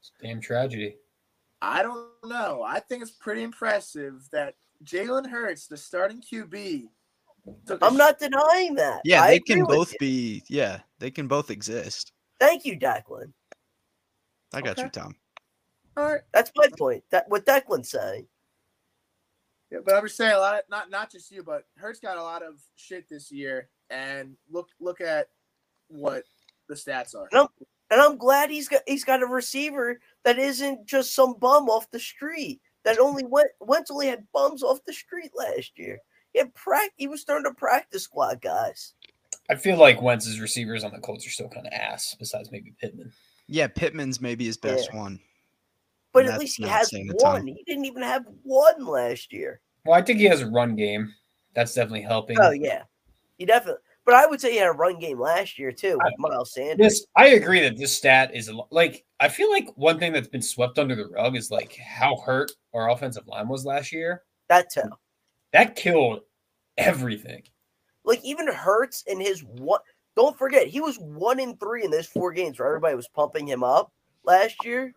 It's 0.00 0.12
a 0.20 0.26
damn 0.26 0.40
tragedy. 0.40 0.96
I 1.60 1.82
don't 1.82 2.08
know. 2.24 2.64
I 2.66 2.80
think 2.80 3.02
it's 3.02 3.12
pretty 3.12 3.42
impressive 3.42 4.28
that 4.32 4.54
Jalen 4.84 5.28
Hurts, 5.28 5.66
the 5.66 5.76
starting 5.76 6.20
QB, 6.20 6.48
took 6.48 6.88
a 6.88 7.01
I'm 7.80 7.96
not 7.96 8.18
denying 8.18 8.74
that. 8.76 9.02
Yeah, 9.04 9.22
I 9.22 9.30
they 9.30 9.40
can 9.40 9.64
both 9.64 9.96
be. 9.98 10.42
Yeah, 10.48 10.80
they 10.98 11.10
can 11.10 11.26
both 11.26 11.50
exist. 11.50 12.12
Thank 12.38 12.64
you, 12.64 12.78
Declan. 12.78 13.32
I 14.54 14.60
got 14.60 14.78
you, 14.78 14.88
Tom. 14.88 15.14
All 15.96 16.04
right. 16.04 16.20
That's 16.32 16.52
my 16.56 16.68
point. 16.78 17.04
That 17.10 17.28
what 17.28 17.44
Declan's 17.44 17.90
saying. 17.90 18.26
Yeah, 19.70 19.78
but 19.84 19.94
I'm 19.94 20.04
just 20.04 20.16
saying 20.16 20.34
a 20.34 20.38
lot 20.38 20.54
of 20.54 20.62
not 20.70 20.90
not 20.90 21.10
just 21.10 21.30
you, 21.30 21.42
but 21.42 21.64
Hurts 21.76 21.98
got 21.98 22.18
a 22.18 22.22
lot 22.22 22.42
of 22.42 22.60
shit 22.76 23.08
this 23.08 23.32
year, 23.32 23.68
and 23.90 24.36
look 24.50 24.68
look 24.80 25.00
at 25.00 25.28
what 25.88 26.24
the 26.68 26.74
stats 26.74 27.14
are. 27.14 27.28
No. 27.32 27.48
And 27.90 28.00
I'm 28.00 28.16
glad 28.16 28.50
he's 28.50 28.68
got 28.68 28.82
he's 28.86 29.04
got 29.04 29.22
a 29.22 29.26
receiver 29.26 30.00
that 30.24 30.38
isn't 30.38 30.86
just 30.86 31.14
some 31.14 31.34
bum 31.38 31.68
off 31.68 31.90
the 31.90 32.00
street. 32.00 32.60
That 32.84 32.98
only 32.98 33.24
went 33.24 33.48
Wentz 33.60 33.90
only 33.90 34.08
had 34.08 34.26
bums 34.32 34.62
off 34.62 34.84
the 34.86 34.92
street 34.92 35.30
last 35.34 35.72
year. 35.76 35.98
He 36.32 36.38
had 36.38 36.54
prac 36.54 36.90
he 36.96 37.08
was 37.08 37.20
starting 37.20 37.44
to 37.44 37.54
practice 37.54 38.04
squad 38.04 38.40
guys. 38.40 38.94
I 39.50 39.56
feel 39.56 39.76
like 39.76 40.00
Wentz's 40.00 40.40
receivers 40.40 40.84
on 40.84 40.92
the 40.92 40.98
Colts 40.98 41.26
are 41.26 41.30
still 41.30 41.48
kind 41.48 41.66
of 41.66 41.72
ass, 41.72 42.14
besides 42.18 42.50
maybe 42.52 42.74
Pittman. 42.80 43.12
Yeah, 43.48 43.66
Pittman's 43.66 44.20
maybe 44.20 44.44
his 44.44 44.56
best 44.56 44.94
one. 44.94 45.20
But 46.12 46.26
And 46.26 46.34
at 46.34 46.40
least 46.40 46.58
he 46.58 46.64
has 46.64 46.90
saying 46.90 47.10
a 47.10 47.14
ton. 47.14 47.32
one. 47.32 47.46
He 47.46 47.64
didn't 47.66 47.86
even 47.86 48.02
have 48.02 48.24
one 48.42 48.86
last 48.86 49.32
year. 49.32 49.60
Well, 49.84 49.98
I 49.98 50.02
think 50.02 50.20
he 50.20 50.26
has 50.26 50.42
a 50.42 50.50
run 50.50 50.76
game. 50.76 51.12
That's 51.54 51.74
definitely 51.74 52.02
helping. 52.02 52.38
Oh 52.40 52.50
yeah. 52.50 52.84
He 53.36 53.46
definitely 53.46 53.82
but 54.04 54.14
I 54.14 54.26
would 54.26 54.40
say 54.40 54.52
he 54.52 54.58
had 54.58 54.68
a 54.68 54.72
run 54.72 54.98
game 54.98 55.20
last 55.20 55.58
year 55.58 55.70
too 55.70 55.98
with 56.02 56.14
Miles 56.18 56.52
Sanders. 56.52 56.78
This 56.78 57.06
I 57.16 57.28
agree 57.28 57.60
that 57.60 57.76
this 57.76 57.96
stat 57.96 58.34
is 58.34 58.50
like 58.70 59.04
I 59.20 59.28
feel 59.28 59.50
like 59.50 59.68
one 59.76 59.98
thing 59.98 60.12
that's 60.12 60.28
been 60.28 60.42
swept 60.42 60.78
under 60.78 60.96
the 60.96 61.08
rug 61.08 61.36
is 61.36 61.50
like 61.50 61.76
how 61.76 62.16
hurt 62.24 62.52
our 62.74 62.90
offensive 62.90 63.26
line 63.26 63.48
was 63.48 63.64
last 63.64 63.92
year. 63.92 64.22
That 64.48 64.70
too. 64.70 64.82
That 65.52 65.76
killed 65.76 66.20
everything. 66.78 67.42
Like 68.04 68.24
even 68.24 68.48
Hurts 68.48 69.04
in 69.06 69.20
his 69.20 69.42
one 69.44 69.80
don't 70.16 70.36
forget 70.36 70.66
he 70.66 70.80
was 70.80 70.96
one 70.98 71.40
in 71.40 71.56
three 71.56 71.84
in 71.84 71.90
those 71.90 72.06
four 72.06 72.32
games 72.32 72.58
where 72.58 72.68
everybody 72.68 72.94
was 72.94 73.08
pumping 73.08 73.46
him 73.46 73.62
up 73.62 73.92
last 74.24 74.64
year. 74.64 74.94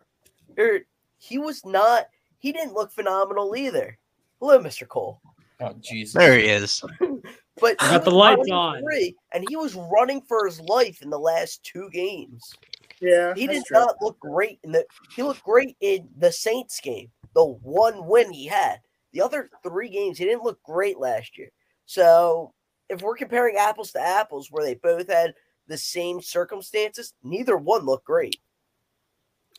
Er, 0.59 0.81
He 1.17 1.37
was 1.37 1.65
not 1.65 2.07
he 2.39 2.51
didn't 2.51 2.73
look 2.73 2.91
phenomenal 2.91 3.55
either. 3.55 3.97
Hello, 4.39 4.59
Mr. 4.59 4.87
Cole. 4.87 5.21
Oh 5.59 5.73
Jesus. 5.79 6.13
There 6.13 6.37
he 6.37 6.45
is. 6.45 6.81
But 7.61 7.77
I 7.79 7.87
he 7.87 7.91
got 7.93 8.03
the 8.03 8.09
was 8.11 8.17
lights 8.17 8.49
on. 8.51 8.81
Three, 8.83 9.15
and 9.33 9.47
he 9.47 9.55
was 9.55 9.75
running 9.75 10.21
for 10.27 10.45
his 10.45 10.59
life 10.59 11.01
in 11.01 11.09
the 11.09 11.17
last 11.17 11.63
two 11.63 11.89
games. 11.91 12.53
Yeah, 12.99 13.33
He 13.33 13.47
did 13.47 13.63
true. 13.65 13.77
not 13.77 13.95
look 14.01 14.19
great 14.19 14.59
in 14.63 14.73
the. 14.73 14.85
He 15.15 15.23
looked 15.23 15.43
great 15.43 15.77
in 15.79 16.09
the 16.17 16.31
Saints 16.31 16.81
game, 16.81 17.11
the 17.33 17.45
one 17.45 18.07
win 18.07 18.31
he 18.33 18.45
had. 18.45 18.81
The 19.15 19.21
other 19.21 19.49
three 19.63 19.87
games, 19.87 20.17
he 20.17 20.25
didn't 20.25 20.43
look 20.43 20.61
great 20.61 20.99
last 20.99 21.37
year. 21.37 21.49
So 21.85 22.53
if 22.89 23.01
we're 23.01 23.15
comparing 23.15 23.55
apples 23.55 23.93
to 23.93 24.01
apples, 24.01 24.49
where 24.51 24.65
they 24.65 24.75
both 24.75 25.07
had 25.09 25.33
the 25.67 25.77
same 25.77 26.21
circumstances, 26.21 27.13
neither 27.23 27.55
one 27.55 27.85
looked 27.85 28.05
great. 28.05 28.35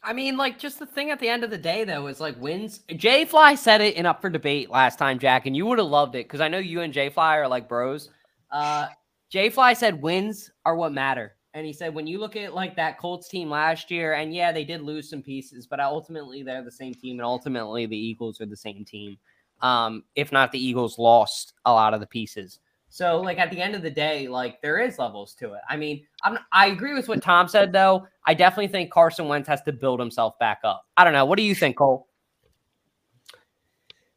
I 0.02 0.12
mean, 0.12 0.36
like, 0.36 0.58
just 0.58 0.78
the 0.78 0.84
thing 0.84 1.10
at 1.10 1.20
the 1.20 1.28
end 1.30 1.42
of 1.42 1.48
the 1.48 1.56
day, 1.56 1.84
though, 1.84 2.06
is 2.06 2.20
like 2.20 2.38
wins. 2.38 2.80
Jay 2.96 3.24
Fly 3.24 3.54
said 3.54 3.80
it 3.80 3.94
in 3.94 4.04
Up 4.04 4.20
for 4.20 4.28
Debate 4.28 4.68
last 4.68 4.98
time, 4.98 5.18
Jack, 5.18 5.46
and 5.46 5.56
you 5.56 5.64
would 5.64 5.78
have 5.78 5.88
loved 5.88 6.16
it 6.16 6.26
because 6.26 6.42
I 6.42 6.48
know 6.48 6.58
you 6.58 6.82
and 6.82 6.92
Jay 6.92 7.08
Fly 7.08 7.38
are 7.38 7.48
like 7.48 7.66
bros. 7.66 8.10
Uh, 8.50 8.88
Jay 9.30 9.48
Fly 9.48 9.72
said 9.72 10.02
wins 10.02 10.50
are 10.66 10.76
what 10.76 10.92
matter. 10.92 11.34
and 11.54 11.64
he 11.64 11.72
said 11.72 11.94
when 11.94 12.06
you 12.06 12.18
look 12.18 12.36
at 12.36 12.54
like 12.54 12.76
that 12.76 12.98
Colts 12.98 13.30
team 13.30 13.48
last 13.48 13.90
year, 13.90 14.12
and 14.12 14.34
yeah, 14.34 14.52
they 14.52 14.64
did 14.64 14.82
lose 14.82 15.08
some 15.08 15.22
pieces, 15.22 15.66
but 15.66 15.80
ultimately 15.80 16.42
they're 16.42 16.62
the 16.62 16.70
same 16.70 16.92
team, 16.92 17.18
and 17.18 17.24
ultimately 17.24 17.86
the 17.86 17.96
Eagles 17.96 18.42
are 18.42 18.46
the 18.46 18.54
same 18.54 18.84
team. 18.84 19.16
Um, 19.62 20.04
if 20.14 20.32
not, 20.32 20.52
the 20.52 20.64
Eagles 20.64 20.98
lost 20.98 21.54
a 21.64 21.72
lot 21.72 21.94
of 21.94 22.00
the 22.00 22.06
pieces. 22.06 22.60
So, 22.88 23.20
like 23.20 23.38
at 23.38 23.50
the 23.50 23.60
end 23.60 23.74
of 23.74 23.82
the 23.82 23.90
day, 23.90 24.28
like 24.28 24.60
there 24.62 24.78
is 24.78 24.98
levels 24.98 25.34
to 25.34 25.52
it. 25.54 25.60
I 25.68 25.76
mean, 25.76 26.06
I'm, 26.22 26.38
I 26.52 26.68
agree 26.68 26.94
with 26.94 27.08
what 27.08 27.22
Tom 27.22 27.48
said, 27.48 27.72
though. 27.72 28.06
I 28.26 28.34
definitely 28.34 28.68
think 28.68 28.90
Carson 28.90 29.28
Wentz 29.28 29.48
has 29.48 29.62
to 29.62 29.72
build 29.72 30.00
himself 30.00 30.38
back 30.38 30.60
up. 30.64 30.86
I 30.96 31.04
don't 31.04 31.12
know. 31.12 31.24
What 31.24 31.36
do 31.36 31.42
you 31.42 31.54
think, 31.54 31.76
Cole? 31.76 32.06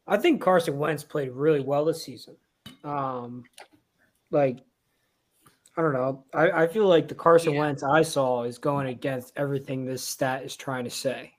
I 0.06 0.16
think 0.16 0.40
Carson 0.40 0.78
Wentz 0.78 1.04
played 1.04 1.30
really 1.30 1.60
well 1.60 1.84
this 1.84 2.02
season. 2.02 2.36
Um, 2.82 3.44
like, 4.30 4.60
I 5.76 5.82
don't 5.82 5.92
know. 5.92 6.24
I, 6.34 6.50
I 6.62 6.66
feel 6.66 6.86
like 6.86 7.06
the 7.06 7.14
Carson 7.14 7.54
Yeah. 7.54 7.60
Wentz 7.60 7.82
I 7.82 8.02
saw 8.02 8.42
is 8.44 8.58
going 8.58 8.88
against 8.88 9.32
everything 9.36 9.84
this 9.84 10.02
stat 10.02 10.42
is 10.44 10.56
trying 10.56 10.84
to 10.84 10.90
say. 10.90 11.32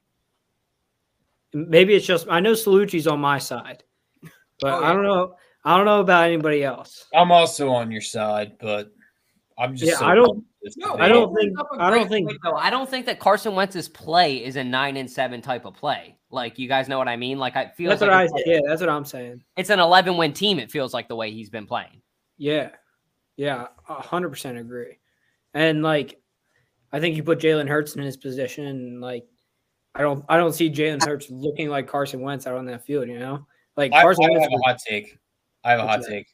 Maybe 1.54 1.95
it's 1.95 2.06
just 2.06 2.28
I 2.30 2.39
know 2.39 2.54
Salucci's 2.54 3.08
on 3.08 3.20
my 3.20 3.38
side, 3.38 3.84
but 4.62 4.74
Oh, 4.74 4.84
I 4.84 4.93
don't 4.93 5.03
know. 5.03 5.36
I 5.66 5.76
don't 5.78 5.86
know 5.86 5.99
about 5.99 6.26
anybody 6.26 6.64
else. 6.64 7.05
I'm 7.14 7.32
also 7.32 7.70
on 7.70 7.91
your 7.91 8.01
side, 8.01 8.53
but 8.59 8.91
I'm 9.57 9.76
just 9.76 9.91
Yeah, 9.91 9.97
so 9.97 10.05
I 10.05 10.16
don't- 10.16 10.28
pumped 10.64 10.78
No. 10.78 10.95
I 10.97 11.07
don't 11.07 11.36
think- 11.36 11.59
up 11.59 11.68
a 11.74 11.82
I 11.82 11.89
don't 11.91 12.07
think- 12.07 12.32
though. 12.43 12.55
I 12.55 12.70
don't 12.70 12.89
think 12.89 13.05
that 13.07 13.20
Carson 13.20 13.53
Wentz's 13.55 13.89
play 13.89 14.43
is 14.43 14.55
a 14.55 14.64
nine 14.64 14.97
and 14.97 15.09
seven 15.09 15.41
type 15.41 15.66
of 15.66 15.74
play. 15.76 16.18
Like 16.32 16.57
you 16.57 16.68
guys 16.68 16.88
know 16.88 16.97
what 16.97 17.07
I 17.07 17.16
mean. 17.18 17.38
Like 17.39 17.55
I 17.55 17.68
feel 17.70 17.89
That's 17.89 18.01
like 18.01 18.09
what 18.12 18.18
I 18.18 18.24
it's, 18.24 18.34
yeah. 18.45 18.59
That's 18.66 18.80
what 18.82 18.89
I'm 18.89 19.05
saying. 19.05 19.43
it's 19.57 19.70
an 19.70 19.80
eleven 19.80 20.18
win 20.18 20.34
team. 20.34 20.59
It 20.59 20.72
feels 20.72 20.93
like 20.93 21.07
the 21.07 21.16
way 21.16 21.32
he's 21.32 21.49
been 21.49 21.66
playing. 21.68 22.01
Yeah, 22.38 22.70
yeah, 23.38 23.68
a 23.89 23.93
hundred 23.95 24.30
percent 24.30 24.57
agree. 24.57 24.97
And 25.53 25.84
like, 25.84 26.20
I 26.93 26.99
think 26.99 27.18
you 27.18 27.24
put 27.24 27.39
Jalen 27.39 27.68
Hurts 27.68 27.95
in 27.95 28.01
his 28.01 28.18
position, 28.18 28.66
and 28.66 29.01
like, 29.01 29.26
I 29.93 30.01
don't, 30.01 30.24
I 30.30 30.38
don't 30.38 30.53
see 30.53 30.70
Jalen 30.72 31.03
Hurts 31.05 31.30
looking 31.30 31.70
like 31.70 31.88
Carson 31.88 32.22
Wentz 32.22 32.47
out 32.47 32.55
on 32.57 32.66
that 32.68 32.86
field. 32.86 33.07
You 33.09 33.20
know, 33.20 33.45
like 33.78 33.93
I, 33.93 34.01
Carson 34.01 34.26
I 34.36 34.39
have 34.39 34.51
a 34.51 34.57
hot 34.65 34.80
take. 34.86 35.17
I 35.63 35.72
have 35.72 35.80
a 35.80 35.88
hot 35.88 35.99
What's 35.99 36.09
take. 36.09 36.28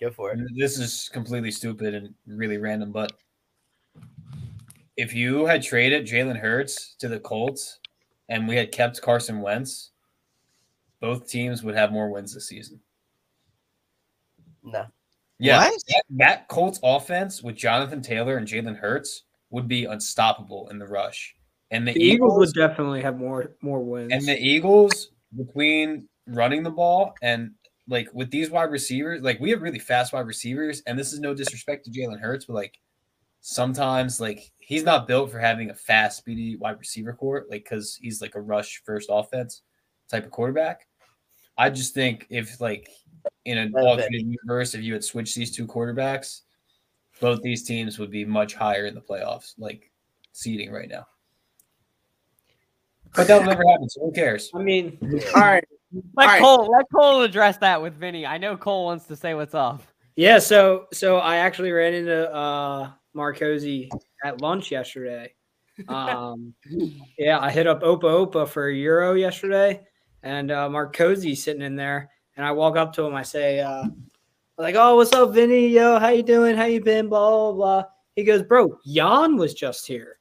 Go 0.00 0.10
for 0.10 0.32
it. 0.32 0.40
This 0.56 0.78
is 0.78 1.10
completely 1.12 1.50
stupid 1.50 1.94
and 1.94 2.14
really 2.26 2.56
random, 2.56 2.90
but 2.90 3.12
if 4.96 5.14
you 5.14 5.46
had 5.46 5.62
traded 5.62 6.06
Jalen 6.06 6.38
Hurts 6.38 6.94
to 6.98 7.08
the 7.08 7.20
Colts 7.20 7.78
and 8.28 8.46
we 8.46 8.56
had 8.56 8.72
kept 8.72 9.00
Carson 9.00 9.40
Wentz, 9.40 9.90
both 11.00 11.28
teams 11.28 11.62
would 11.62 11.74
have 11.74 11.92
more 11.92 12.10
wins 12.10 12.34
this 12.34 12.48
season. 12.48 12.80
No. 14.62 14.86
Yeah, 15.38 15.70
that, 15.88 16.02
that 16.10 16.48
Colts 16.48 16.78
offense 16.82 17.42
with 17.42 17.56
Jonathan 17.56 18.02
Taylor 18.02 18.36
and 18.36 18.46
Jalen 18.46 18.76
Hurts 18.76 19.22
would 19.48 19.66
be 19.66 19.86
unstoppable 19.86 20.68
in 20.68 20.78
the 20.78 20.86
rush. 20.86 21.34
And 21.70 21.88
the, 21.88 21.94
the 21.94 22.02
Eagles, 22.02 22.14
Eagles, 22.14 22.38
would 22.38 22.52
definitely 22.52 23.00
have 23.00 23.16
more 23.16 23.52
more 23.62 23.82
wins. 23.82 24.12
and 24.12 24.22
the 24.26 24.38
Eagles 24.38 25.12
between 25.34 26.09
running 26.26 26.62
the 26.62 26.70
ball 26.70 27.14
and 27.22 27.52
like 27.88 28.08
with 28.14 28.30
these 28.30 28.50
wide 28.50 28.70
receivers, 28.70 29.20
like 29.22 29.40
we 29.40 29.50
have 29.50 29.62
really 29.62 29.78
fast 29.78 30.12
wide 30.12 30.26
receivers, 30.26 30.82
and 30.86 30.98
this 30.98 31.12
is 31.12 31.18
no 31.18 31.34
disrespect 31.34 31.84
to 31.84 31.90
Jalen 31.90 32.20
Hurts, 32.20 32.44
but 32.44 32.54
like 32.54 32.78
sometimes 33.40 34.20
like 34.20 34.52
he's 34.58 34.84
not 34.84 35.08
built 35.08 35.30
for 35.30 35.38
having 35.38 35.70
a 35.70 35.74
fast, 35.74 36.18
speedy 36.18 36.56
wide 36.56 36.78
receiver 36.78 37.12
core, 37.12 37.46
like 37.50 37.64
because 37.64 37.98
he's 38.00 38.22
like 38.22 38.36
a 38.36 38.40
rush 38.40 38.80
first 38.84 39.08
offense 39.10 39.62
type 40.08 40.24
of 40.24 40.30
quarterback. 40.30 40.86
I 41.58 41.68
just 41.68 41.92
think 41.92 42.26
if 42.30 42.60
like 42.60 42.88
in 43.44 43.58
an 43.58 43.72
Love 43.72 43.98
it. 43.98 44.02
alternate 44.02 44.24
universe, 44.24 44.74
if 44.74 44.82
you 44.82 44.92
had 44.92 45.04
switched 45.04 45.34
these 45.34 45.54
two 45.54 45.66
quarterbacks, 45.66 46.42
both 47.20 47.42
these 47.42 47.64
teams 47.64 47.98
would 47.98 48.10
be 48.10 48.24
much 48.24 48.54
higher 48.54 48.86
in 48.86 48.94
the 48.94 49.00
playoffs, 49.00 49.54
like 49.58 49.90
seeding 50.32 50.70
right 50.70 50.88
now. 50.88 51.06
But 53.16 53.26
that'll 53.26 53.44
never 53.44 53.64
happen. 53.68 53.88
So 53.88 54.02
who 54.02 54.12
cares? 54.12 54.50
I 54.54 54.62
mean, 54.62 54.96
All 55.34 55.40
right. 55.40 55.64
Let 55.92 56.04
All 56.16 56.26
right. 56.26 56.42
Cole 56.42 56.70
let 56.70 56.86
Cole 56.94 57.22
address 57.22 57.56
that 57.58 57.80
with 57.80 57.94
Vinny. 57.94 58.24
I 58.26 58.38
know 58.38 58.56
Cole 58.56 58.84
wants 58.84 59.06
to 59.06 59.16
say 59.16 59.34
what's 59.34 59.54
up. 59.54 59.82
yeah. 60.16 60.38
So 60.38 60.86
so 60.92 61.16
I 61.18 61.36
actually 61.36 61.72
ran 61.72 61.94
into 61.94 62.32
uh 62.32 62.90
Marcosi 63.16 63.88
at 64.24 64.40
lunch 64.40 64.70
yesterday. 64.70 65.34
Um, 65.88 66.52
yeah, 67.16 67.38
I 67.40 67.50
hit 67.50 67.66
up 67.66 67.80
Opa 67.80 68.02
Opa 68.02 68.46
for 68.46 68.68
a 68.68 68.74
euro 68.74 69.14
yesterday, 69.14 69.80
and 70.22 70.50
uh, 70.50 70.68
Marcosi 70.68 71.34
sitting 71.34 71.62
in 71.62 71.74
there, 71.74 72.10
and 72.36 72.44
I 72.44 72.52
walk 72.52 72.76
up 72.76 72.92
to 72.94 73.06
him. 73.06 73.14
I 73.14 73.22
say, 73.22 73.60
uh, 73.60 73.84
like, 74.58 74.74
oh, 74.74 74.96
what's 74.96 75.14
up, 75.14 75.32
Vinny? 75.32 75.68
Yo, 75.68 75.98
how 75.98 76.10
you 76.10 76.22
doing? 76.22 76.54
How 76.54 76.66
you 76.66 76.82
been? 76.82 77.08
Blah 77.08 77.30
blah 77.30 77.52
blah. 77.52 77.84
He 78.14 78.24
goes, 78.24 78.42
bro, 78.42 78.78
Jan 78.86 79.38
was 79.38 79.54
just 79.54 79.86
here. 79.86 80.18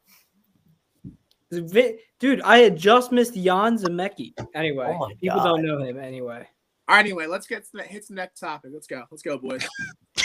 Vi- 1.52 1.98
Dude, 2.20 2.42
I 2.42 2.60
had 2.60 2.78
just 2.78 3.12
missed 3.12 3.34
Jan 3.36 3.78
Zemecki. 3.78 4.34
Anyway, 4.54 4.96
Oh 5.00 5.10
people 5.20 5.40
God. 5.40 5.44
don't 5.46 5.66
know 5.66 5.80
him 5.84 6.00
anyway. 6.00 6.48
All 6.88 6.96
right. 6.96 7.00
Anyway, 7.00 7.26
let's 7.28 7.48
get 7.48 7.64
to 7.66 7.70
the 7.74 7.84
hit 7.84 8.08
the 8.08 8.14
next 8.16 8.40
topic. 8.40 8.72
Let's 8.74 8.88
go. 8.88 9.04
Let's 9.12 9.24
go, 9.24 9.38
boys. 9.38 9.68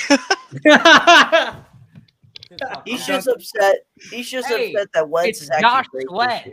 He's 2.84 3.06
just 3.06 3.26
upset. 3.26 3.86
He's 4.10 4.30
just 4.30 4.48
Hey, 4.48 4.72
upset 4.72 4.88
that 4.94 5.08
Wentz 5.08 5.28
it's 5.28 5.42
is 5.42 5.50
actually 5.50 5.62
Josh 5.62 5.86
great 5.88 6.06
Sweat. 6.08 6.52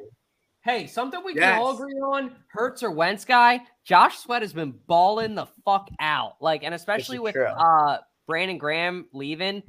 Hey, 0.64 0.88
something 0.88 1.22
we 1.26 1.34
can 1.34 1.60
all 1.60 1.76
agree 1.76 1.94
on: 2.00 2.36
Hurts 2.48 2.84
or 2.84 2.92
Wentz 2.92 3.26
guy. 3.26 3.62
Josh 3.84 4.18
Sweat 4.20 4.42
has 4.42 4.54
been 4.54 4.74
balling 4.88 5.36
the 5.36 5.48
fuck 5.66 5.90
out. 6.00 6.36
Like, 6.40 6.64
and 6.64 6.74
especially 6.74 7.20
with 7.20 7.34
true. 7.34 7.46
uh 7.46 7.98
Brandon 8.28 8.58
Graham 8.58 9.08
leaving, 9.12 9.62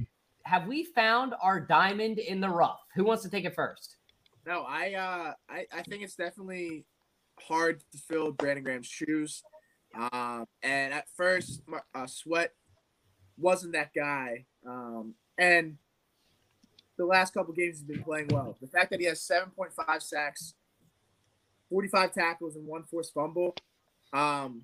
have 0.44 0.66
we 0.66 0.84
found 0.84 1.34
our 1.40 1.60
diamond 1.60 2.18
in 2.18 2.40
the 2.40 2.48
rough? 2.48 2.80
Who 2.94 3.04
wants 3.04 3.22
to 3.24 3.30
take 3.30 3.44
it 3.44 3.54
first? 3.54 3.96
No, 4.46 4.64
I 4.66 4.94
uh 4.94 5.32
I, 5.48 5.66
I 5.72 5.82
think 5.82 6.02
it's 6.02 6.16
definitely 6.16 6.84
hard 7.40 7.82
to 7.92 7.98
fill 7.98 8.32
Brandon 8.32 8.64
Graham's 8.64 8.86
shoes. 8.86 9.42
Um, 9.94 10.46
and 10.62 10.94
at 10.94 11.06
first, 11.16 11.62
uh, 11.94 12.06
Sweat 12.06 12.52
wasn't 13.36 13.74
that 13.74 13.90
guy. 13.94 14.46
Um, 14.66 15.14
and 15.38 15.76
the 16.96 17.04
last 17.04 17.34
couple 17.34 17.52
games 17.52 17.78
he's 17.78 17.86
been 17.86 18.02
playing 18.02 18.28
well. 18.28 18.56
The 18.60 18.68
fact 18.68 18.90
that 18.90 19.00
he 19.00 19.06
has 19.06 19.20
7.5 19.20 20.02
sacks, 20.02 20.54
45 21.68 22.12
tackles, 22.12 22.56
and 22.56 22.66
one 22.66 22.84
forced 22.84 23.12
fumble. 23.12 23.54
Um, 24.12 24.62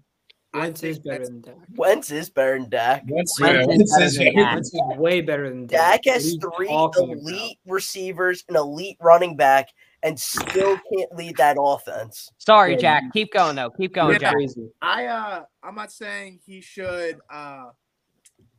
Wentz 0.55 0.83
is 0.83 0.97
think 0.97 1.05
better 1.05 1.19
that's- 1.19 1.29
than 1.29 1.41
Dak. 1.43 1.55
Wentz 1.77 2.11
is 2.11 2.31
better 2.31 2.59
than 2.59 2.69
Dak. 2.71 3.03
Wentz, 3.09 3.41
Wentz 3.41 3.55
yeah, 3.55 3.61
is 3.61 3.67
Wentz 3.69 3.93
better 3.93 4.05
is- 4.07 4.17
than 4.17 4.35
Dak. 4.35 4.55
Wentz 4.55 4.75
is 4.75 4.81
way 4.97 5.21
better 5.21 5.49
than 5.49 5.67
Dak 5.67 6.07
What 6.07 6.15
has 6.15 6.37
three 6.41 6.69
talking 6.69 7.13
about? 7.13 7.19
elite 7.23 7.59
receivers, 7.67 8.45
an 8.49 8.57
elite 8.57 8.97
running 9.01 9.37
back, 9.37 9.69
and 10.03 10.19
still 10.19 10.79
can't 10.93 11.15
lead 11.17 11.37
that 11.37 11.57
offense. 11.61 12.31
Sorry, 12.39 12.73
Yeah, 12.73 12.79
Jack. 12.79 13.05
Keep 13.13 13.33
going 13.33 13.57
though. 13.57 13.71
Keep 13.71 13.95
going, 13.95 14.13
Yeah. 14.13 14.19
Jack. 14.33 14.35
I 14.81 15.07
uh 15.07 15.45
I'm 15.63 15.75
not 15.75 15.93
saying 15.93 16.41
he 16.47 16.61
should 16.61 17.19
uh 17.31 17.71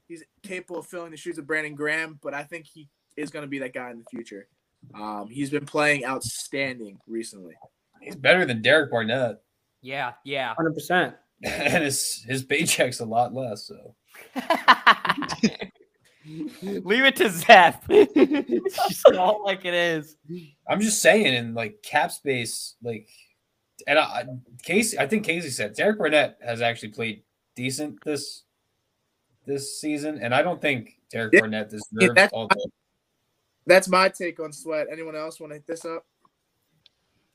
he's 0.07 0.23
capable 0.43 0.79
of 0.79 0.87
filling 0.87 1.11
the 1.11 1.17
shoes 1.17 1.37
of 1.37 1.47
Brandon 1.47 1.75
Graham, 1.75 2.19
but 2.21 2.33
I 2.33 2.43
think 2.43 2.65
he 2.65 2.87
is 3.17 3.29
gonna 3.31 3.47
be 3.47 3.59
that 3.59 3.73
guy 3.73 3.89
in 3.91 3.99
the 3.99 4.05
future. 4.11 4.47
Um 4.93 5.27
he's 5.29 5.49
been 5.49 5.65
playing 5.65 6.05
outstanding 6.05 6.99
recently. 7.07 7.55
He's 8.01 8.15
better 8.15 8.45
than 8.45 8.61
Derek 8.61 8.91
Barnett, 8.91 9.41
Yeah, 9.81 10.13
yeah. 10.23 10.53
Hundred 10.55 10.73
percent. 10.73 11.15
and 11.43 11.83
his 11.83 12.23
his 12.27 12.43
paycheck's 12.43 12.99
a 12.99 13.05
lot 13.05 13.33
less. 13.33 13.67
So 13.67 13.95
Leave 16.61 17.05
it 17.05 17.15
to 17.15 17.29
Zeph. 17.29 17.83
it's 17.89 18.75
just 18.87 19.15
all 19.15 19.43
like 19.43 19.65
it 19.65 19.73
is. 19.73 20.15
I'm 20.67 20.81
just 20.81 21.01
saying, 21.01 21.33
in 21.33 21.53
like 21.53 21.81
cap 21.81 22.11
space, 22.11 22.75
like, 22.83 23.09
and 23.87 23.97
I, 23.97 24.01
I- 24.03 24.25
Casey, 24.63 24.99
I 24.99 25.07
think 25.07 25.25
Casey 25.25 25.49
said 25.49 25.73
Derek 25.73 25.97
Barnett 25.97 26.37
has 26.43 26.61
actually 26.61 26.89
played 26.89 27.23
decent 27.55 28.03
this 28.03 28.43
this 29.45 29.79
season, 29.81 30.19
and 30.21 30.35
I 30.35 30.41
don't 30.43 30.61
think 30.61 30.99
Derek 31.11 31.33
Yeah. 31.33 31.39
Barnett 31.41 31.69
deserves 31.69 32.13
that's 32.15 32.33
all 32.33 32.47
the. 32.47 32.69
That's 33.65 33.87
my 33.87 34.09
take 34.09 34.39
on 34.39 34.51
Sweat. 34.51 34.87
Anyone 34.91 35.15
else 35.15 35.39
want 35.39 35.51
to 35.51 35.55
hit 35.55 35.67
this 35.67 35.85
up? 35.85 36.05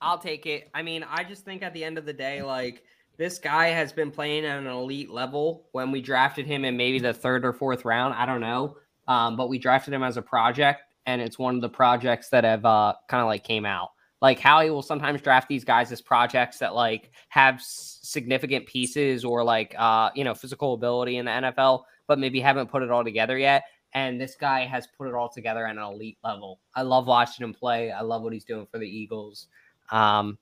I'll 0.01 0.19
take 0.19 0.47
it. 0.47 0.69
I 0.75 0.83
mean, 0.83 1.05
I 1.09 1.25
just 1.25 1.45
think 1.45 1.63
at 1.63 1.73
the 1.73 1.83
end 1.83 1.97
of 1.97 2.05
the 2.05 2.13
day, 2.13 2.43
like 2.43 2.83
this 3.17 3.39
guy 3.39 3.69
has 3.69 3.93
been 3.93 4.11
playing 4.11 4.45
at 4.45 4.59
an 4.59 4.67
elite 4.67 5.11
level 5.11 5.67
when 5.73 5.91
we 5.91 6.01
drafted 6.01 6.47
him 6.47 6.65
in 6.65 6.77
maybe 6.77 6.99
the 6.99 7.15
third 7.15 7.45
or 7.45 7.53
fourth 7.53 7.85
round. 7.85 8.15
I 8.15 8.27
don't 8.27 8.41
know. 8.41 8.77
Um, 9.07 9.37
but 9.37 9.49
we 9.49 9.59
drafted 9.59 9.93
him 9.93 10.03
as 10.03 10.17
a 10.17 10.23
project, 10.23 10.81
and 11.07 11.21
it's 11.21 11.39
one 11.39 11.55
of 11.55 11.61
the 11.61 11.69
projects 11.69 12.31
that 12.31 12.45
have 12.45 12.65
uh, 12.65 12.95
kind 13.09 13.21
of 13.21 13.27
like 13.27 13.45
came 13.45 13.67
out. 13.67 13.91
Like 14.23 14.39
Howie 14.39 14.71
will 14.71 14.83
sometimes 14.83 15.21
draft 15.21 15.49
these 15.49 15.65
guys 15.65 15.93
as 15.93 16.01
projects 16.01 16.59
that 16.59 16.75
like 16.75 17.11
have 17.29 17.57
s- 17.57 17.99
significant 18.03 18.67
pieces 18.67 19.25
or 19.25 19.45
like 19.45 19.75
uh, 19.79 20.11
you 20.15 20.25
know 20.25 20.35
physical 20.35 20.73
ability 20.73 21.19
in 21.19 21.27
the 21.27 21.31
NFL, 21.31 21.83
but 22.07 22.19
maybe 22.19 22.41
haven't 22.41 22.71
put 22.71 22.83
it 22.83 22.91
all 22.91 23.05
together 23.05 23.37
yet. 23.37 23.65
And 23.93 24.21
this 24.21 24.35
guy 24.35 24.65
has 24.65 24.89
put 24.99 25.07
it 25.07 25.15
all 25.15 25.29
together 25.29 25.67
at 25.67 25.77
an 25.77 25.83
elite 25.83 26.19
level. 26.25 26.59
I 26.75 26.83
love 26.83 27.07
watching 27.07 27.45
him 27.45 27.53
play. 27.53 27.93
I 27.93 28.01
love 28.01 28.23
what 28.23 28.33
he's 28.33 28.45
doing 28.45 28.67
for 28.73 28.79
the 28.79 28.89
Eagles. 28.89 29.49
Um, 29.91 30.39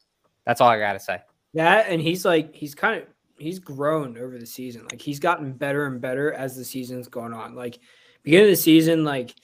that's 0.47 0.61
all 0.61 0.69
I 0.69 0.79
gotta 0.79 1.01
say. 1.01 1.19
That 1.55 1.87
and 1.89 2.01
he's 2.01 2.25
like 2.25 2.55
he's 2.55 2.75
kind 2.75 3.03
of 3.03 3.09
he's 3.39 3.59
grown 3.59 4.17
over 4.17 4.39
the 4.39 4.47
season. 4.47 4.87
Like 4.91 5.01
he's 5.01 5.19
gotten 5.19 5.53
better 5.53 5.87
and 5.87 6.01
better 6.01 6.33
as 6.33 6.57
the 6.57 6.65
season's 6.65 7.09
gone 7.09 7.35
on. 7.35 7.55
Like 7.55 7.79
beginning 8.23 8.47
of 8.47 8.53
the 8.53 8.57
season, 8.57 9.05
like 9.05 9.35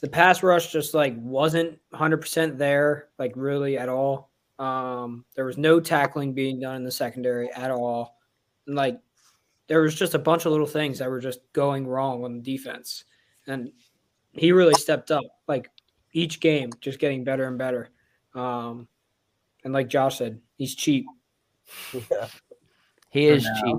the 0.00 0.08
pass 0.08 0.42
rush 0.42 0.72
just 0.72 0.94
like 0.94 1.14
wasn't 1.18 1.78
100% 1.92 2.56
there, 2.56 3.08
like 3.18 3.32
really 3.34 3.76
at 3.78 3.88
all. 3.88 4.30
Um, 4.58 5.24
there 5.34 5.44
was 5.44 5.58
no 5.58 5.80
tackling 5.80 6.32
being 6.32 6.60
done 6.60 6.76
in 6.76 6.84
the 6.84 6.90
secondary 6.90 7.52
at 7.52 7.70
all. 7.70 8.16
And 8.66 8.76
like 8.76 9.00
there 9.66 9.82
was 9.82 9.94
just 9.94 10.14
a 10.14 10.18
bunch 10.18 10.46
of 10.46 10.52
little 10.52 10.66
things 10.66 10.98
that 10.98 11.10
were 11.10 11.20
just 11.20 11.40
going 11.52 11.86
wrong 11.86 12.24
on 12.24 12.34
the 12.34 12.42
defense. 12.42 13.04
And 13.46 13.70
he 14.32 14.52
really 14.52 14.74
stepped 14.74 15.10
up 15.10 15.24
like 15.46 15.70
each 16.12 16.40
game, 16.40 16.70
just 16.80 16.98
getting 16.98 17.24
better 17.24 17.46
and 17.46 17.58
better. 17.58 17.90
Um, 18.34 18.88
and 19.64 19.72
like 19.72 19.88
Josh 19.88 20.18
said, 20.18 20.40
he's 20.56 20.74
cheap. 20.74 21.06
Yeah. 21.92 22.28
He 23.10 23.24
is 23.26 23.42
now. 23.44 23.52
cheap. 23.64 23.76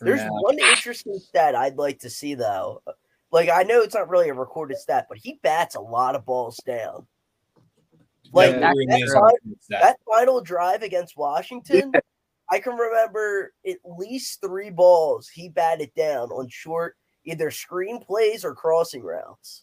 There's 0.00 0.20
now. 0.22 0.30
one 0.40 0.58
interesting 0.58 1.16
stat 1.20 1.54
I'd 1.54 1.76
like 1.76 2.00
to 2.00 2.10
see 2.10 2.34
though. 2.34 2.82
Like 3.30 3.48
I 3.48 3.62
know 3.62 3.80
it's 3.82 3.94
not 3.94 4.08
really 4.08 4.28
a 4.28 4.34
recorded 4.34 4.78
stat, 4.78 5.06
but 5.08 5.18
he 5.18 5.38
bats 5.44 5.76
a 5.76 5.80
lot 5.80 6.16
of 6.16 6.26
balls 6.26 6.56
down. 6.66 7.06
Like 8.32 8.50
That 8.52 8.60
that- 8.60 8.68
really 8.74 8.86
that, 8.86 9.00
is 9.02 9.14
fi- 9.14 9.28
a 9.28 9.48
good 9.48 9.62
stat. 9.62 9.82
that 9.82 9.96
final 10.04 10.40
drive 10.40 10.82
against 10.82 11.16
Washington, 11.16 11.92
I 12.50 12.58
can 12.58 12.74
remember 12.74 13.52
at 13.64 13.76
least 13.84 14.40
three 14.40 14.70
balls 14.70 15.28
he 15.28 15.48
batted 15.48 15.92
down 15.94 16.30
on 16.30 16.48
short 16.48 16.96
either 17.24 17.52
screen 17.52 18.00
plays 18.00 18.44
or 18.44 18.56
crossing 18.56 19.02
routes. 19.04 19.62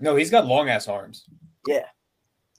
No, 0.00 0.16
he's 0.16 0.30
got 0.30 0.46
long 0.46 0.70
ass 0.70 0.88
arms. 0.88 1.26
Yeah. 1.66 1.84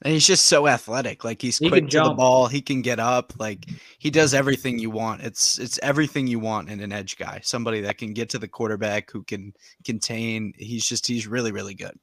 And 0.02 0.12
he's 0.12 0.26
just 0.26 0.46
so 0.46 0.66
athletic. 0.66 1.24
Like 1.24 1.40
he's 1.40 1.58
He 1.58 1.68
quick 1.68 1.88
can 1.88 2.02
to 2.02 2.08
the 2.10 2.14
ball. 2.14 2.48
He 2.48 2.60
can 2.60 2.82
get 2.82 3.00
up. 3.00 3.32
Like 3.38 3.66
he 3.98 4.10
does 4.10 4.34
everything 4.34 4.78
you 4.78 4.90
want. 4.90 5.22
It's 5.22 5.58
it's 5.58 5.78
everything 5.82 6.26
you 6.26 6.38
want 6.38 6.68
in 6.68 6.80
an 6.80 6.92
edge 6.92 7.16
guy. 7.16 7.40
Somebody 7.42 7.80
that 7.80 7.96
can 7.96 8.12
get 8.12 8.28
to 8.30 8.38
the 8.38 8.48
quarterback, 8.48 9.10
who 9.10 9.22
can 9.22 9.54
contain. 9.84 10.52
He's 10.58 10.86
just 10.86 11.06
he's 11.06 11.26
really 11.26 11.50
really 11.50 11.74
good. 11.74 11.98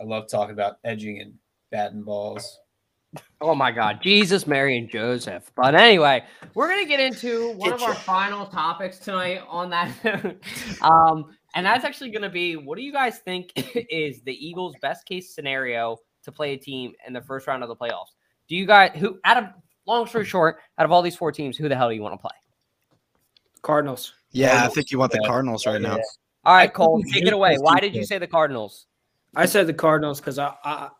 I 0.00 0.04
love 0.04 0.28
talking 0.28 0.52
about 0.52 0.78
edging 0.84 1.20
and 1.20 1.34
batting 1.70 2.02
balls. 2.02 2.58
Oh 3.40 3.54
my 3.54 3.70
God, 3.70 4.00
Jesus, 4.02 4.46
Mary, 4.46 4.78
and 4.78 4.90
Joseph. 4.90 5.52
But 5.54 5.74
anyway, 5.74 6.24
we're 6.54 6.68
gonna 6.68 6.86
get 6.86 6.98
into 6.98 7.52
one 7.52 7.72
of 7.72 7.82
our 7.82 7.94
final 7.94 8.46
topics 8.46 8.98
tonight 8.98 9.42
on 9.48 9.70
that. 9.70 9.90
um, 10.82 11.36
and 11.54 11.66
that's 11.66 11.84
actually 11.84 12.10
gonna 12.10 12.30
be 12.30 12.56
what 12.56 12.76
do 12.76 12.82
you 12.82 12.92
guys 12.92 13.18
think 13.18 13.52
is 13.56 14.22
the 14.22 14.34
Eagles' 14.34 14.74
best 14.80 15.06
case 15.06 15.34
scenario 15.34 15.98
to 16.24 16.32
play 16.32 16.52
a 16.54 16.56
team 16.56 16.92
in 17.06 17.12
the 17.12 17.20
first 17.20 17.46
round 17.46 17.62
of 17.62 17.68
the 17.68 17.76
playoffs? 17.76 18.12
Do 18.48 18.56
you 18.56 18.66
guys 18.66 18.92
who 18.96 19.18
out 19.24 19.36
of 19.36 19.44
long 19.86 20.06
story 20.06 20.24
short, 20.24 20.58
out 20.78 20.84
of 20.84 20.92
all 20.92 21.02
these 21.02 21.16
four 21.16 21.32
teams, 21.32 21.56
who 21.56 21.68
the 21.68 21.76
hell 21.76 21.88
do 21.88 21.94
you 21.94 22.02
want 22.02 22.14
to 22.14 22.18
play? 22.18 22.30
Cardinals. 23.62 24.14
Yeah, 24.32 24.64
I 24.64 24.68
think 24.68 24.90
you 24.90 24.98
want 24.98 25.12
the 25.12 25.18
Yeah. 25.22 25.28
Cardinals 25.28 25.66
right 25.66 25.80
now. 25.80 25.98
All 26.44 26.54
I 26.54 26.66
Cole, 26.66 27.02
take 27.12 27.26
it 27.26 27.32
away. 27.32 27.56
Why 27.58 27.78
did 27.78 27.94
you 27.94 28.04
say 28.04 28.18
the 28.18 28.26
Cardinals? 28.26 28.86
I 29.36 29.46
said 29.46 29.66
the 29.66 29.74
Cardinals 29.74 30.20
because 30.20 30.38
I 30.38 30.52
I, 30.64 30.90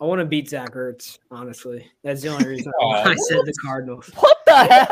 I 0.00 0.04
want 0.04 0.20
to 0.20 0.24
beat 0.24 0.48
Zach 0.48 0.72
Ertz. 0.72 1.18
Honestly, 1.30 1.86
that's 2.02 2.22
the 2.22 2.28
only 2.28 2.46
reason 2.46 2.72
Aw. 2.80 3.02
I 3.10 3.14
said 3.14 3.40
the 3.44 3.52
Cardinals. 3.62 4.10
What 4.16 4.38
the 4.46 4.56
hell? 4.56 4.88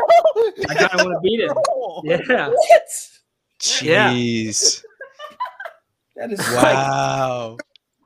I 0.69 0.75
kind 0.75 0.93
of 0.93 1.05
want 1.05 1.13
to 1.15 1.19
beat 1.21 1.39
him. 1.39 1.57
Yeah, 2.29 2.49
Yeah. 2.49 2.49
Jeez. 3.59 4.83
That 6.15 6.31
is 6.31 6.39
Wow. 6.39 7.57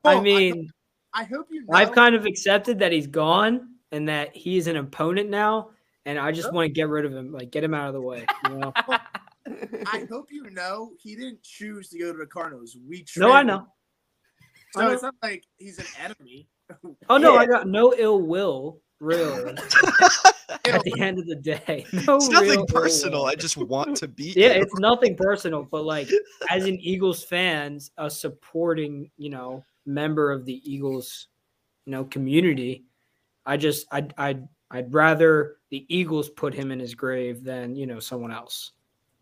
I 0.06 0.16
Oh, 0.16 0.22
mean, 0.22 0.70
I 1.18 1.24
hope 1.24 1.48
you. 1.50 1.62
Know, 1.66 1.76
I've 1.76 1.92
kind 1.94 2.14
of 2.16 2.26
accepted 2.26 2.78
that 2.80 2.92
he's 2.92 3.08
gone 3.08 3.70
and 3.92 4.08
that 4.08 4.36
he's 4.36 4.68
an 4.68 4.76
opponent 4.78 5.30
now, 5.30 5.72
and 6.06 6.20
I 6.20 6.32
just 6.32 6.54
want 6.54 6.68
to 6.68 6.72
get 6.72 6.88
rid 6.90 7.06
of 7.06 7.12
him, 7.14 7.32
like 7.34 7.50
get 7.52 7.64
him 7.64 7.74
out 7.74 7.88
of 7.88 7.94
the 7.96 8.02
way. 8.02 8.24
You 8.46 8.58
know? 8.58 8.74
I 9.88 10.06
hope 10.10 10.28
you 10.32 10.50
know 10.52 10.92
he 11.02 11.16
didn't 11.16 11.42
choose 11.42 11.90
to 11.90 11.98
go 12.00 12.12
to 12.12 12.18
the 12.20 12.26
Cardinals. 12.28 12.78
We 12.88 13.04
no, 13.18 13.32
I 13.32 13.42
know. 13.44 13.58
him. 13.60 13.66
I 14.76 14.80
So 14.80 14.88
know. 14.88 14.94
it's 14.94 15.04
not 15.04 15.16
like 15.24 15.44
he's 15.58 15.80
an 15.80 15.86
enemy. 16.04 16.48
Oh 17.10 17.18
no, 17.18 17.34
Yeah. 17.34 17.40
I 17.40 17.46
got 17.48 17.68
no 17.68 17.94
ill 17.98 18.22
will, 18.22 18.80
really. 19.00 19.56
At 20.66 20.84
the 20.84 21.00
end 21.00 21.18
of 21.18 21.26
the 21.28 21.36
day, 21.36 21.86
no 22.06 22.18
It's 22.18 22.28
nothing 22.30 22.50
real 22.50 22.60
ill 22.60 22.66
personal. 22.66 23.20
will. 23.22 23.26
I 23.28 23.36
just 23.36 23.56
want 23.56 23.96
to 23.98 24.08
beat 24.10 24.36
Yeah, 24.36 24.56
you. 24.56 24.62
it's 24.64 24.76
nothing 24.80 25.16
personal, 25.16 25.64
but 25.64 25.86
like 25.86 26.10
as 26.50 26.66
an 26.66 26.78
Eagles 26.82 27.24
fans, 27.24 27.92
a 27.98 28.10
supporting, 28.10 29.10
you 29.18 29.30
know, 29.30 29.64
member 29.88 30.32
of 30.32 30.46
the 30.46 30.62
Eagles, 30.72 31.28
you 31.86 31.92
know, 31.92 32.04
community, 32.06 32.84
I 33.46 33.58
just 33.58 33.88
I'd 33.92 34.14
I'd 34.18 34.48
I'd 34.70 34.94
rather 34.94 35.58
the 35.70 35.86
Eagles 35.88 36.30
put 36.30 36.54
him 36.54 36.72
in 36.72 36.80
his 36.80 36.94
grave 36.94 37.44
than, 37.44 37.76
you 37.76 37.88
know, 37.88 38.00
someone 38.00 38.32
else. 38.32 38.72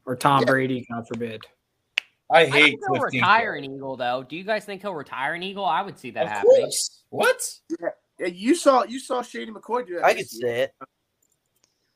Or 0.06 0.16
Tom 0.16 0.42
Yeah. 0.42 0.46
Brady, 0.52 0.86
God 0.92 1.08
forbid. 1.08 1.46
I 2.32 2.42
I 2.42 2.46
hate 2.48 2.52
think 2.72 2.82
he'll 2.92 3.02
retire 3.02 3.54
an 3.56 3.66
Eagle, 3.66 3.96
though. 3.96 4.24
Do 4.28 4.36
you 4.36 4.44
guys 4.44 4.66
think 4.66 4.82
he'll 4.82 4.96
retire 4.96 5.36
an 5.36 5.44
Eagle? 5.44 5.66
I 5.66 5.82
would 5.84 5.98
see 5.98 6.10
that 6.12 6.24
Of 6.24 6.30
happening. 6.30 6.56
course. 6.62 7.04
What? 7.10 7.60
Yeah, 8.20 8.28
you 8.28 8.56
saw 8.56 8.84
you 8.84 9.00
saw 9.00 9.22
Shady 9.22 9.52
McCoy 9.52 9.86
do 9.86 9.96
that. 9.96 10.06
I 10.06 10.14
this 10.14 10.34
could 10.34 10.42
year. 10.42 10.48
say 10.56 10.62
it. 10.62 10.74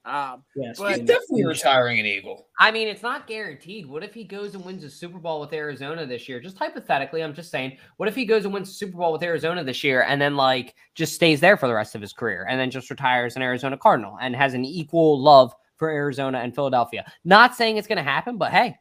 Um, 0.06 0.44
Yes. 0.56 0.80
But- 0.80 0.98
He's 0.98 1.08
definitely 1.08 1.46
retiring 1.46 2.00
an 2.00 2.06
Eagle. 2.06 2.48
I 2.60 2.72
mean, 2.72 2.88
it's 2.88 3.04
not 3.04 3.28
guaranteed. 3.28 3.86
What 3.86 4.04
if 4.04 4.14
he 4.14 4.24
goes 4.24 4.56
and 4.56 4.64
wins 4.66 4.84
a 4.84 4.90
Super 4.90 5.20
Bowl 5.20 5.40
with 5.42 5.54
Arizona 5.54 6.06
this 6.06 6.28
year? 6.28 6.40
Just 6.40 6.58
hypothetically, 6.58 7.22
I'm 7.22 7.34
just 7.34 7.52
saying. 7.52 7.78
What 7.98 8.08
if 8.10 8.16
he 8.16 8.26
goes 8.26 8.46
and 8.46 8.54
wins 8.54 8.70
a 8.70 8.74
Super 8.74 8.98
Bowl 8.98 9.12
with 9.12 9.24
Arizona 9.24 9.64
this 9.64 9.84
year 9.84 10.04
and 10.04 10.20
then 10.22 10.36
like 10.36 10.76
just 10.96 11.14
stays 11.16 11.40
there 11.42 11.58
for 11.58 11.68
the 11.68 11.74
rest 11.74 11.96
of 11.96 12.02
his 12.02 12.14
career 12.14 12.46
and 12.50 12.60
then 12.60 12.72
just 12.72 12.90
retires 12.90 13.36
an 13.36 13.42
Arizona 13.42 13.78
Cardinal 13.78 14.18
and 14.22 14.36
has 14.36 14.54
an 14.54 14.66
equal 14.66 15.20
love 15.20 15.54
for 15.78 15.90
Arizona 15.90 16.40
and 16.40 16.56
Philadelphia? 16.56 17.06
Not 17.24 17.56
saying 17.56 17.78
it's 17.78 17.88
going 17.88 17.98
to 17.98 18.04
happen, 18.04 18.38
but 18.38 18.52
hey, 18.52 18.76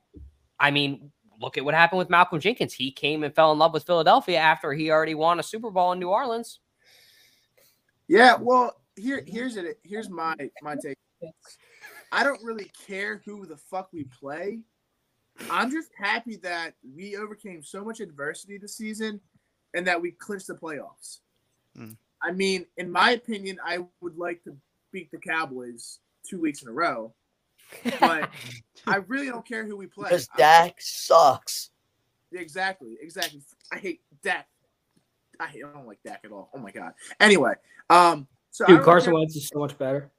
I 0.58 0.70
mean, 0.70 1.10
look 1.40 1.58
at 1.58 1.64
what 1.64 1.74
happened 1.74 1.98
with 1.98 2.10
Malcolm 2.10 2.40
Jenkins. 2.40 2.72
He 2.72 2.90
came 2.90 3.22
and 3.24 3.34
fell 3.34 3.52
in 3.52 3.58
love 3.58 3.72
with 3.72 3.84
Philadelphia 3.84 4.38
after 4.38 4.72
he 4.72 4.90
already 4.90 5.14
won 5.14 5.40
a 5.40 5.42
Super 5.42 5.70
Bowl 5.70 5.92
in 5.92 5.98
New 5.98 6.08
Orleans. 6.08 6.60
yeah, 8.08 8.36
well, 8.40 8.80
here 8.96 9.22
here's 9.26 9.56
it. 9.56 9.78
Here's 9.84 10.08
my 10.10 10.34
my 10.62 10.74
take. 10.82 10.96
I 12.12 12.22
don't 12.24 12.42
really 12.42 12.70
care 12.86 13.20
who 13.24 13.46
the 13.46 13.56
fuck 13.56 13.90
we 13.92 14.04
play. 14.04 14.60
I'm 15.50 15.70
just 15.70 15.90
happy 15.96 16.36
that 16.36 16.74
we 16.96 17.16
overcame 17.16 17.62
so 17.62 17.84
much 17.84 18.00
adversity 18.00 18.58
this 18.58 18.76
season 18.76 19.20
and 19.74 19.86
that 19.86 20.00
we 20.00 20.12
clinched 20.12 20.48
the 20.48 20.54
playoffs. 20.54 21.20
Hmm. 21.76 21.92
I 22.22 22.32
mean, 22.32 22.66
in 22.76 22.90
my 22.90 23.12
opinion, 23.12 23.58
I 23.64 23.78
would 24.00 24.16
like 24.16 24.42
to 24.44 24.56
beat 24.90 25.10
the 25.10 25.18
Cowboys 25.18 26.00
two 26.28 26.40
weeks 26.40 26.62
in 26.62 26.68
a 26.68 26.72
row, 26.72 27.12
but 28.00 28.28
I 28.86 28.96
really 29.06 29.26
don't 29.26 29.46
care 29.46 29.64
who 29.64 29.76
we 29.76 29.86
play. 29.86 30.08
Because 30.08 30.28
I- 30.34 30.38
Dak 30.38 30.76
sucks. 30.80 31.70
Exactly, 32.32 32.96
exactly. 33.00 33.40
I 33.72 33.78
hate 33.78 34.00
Dak. 34.22 34.48
I 35.40 35.46
hate. 35.46 35.64
I 35.64 35.72
don't 35.72 35.86
like 35.86 36.02
Dak 36.04 36.20
at 36.24 36.32
all. 36.32 36.50
Oh 36.52 36.58
my 36.58 36.70
god. 36.70 36.92
Anyway, 37.20 37.54
um, 37.88 38.26
so 38.50 38.66
Dude, 38.66 38.82
Carson 38.82 39.12
care- 39.12 39.14
Wentz 39.20 39.36
is 39.36 39.48
so 39.48 39.58
much 39.60 39.78
better. 39.78 40.10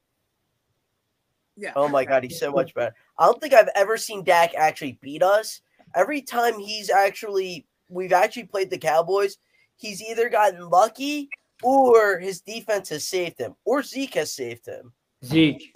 Yeah. 1.60 1.74
Oh 1.76 1.90
my 1.90 2.06
god, 2.06 2.24
he's 2.24 2.40
so 2.40 2.52
much 2.52 2.74
better. 2.74 2.96
I 3.18 3.26
don't 3.26 3.42
think 3.42 3.54
I've 3.54 3.70
ever 3.76 3.98
seen 3.98 4.24
Dak 4.24 4.56
actually 4.56 4.98
beat 5.02 5.22
us. 5.22 5.60
Every 5.94 6.22
time 6.22 6.58
he's 6.58 6.90
actually 6.90 7.66
we've 7.90 8.14
actually 8.14 8.46
played 8.46 8.70
the 8.70 8.78
Cowboys, 8.78 9.38
he's 9.76 10.02
either 10.02 10.30
gotten 10.30 10.70
lucky 10.70 11.30
or 11.62 12.18
his 12.18 12.40
defense 12.40 12.88
has 12.90 13.06
saved 13.06 13.38
him, 13.38 13.56
or 13.66 13.84
Zeke 13.84 14.14
has 14.14 14.32
saved 14.32 14.66
him. 14.66 14.94
Zeke. 15.26 15.74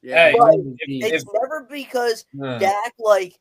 Yeah. 0.00 0.32
But 0.38 0.54
It's 0.86 1.26
never 1.34 1.66
because 1.70 2.24
uh, 2.42 2.58
Dak 2.58 2.94
like 2.98 3.38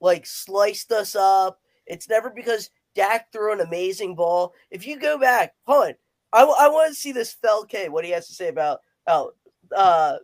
like 0.00 0.24
sliced 0.24 0.92
us 0.92 1.14
up. 1.14 1.60
It's 1.86 2.08
never 2.08 2.30
because 2.30 2.70
Dak 2.94 3.30
threw 3.32 3.52
an 3.52 3.60
amazing 3.60 4.14
ball. 4.14 4.54
If 4.70 4.86
you 4.86 4.98
go 4.98 5.18
back, 5.18 5.54
hold 5.66 5.88
on, 5.88 5.94
I, 6.32 6.42
I 6.42 6.68
want 6.68 6.88
to 6.88 6.98
see 6.98 7.12
this 7.12 7.36
Felke 7.44 7.90
what 7.90 8.06
he 8.06 8.12
has 8.12 8.26
to 8.28 8.32
say 8.34 8.48
about 8.48 8.80
oh 9.06 9.32
uh 9.76 10.16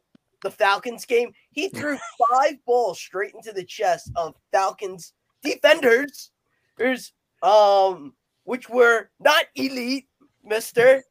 the 0.43 0.51
Falcons 0.51 1.05
game. 1.05 1.33
He 1.51 1.69
threw 1.69 1.99
five 2.31 2.55
balls 2.65 2.99
straight 3.01 3.35
into 3.35 3.53
the 3.53 3.65
chest 3.65 4.11
of 4.17 4.35
Falcons 4.53 5.13
defenders. 5.43 6.31
There's 6.77 7.13
um 7.43 8.15
which 8.45 8.69
were 8.69 9.11
not 9.21 9.45
elite, 9.55 10.09
Mister. 10.45 11.03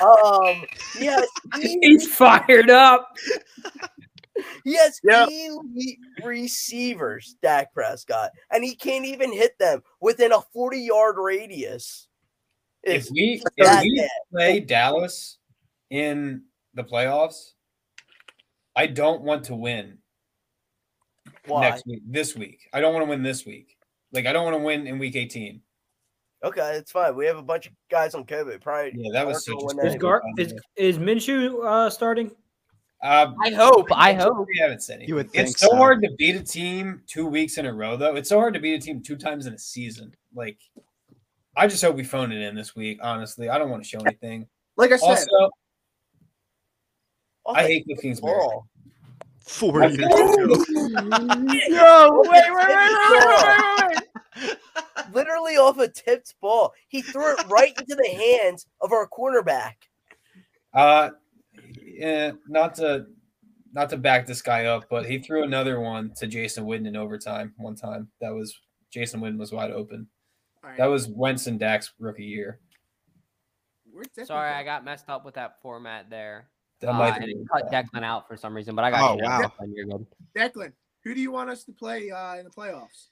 Um, 0.00 0.64
yes, 1.00 1.26
He's 1.60 2.08
fired 2.14 2.70
up. 2.70 3.16
He 4.64 4.76
has 4.76 5.00
Yep. 5.04 5.28
elite 5.28 5.98
receivers, 6.24 7.36
Dak 7.42 7.72
Prescott, 7.72 8.30
and 8.50 8.64
he 8.64 8.74
can't 8.74 9.04
even 9.04 9.32
hit 9.32 9.58
them 9.58 9.82
within 10.00 10.32
a 10.32 10.40
40 10.52 10.80
yard 10.80 11.16
radius. 11.18 12.08
if 12.82 13.02
It's 13.02 13.10
we 13.12 13.42
if 13.56 13.82
we 13.82 14.08
play 14.32 14.60
Dallas 14.60 15.38
in 15.90 16.42
the 16.74 16.84
playoffs, 16.84 17.52
I 18.76 18.86
don't 18.86 19.22
want 19.22 19.44
to 19.44 19.54
win 19.54 19.98
Why? 21.46 21.62
next 21.62 21.86
week. 21.86 22.02
This 22.06 22.36
week, 22.36 22.68
I 22.72 22.80
don't 22.80 22.92
want 22.92 23.04
to 23.04 23.10
win 23.10 23.22
this 23.22 23.46
week. 23.46 23.76
Like 24.12 24.26
I 24.26 24.32
don't 24.32 24.44
want 24.44 24.54
to 24.56 24.62
win 24.62 24.86
in 24.86 24.98
week 24.98 25.16
18. 25.16 25.60
Okay, 26.44 26.72
it's 26.76 26.92
fine. 26.92 27.16
We 27.16 27.26
have 27.26 27.38
a 27.38 27.42
bunch 27.42 27.66
of 27.66 27.72
guys 27.90 28.14
on 28.14 28.24
COVID. 28.24 28.60
Probably 28.60 28.92
Yeah, 28.94 29.10
that 29.12 29.26
was 29.26 29.48
aren't 29.48 29.60
such 29.60 29.76
a 29.78 29.78
Is, 29.78 29.84
anyway. 29.84 29.98
Gar- 29.98 30.22
is, 30.38 30.54
is 30.76 30.98
Minshew 30.98 31.64
uh, 31.64 31.90
starting? 31.90 32.30
Uh, 33.02 33.32
I 33.42 33.50
hope. 33.50 33.86
I 33.92 34.12
hope. 34.12 34.46
we 34.46 34.58
haven't 34.58 34.82
said 34.82 34.96
anything. 34.96 35.08
You 35.08 35.14
would 35.16 35.30
think 35.30 35.48
it's 35.48 35.60
so, 35.60 35.68
so. 35.68 35.76
hard 35.76 36.02
to 36.02 36.10
beat 36.18 36.36
a 36.36 36.42
team 36.42 37.02
two 37.06 37.26
weeks 37.26 37.58
in 37.58 37.66
a 37.66 37.72
row, 37.72 37.96
though. 37.96 38.14
It's 38.16 38.28
so 38.28 38.38
hard 38.38 38.54
to 38.54 38.60
beat 38.60 38.74
a 38.74 38.78
team 38.78 39.02
two 39.02 39.16
times 39.16 39.46
in 39.46 39.54
a 39.54 39.58
season. 39.58 40.14
Like 40.34 40.58
I 41.56 41.66
just 41.66 41.82
hope 41.82 41.96
we 41.96 42.04
phone 42.04 42.32
it 42.32 42.40
in 42.42 42.54
this 42.54 42.76
week. 42.76 42.98
Honestly, 43.02 43.48
I 43.48 43.58
don't 43.58 43.70
want 43.70 43.82
to 43.82 43.88
show 43.88 44.00
anything. 44.00 44.46
Like 44.76 44.92
I 44.92 44.96
said, 44.96 45.08
Also, 45.08 45.50
I 47.54 47.62
hate 47.62 47.84
Cliff 47.84 48.00
Kingsbury. 48.00 48.32
ball. 48.32 48.66
Four 49.40 49.84
years 49.84 49.98
ago. 49.98 50.08
No, 50.08 50.16
wait, 52.26 52.30
wait, 52.30 52.52
wait, 52.52 52.68
wait, 53.10 53.10
wait, 53.10 53.88
wait. 53.88 54.02
Literally 55.12 55.56
off 55.56 55.78
a 55.78 55.88
tipped 55.88 56.34
ball. 56.40 56.72
He 56.88 57.02
threw 57.02 57.36
it 57.38 57.46
right 57.48 57.72
into 57.78 57.94
the 57.94 58.08
hands 58.08 58.66
of 58.80 58.92
our 58.92 59.08
cornerback. 59.08 59.74
Uh, 60.74 61.10
yeah, 61.80 62.32
not 62.48 62.74
to 62.76 63.06
not 63.72 63.90
to 63.90 63.96
back 63.96 64.26
this 64.26 64.42
guy 64.42 64.64
up, 64.66 64.84
but 64.90 65.06
he 65.06 65.18
threw 65.18 65.42
another 65.44 65.78
one 65.80 66.12
to 66.16 66.26
Jason 66.26 66.64
Witten 66.64 66.86
in 66.86 66.96
overtime 66.96 67.52
one 67.56 67.76
time. 67.76 68.08
That 68.20 68.34
was 68.34 68.58
Jason 68.90 69.20
Witten 69.20 69.38
was 69.38 69.52
wide 69.52 69.70
open. 69.70 70.08
all 70.64 70.70
right, 70.70 70.78
That 70.78 70.86
was 70.86 71.08
Wentz 71.08 71.46
and 71.46 71.60
Dak's 71.60 71.92
rookie 71.98 72.24
year. 72.24 72.58
Sorry, 74.24 74.50
I 74.50 74.62
got 74.64 74.84
messed 74.84 75.08
up 75.08 75.24
with 75.24 75.34
that 75.34 75.60
format 75.62 76.10
there. 76.10 76.48
That 76.80 76.90
Uh, 76.90 76.92
might 76.94 77.16
and 77.16 77.26
be 77.26 77.32
it 77.32 77.46
cut 77.50 77.70
Declan 77.70 78.02
out 78.04 78.28
for 78.28 78.36
some 78.36 78.54
reason, 78.54 78.74
but 78.74 78.84
I 78.84 78.90
got 78.90 79.10
Oh, 79.10 79.16
you 79.16 79.22
now. 79.22 79.40
wow. 79.40 79.46
Declan, 79.58 79.72
You're 79.74 79.86
good. 79.86 80.06
Declan, 80.34 80.72
who 81.04 81.14
do 81.14 81.20
you 81.20 81.30
want 81.32 81.50
us 81.50 81.64
to 81.64 81.72
play 81.72 82.10
uh, 82.10 82.36
in 82.36 82.44
the 82.44 82.50
playoffs? 82.50 83.08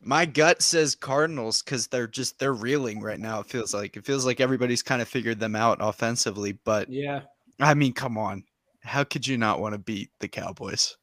My 0.00 0.26
gut 0.26 0.62
says 0.62 0.94
Cardinals 0.94 1.60
because 1.60 1.88
they're 1.88 2.06
just 2.06 2.38
they're 2.38 2.54
reeling 2.54 3.00
right 3.00 3.18
now. 3.18 3.40
It 3.40 3.46
feels 3.46 3.74
like 3.74 3.96
it 3.96 4.04
feels 4.06 4.24
like 4.24 4.38
everybody's 4.40 4.82
kind 4.82 5.02
of 5.02 5.08
figured 5.08 5.40
them 5.40 5.56
out 5.56 5.78
offensively. 5.80 6.52
But 6.52 6.88
Yeah. 6.88 7.22
I 7.58 7.74
mean, 7.74 7.92
come 7.92 8.16
on, 8.16 8.44
how 8.84 9.02
could 9.02 9.26
you 9.26 9.36
not 9.36 9.60
want 9.60 9.72
to 9.74 9.78
beat 9.78 10.10
the 10.20 10.28
Cowboys? 10.28 10.96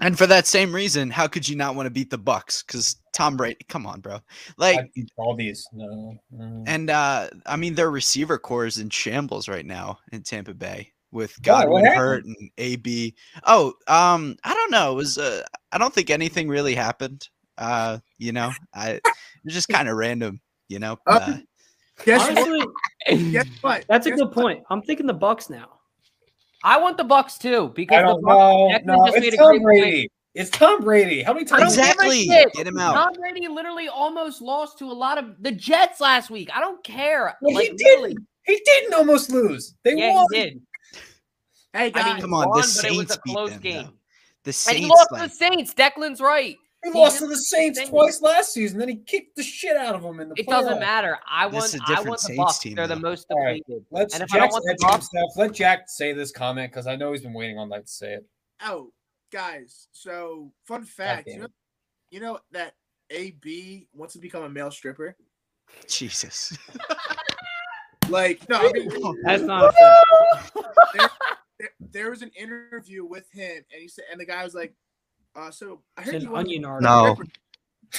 And 0.00 0.16
for 0.16 0.26
that 0.26 0.46
same 0.46 0.74
reason, 0.74 1.10
how 1.10 1.26
could 1.26 1.48
you 1.48 1.56
not 1.56 1.74
want 1.74 1.86
to 1.86 1.90
beat 1.90 2.10
the 2.10 2.18
Bucs? 2.18 2.64
Because 2.66 2.96
Tom 3.12 3.36
Brady, 3.36 3.58
come 3.68 3.86
on, 3.86 4.00
bro. 4.00 4.18
Like, 4.56 4.90
all 5.16 5.34
these. 5.36 5.66
No. 5.72 6.14
mm. 6.34 6.64
and 6.66 6.90
uh 6.90 7.28
I 7.46 7.56
mean, 7.56 7.74
their 7.74 7.90
receiver 7.90 8.38
core 8.38 8.66
is 8.66 8.78
in 8.78 8.90
shambles 8.90 9.48
right 9.48 9.66
now 9.66 9.98
in 10.12 10.22
Tampa 10.22 10.54
Bay 10.54 10.92
with 11.10 11.36
Why? 11.44 11.64
What 11.64 11.82
Godwin 11.82 11.84
happened? 11.84 12.00
hurt 12.00 12.24
and 12.24 12.50
AB. 12.58 13.14
Oh, 13.46 13.72
um, 13.86 14.36
I 14.44 14.54
don't 14.54 14.70
know. 14.70 14.92
It 14.92 14.96
was 14.96 15.18
uh, 15.18 15.42
I 15.72 15.78
don't 15.78 15.92
think 15.94 16.10
anything 16.10 16.48
really 16.48 16.74
happened. 16.74 17.28
Uh, 17.56 17.98
you 18.18 18.32
know, 18.32 18.52
I 18.74 18.90
it 18.92 19.02
was 19.44 19.54
just 19.54 19.68
kind 19.68 19.88
of 19.88 19.96
random. 19.96 20.40
You 20.68 20.78
know, 20.78 20.98
Uh, 21.06 21.18
uh, 21.22 21.36
Guess 22.04 22.28
what? 22.30 22.68
Guess 23.32 23.46
what? 23.62 23.84
that's 23.88 24.06
a 24.06 24.10
Guess 24.10 24.18
good 24.18 24.26
what? 24.28 24.34
point. 24.34 24.64
I'm 24.70 24.82
thinking 24.82 25.06
the 25.06 25.14
Bucs 25.14 25.50
now. 25.50 25.77
I 26.62 26.78
want 26.78 26.96
the 26.96 27.04
Bucs 27.04 27.38
too 27.38 27.72
because 27.74 27.98
I 27.98 28.02
the 28.02 28.08
don't 28.08 28.24
Bucs, 28.24 28.84
know. 28.84 28.96
No, 28.96 29.06
just 29.06 29.18
made 29.18 29.26
it's 29.26 29.34
a 29.34 29.38
great 29.38 29.46
Tom 29.46 29.52
point. 29.52 29.62
Brady. 29.64 30.10
It's 30.34 30.50
Tom 30.50 30.80
Brady. 30.82 31.22
How 31.22 31.32
many 31.32 31.44
times? 31.44 31.74
don't 31.74 31.84
give 31.84 31.84
a 31.84 31.90
exactly. 31.90 32.26
Get 32.54 32.66
him 32.66 32.78
out. 32.78 32.94
Tom 32.94 33.12
Brady 33.14 33.48
literally 33.48 33.88
almost 33.88 34.40
lost 34.40 34.78
to 34.78 34.84
a 34.84 34.92
lot 34.92 35.18
of 35.18 35.42
the 35.42 35.50
Jets 35.50 36.00
last 36.00 36.30
week. 36.30 36.48
I 36.54 36.60
don't 36.60 36.82
care. 36.84 37.36
Well, 37.40 37.54
like 37.54 37.66
he 37.66 37.72
literally, 37.72 38.14
didn't. 38.14 38.26
He 38.44 38.62
didn't 38.64 38.94
almost 38.94 39.30
lose. 39.30 39.74
They 39.84 39.96
yeah, 39.96 40.14
won. 40.14 40.26
he 40.32 40.38
did. 40.38 40.62
Hey 41.72 41.90
guys, 41.90 42.04
I 42.04 42.12
mean, 42.12 42.20
Come 42.22 42.30
he 42.30 42.36
on, 42.36 42.42
the 42.42 42.48
won, 42.48 42.52
but 42.52 42.58
it 42.58 42.60
was 42.60 42.80
Saints 42.80 43.16
a 43.16 43.20
beat 43.24 43.32
close 43.32 43.50
them, 43.50 43.60
game. 43.60 43.82
though. 43.84 43.92
The 44.44 44.48
And 44.50 44.54
Saints, 44.54 44.80
he 44.80 44.86
lost 44.86 45.12
like, 45.12 45.22
the 45.22 45.28
Saints. 45.28 45.74
Declan's 45.74 46.20
right. 46.20 46.56
He 46.84 46.90
He 46.92 46.98
lost 46.98 47.18
to 47.18 47.26
the 47.26 47.36
Saints 47.36 47.78
Saints. 47.78 47.90
twice 47.90 48.20
last 48.22 48.52
season. 48.52 48.78
Then 48.78 48.88
he 48.88 48.96
kicked 48.96 49.34
the 49.36 49.42
shit 49.42 49.76
out 49.76 49.94
of 49.96 50.02
them 50.02 50.20
in 50.20 50.28
the. 50.28 50.34
It 50.38 50.46
doesn't 50.46 50.78
matter. 50.78 51.18
I 51.28 51.48
This 51.48 51.54
want. 51.54 51.64
is 51.66 51.74
a 51.74 51.78
I 51.82 51.86
different 51.86 52.08
want 52.08 52.20
the 52.20 52.26
Saints 52.26 52.40
Bucs. 52.40 52.60
team, 52.60 52.74
They're 52.76 52.86
the 52.86 52.96
most 52.96 53.26
All 53.30 53.44
right. 53.44 53.62
depleted. 53.66 53.86
Let's 53.90 54.14
And 54.14 54.22
if 54.22 54.32
I 54.34 54.38
don't 54.38 54.50
want 54.52 54.64
the 54.64 54.84
Bucs- 54.84 54.92
himself. 54.92 55.32
Let 55.36 55.52
Jack 55.54 55.84
say 55.88 56.12
this 56.12 56.30
comment 56.30 56.70
because 56.70 56.86
I 56.86 56.94
know 56.96 57.12
he's 57.12 57.22
been 57.22 57.32
waiting 57.34 57.58
all 57.58 57.66
night 57.66 57.86
to 57.86 57.92
say 57.92 58.14
it. 58.14 58.24
oh 58.64 58.92
guys. 59.32 59.88
So 59.92 60.52
fun 60.66 60.84
fact, 60.84 61.26
you 61.28 61.40
know, 61.40 61.48
you 62.10 62.20
know 62.20 62.38
that 62.52 62.74
AB 63.10 63.88
wants 63.92 64.14
to 64.14 64.20
become 64.20 64.44
a 64.44 64.48
male 64.48 64.70
stripper. 64.70 65.16
Jesus. 65.88 66.56
Like, 68.08 68.48
no, 68.48 68.56
I 68.56 68.72
mean, 68.72 68.90
That's 69.24 69.42
not 69.42 69.64
a 69.68 69.72
fact. 69.72 71.12
there, 71.58 71.70
there 71.92 72.10
was 72.10 72.22
an 72.22 72.30
interview 72.34 73.04
with 73.04 73.30
him, 73.30 73.56
and 73.70 73.82
he 73.82 73.86
said, 73.86 74.04
and 74.10 74.18
the 74.18 74.24
guy 74.24 74.42
was 74.44 74.54
like, 74.54 74.72
uh, 75.38 75.50
"So 75.50 75.82
I 75.96 76.02
It's 76.02 76.06
heard 76.10 76.14
an 76.16 76.22
you 76.22 76.30
want 76.30 76.46
onion 76.48 76.62
be. 76.62 76.84
No. 76.84 77.16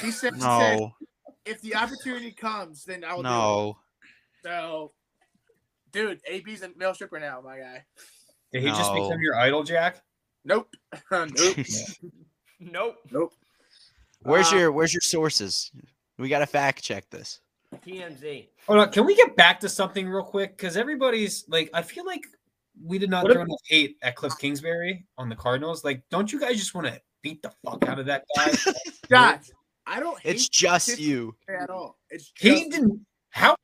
He 0.01 0.11
said, 0.11 0.33
he 0.35 0.41
said, 0.41 0.79
No. 0.79 0.91
if 1.45 1.61
the 1.61 1.75
opportunity 1.75 2.31
comes, 2.31 2.83
then 2.85 3.03
I 3.03 3.13
will 3.13 3.23
do 3.23 3.29
No. 3.29 3.77
So, 4.43 4.91
dude, 5.91 6.19
AB's 6.27 6.61
a 6.61 6.69
male 6.77 6.93
stripper 6.93 7.19
now, 7.19 7.41
my 7.41 7.57
guy. 7.59 7.85
Did 8.53 8.63
he 8.63 8.69
just 8.69 8.93
become 8.93 9.19
your 9.21 9.35
idol, 9.35 9.63
Jack? 9.63 10.01
Nope, 10.45 10.69
nope, 11.11 11.29
Nope. 12.59 12.95
nope. 13.11 13.33
Where's 14.23 14.51
Uh, 14.51 14.57
your 14.57 14.71
Where's 14.71 14.93
your 14.93 15.01
sources? 15.01 15.71
We 16.17 16.29
got 16.29 16.39
to 16.39 16.45
fact 16.47 16.83
check 16.83 17.09
this. 17.09 17.39
TMZ. 17.85 18.47
Hold 18.67 18.79
on. 18.79 18.91
Can 18.91 19.05
we 19.05 19.15
get 19.15 19.35
back 19.35 19.59
to 19.61 19.69
something 19.69 20.07
real 20.09 20.23
quick? 20.23 20.57
Because 20.57 20.75
everybody's 20.75 21.45
like, 21.47 21.69
I 21.73 21.81
feel 21.81 22.05
like 22.05 22.21
we 22.83 22.97
did 22.97 23.09
not 23.09 23.23
What 23.23 23.31
if- 23.31 23.35
throw 23.35 23.43
enough 23.43 23.59
hate 23.67 23.97
at 24.01 24.15
Cliff 24.15 24.33
Kingsbury 24.39 25.05
on 25.17 25.29
the 25.29 25.35
Cardinals. 25.35 25.83
Like, 25.83 26.03
don't 26.09 26.31
you 26.31 26.39
guys 26.39 26.57
just 26.57 26.73
want 26.73 26.87
to 26.87 26.99
beat 27.21 27.41
the 27.41 27.51
fuck 27.65 27.87
out 27.87 27.99
of 27.99 28.05
that 28.07 28.23
guy? 28.35 28.51
Josh, 29.09 29.49
I 29.87 29.99
don't 29.99 30.19
hate 30.19 30.35
It's 30.35 30.49
just 30.49 30.99
you. 30.99 31.35
at 31.49 31.69
all. 31.69 31.97
It's 32.09 32.31
just 32.31 32.41
he 32.63 32.69
didn't. 32.69 33.05
How? 33.31 33.55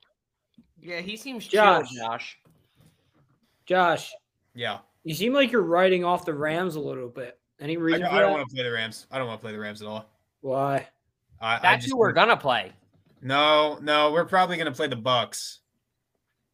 Yeah, 0.80 1.02
he 1.02 1.18
seems 1.18 1.48
Josh. 1.48 1.90
chill, 1.90 1.98
Josh. 2.06 2.38
Josh, 3.66 4.14
Yeah. 4.54 4.80
you 5.04 5.16
seem 5.16 5.34
like 5.34 5.52
you're 5.52 5.64
writing 5.64 6.04
off 6.04 6.26
the 6.26 6.34
Rams 6.34 6.76
a 6.76 6.80
little 6.80 7.10
bit. 7.10 7.40
Any 7.60 7.78
reason 7.78 8.02
don't- 8.02 8.10
for 8.12 8.16
I 8.16 8.20
don't 8.20 8.32
that? 8.32 8.38
want 8.38 8.50
to 8.50 8.56
play 8.56 8.64
the 8.64 8.72
Rams. 8.72 9.08
I 9.12 9.18
don't 9.18 9.28
want 9.28 9.40
to 9.40 9.44
play 9.44 9.52
the 9.54 9.60
Rams 9.60 9.82
at 9.82 9.88
all. 9.88 10.06
Why? 10.42 10.88
I, 11.42 11.56
I 11.56 11.60
That's 11.60 11.84
just 11.86 11.94
who 11.94 11.98
we're 11.98 12.12
gonna 12.12 12.38
play. 12.38 12.72
no, 13.22 13.78
no. 13.82 14.12
We're 14.12 14.26
probably 14.26 14.58
gonna 14.58 14.72
play 14.72 14.88
the 14.88 14.96
Bucs. 14.96 15.60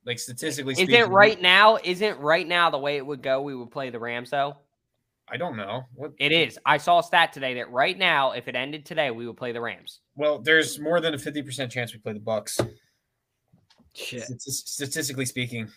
Like 0.05 0.17
statistically 0.17 0.73
Isn't 0.73 0.85
speaking, 0.85 1.01
it 1.03 1.09
right 1.09 1.39
now? 1.39 1.77
Isn't 1.83 2.17
right 2.19 2.47
now 2.47 2.69
the 2.71 2.77
way 2.79 2.97
it 2.97 3.05
would 3.05 3.21
go? 3.21 3.41
We 3.41 3.55
would 3.55 3.69
play 3.71 3.89
the 3.91 3.99
Rams 3.99 4.29
though. 4.31 4.57
I 5.31 5.37
don't 5.37 5.55
know. 5.55 5.83
What? 5.95 6.11
It 6.19 6.33
is. 6.33 6.59
I 6.65 6.77
saw 6.77 6.99
a 6.99 7.03
stat 7.03 7.31
today 7.31 7.53
that 7.55 7.71
right 7.71 7.97
now, 7.97 8.31
if 8.31 8.47
it 8.47 8.55
ended 8.55 8.85
today, 8.85 9.11
we 9.11 9.25
would 9.25 9.37
play 9.37 9.53
the 9.53 9.61
Rams. 9.61 10.01
Well, 10.15 10.39
there's 10.39 10.77
more 10.79 10.99
than 10.99 11.13
a 11.13 11.17
fifty 11.17 11.41
percent 11.41 11.71
chance 11.71 11.93
we 11.93 11.99
play 11.99 12.13
the 12.13 12.19
Bucs. 12.19 12.59
Shit. 13.93 14.23
Statistically 14.41 15.25
speaking, 15.25 15.67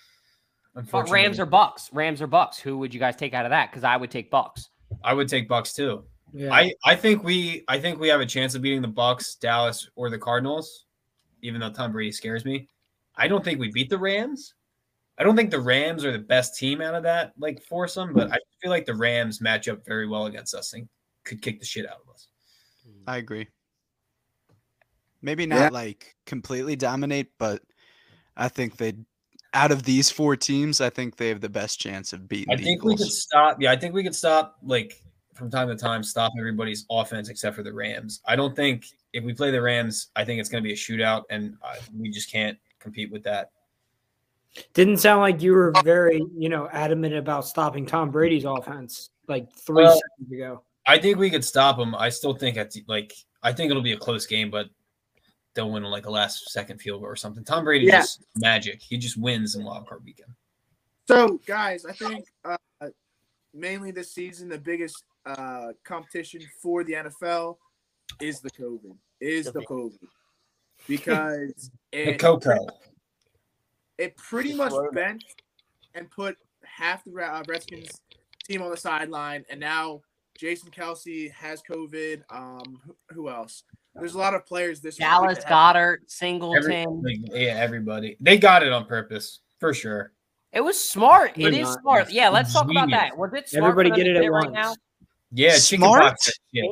But 0.75 0.81
unfortunately, 0.81 1.23
Rams 1.23 1.41
or 1.41 1.47
Bucs. 1.47 1.89
Rams 1.93 2.21
or 2.21 2.29
Bucs. 2.29 2.59
Who 2.59 2.79
would 2.79 2.93
you 2.93 3.01
guys 3.01 3.17
take 3.17 3.33
out 3.35 3.45
of 3.47 3.51
that? 3.51 3.71
Because 3.71 3.85
I 3.85 3.97
would 3.97 4.11
take 4.11 4.31
Bucs. 4.31 4.69
I 5.03 5.15
would 5.15 5.29
take 5.29 5.49
Bucs 5.49 5.75
too. 5.75 6.05
Yeah. 6.33 6.53
I 6.53 6.73
I 6.85 6.97
think 6.97 7.23
we 7.23 7.65
I 7.69 7.79
think 7.79 8.01
we 8.01 8.09
have 8.09 8.21
a 8.21 8.27
chance 8.27 8.57
of 8.57 8.63
beating 8.63 8.83
the 8.83 8.89
Bucs, 8.89 9.39
Dallas, 9.39 9.89
or 9.95 10.11
the 10.11 10.19
Cardinals. 10.19 10.87
Even 11.43 11.61
though 11.61 11.71
Tom 11.71 11.93
Brady 11.93 12.11
scares 12.11 12.45
me, 12.45 12.69
I 13.17 13.29
don't 13.29 13.45
think 13.45 13.61
we 13.61 13.71
beat 13.71 13.91
the 13.91 13.99
Rams. 13.99 14.55
I 15.19 15.23
don't 15.23 15.37
think 15.37 15.51
the 15.51 15.61
Rams 15.61 16.05
are 16.05 16.13
the 16.13 16.19
best 16.19 16.57
team 16.59 16.81
out 16.81 16.95
of 16.95 17.05
that 17.05 17.33
like 17.39 17.63
foursome, 17.63 18.13
but 18.13 18.33
I 18.33 18.39
feel 18.61 18.71
like 18.71 18.87
the 18.87 18.95
Rams 18.95 19.41
match 19.41 19.69
up 19.69 19.85
very 19.85 20.09
well 20.09 20.27
against 20.27 20.55
us 20.55 20.73
and 20.73 20.89
could 21.25 21.41
kick 21.41 21.61
the 21.61 21.67
shit 21.67 21.89
out 21.89 21.99
of 22.07 22.13
us. 22.13 22.29
I 23.07 23.19
agree. 23.19 23.49
Maybe 25.23 25.47
not 25.47 25.73
like 25.73 26.17
completely 26.27 26.77
dominate, 26.77 27.29
but 27.39 27.63
I 28.37 28.49
think 28.49 28.77
they 28.77 28.95
out 29.55 29.71
of 29.71 29.85
these 29.85 30.11
four 30.11 30.37
teams, 30.37 30.81
I 30.81 30.91
think 30.91 31.17
they 31.17 31.29
have 31.29 31.41
the 31.41 31.49
best 31.49 31.79
chance 31.79 32.13
of 32.13 32.29
beating 32.29 32.53
I 32.53 32.57
the 32.57 32.65
think 32.65 32.83
we 32.83 32.97
could 32.97 33.07
stop. 33.07 33.59
Yeah, 33.61 33.71
I 33.71 33.77
think 33.77 33.95
we 33.95 34.03
could 34.03 34.15
stop 34.15 34.57
like 34.63 35.01
from 35.33 35.51
time 35.51 35.69
to 35.69 35.77
time, 35.77 36.03
stop 36.03 36.33
everybody's 36.39 36.85
offense 36.91 37.29
except 37.29 37.57
for 37.57 37.63
the 37.63 37.73
Rams. 37.73 38.21
I 38.27 38.37
don't 38.37 38.55
think 38.55 38.87
if 39.13 39.25
we 39.25 39.33
play 39.33 39.51
the 39.51 39.63
Rams, 39.63 40.09
I 40.17 40.25
think 40.25 40.41
it's 40.41 40.49
going 40.49 40.63
to 40.63 40.67
be 40.67 40.73
a 40.73 40.77
shootout, 40.77 41.23
and 41.31 41.57
uh, 41.63 41.75
we 41.97 42.11
just 42.11 42.31
can't 42.31 42.59
compete 42.81 43.11
with 43.11 43.23
that. 43.25 43.51
Didn't 44.73 44.99
sound 44.99 45.21
like 45.21 45.43
you 45.43 45.53
were 45.53 45.73
very, 45.83 46.25
you 46.37 46.49
know, 46.49 46.69
adamant 46.73 47.15
about 47.15 47.47
stopping 47.47 47.87
Tom 47.87 48.11
Brady's 48.11 48.45
offense 48.45 49.11
like 49.29 49.53
three 49.53 49.85
Well- 49.85 50.01
seconds 50.19 50.33
ago. 50.33 50.63
I 50.87 50.99
think 50.99 51.17
we 51.19 51.31
could 51.31 51.45
stop 51.45 51.79
him. 51.79 51.95
I 51.95 52.11
still 52.11 52.35
think 52.35 52.57
at 52.59 52.75
like 52.87 53.13
I 53.43 53.53
think 53.53 53.71
it'll 53.71 53.83
be 53.83 53.93
a 53.93 53.97
close 53.99 54.27
game, 54.27 54.51
but 54.51 54.69
they'll 55.55 55.71
win 55.71 55.83
like 55.85 56.05
a 56.07 56.11
last 56.11 56.51
second 56.51 56.79
field 56.79 57.01
goal 57.01 57.11
or 57.11 57.17
something. 57.17 57.43
Tom 57.43 57.65
Brady 57.65 57.87
Yeah. 57.87 58.01
just 58.01 58.23
magic. 58.37 58.83
He 58.83 58.99
just 58.99 59.17
wins 59.17 59.55
in 59.55 59.65
wild 59.65 59.89
card 59.89 60.05
weekend. 60.05 60.31
So, 61.09 61.39
guys, 61.47 61.85
I 61.87 61.93
think 61.93 62.27
uh, 62.45 62.57
mainly 63.55 63.93
this 63.93 64.13
season 64.13 64.49
the 64.49 64.59
biggest 64.59 65.05
uh, 65.25 65.69
competition 65.85 66.43
for 66.61 66.85
the 66.85 66.93
NFL 66.93 67.57
is 68.21 68.41
the 68.41 68.51
COVID. 68.51 68.95
Is 69.21 69.47
the 69.53 69.61
COVID 69.61 69.99
because 70.89 71.71
The 71.93 72.11
it, 72.11 72.19
Coco. 72.19 72.57
It 73.99 74.17
pretty 74.17 74.55
much 74.55 74.73
bent 74.93 75.25
and 75.95 76.11
put 76.11 76.37
half 76.65 77.05
the 77.05 77.13
uh, 77.15 77.43
Redskins 77.49 78.01
team 78.47 78.63
on 78.63 78.71
the 78.71 78.77
sideline, 78.77 79.45
and 79.51 79.61
now 79.61 80.01
Jason 80.37 80.71
Kelce 80.71 81.31
has 81.33 81.63
COVID. 81.63 82.23
Um, 82.31 82.81
who, 82.85 82.97
who 83.15 83.29
else? 83.29 83.63
There's 83.95 84.15
a 84.15 84.19
lot 84.19 84.35
of 84.35 84.45
players 84.45 84.81
this 84.81 84.97
week 84.99 85.07
Dallas 85.07 85.39
that 85.39 85.45
have- 85.45 85.77
Goedert, 85.77 85.93
Avery, 85.95 86.05
Singleton. 86.09 87.03
like, 87.05 87.19
yeah, 87.33 87.55
everybody. 87.61 88.17
They 88.19 88.37
got 88.39 88.65
it 88.65 88.73
on 88.73 88.87
purpose 88.87 89.41
for 89.61 89.73
sure. 89.73 90.13
It 90.53 90.61
was 90.61 90.79
smart. 90.79 91.31
It 91.37 91.43
Pretty 91.43 91.61
is 91.61 91.69
much. 91.69 91.81
smart. 91.81 92.11
Yeah, 92.11 92.29
let's 92.29 92.53
talk 92.53 92.69
about 92.71 92.91
that. 92.91 93.17
Was 93.17 93.33
it 93.35 93.49
smart 93.49 93.71
Everybody 93.71 93.91
get 93.91 94.07
it 94.09 94.15
do 94.15 94.25
at 94.25 94.31
right 94.33 94.51
once. 94.51 94.55
now? 94.55 94.75
Yeah, 95.33 95.55
Smart? 95.57 96.01
chickenpox. 96.03 96.31
Yeah. 96.53 96.63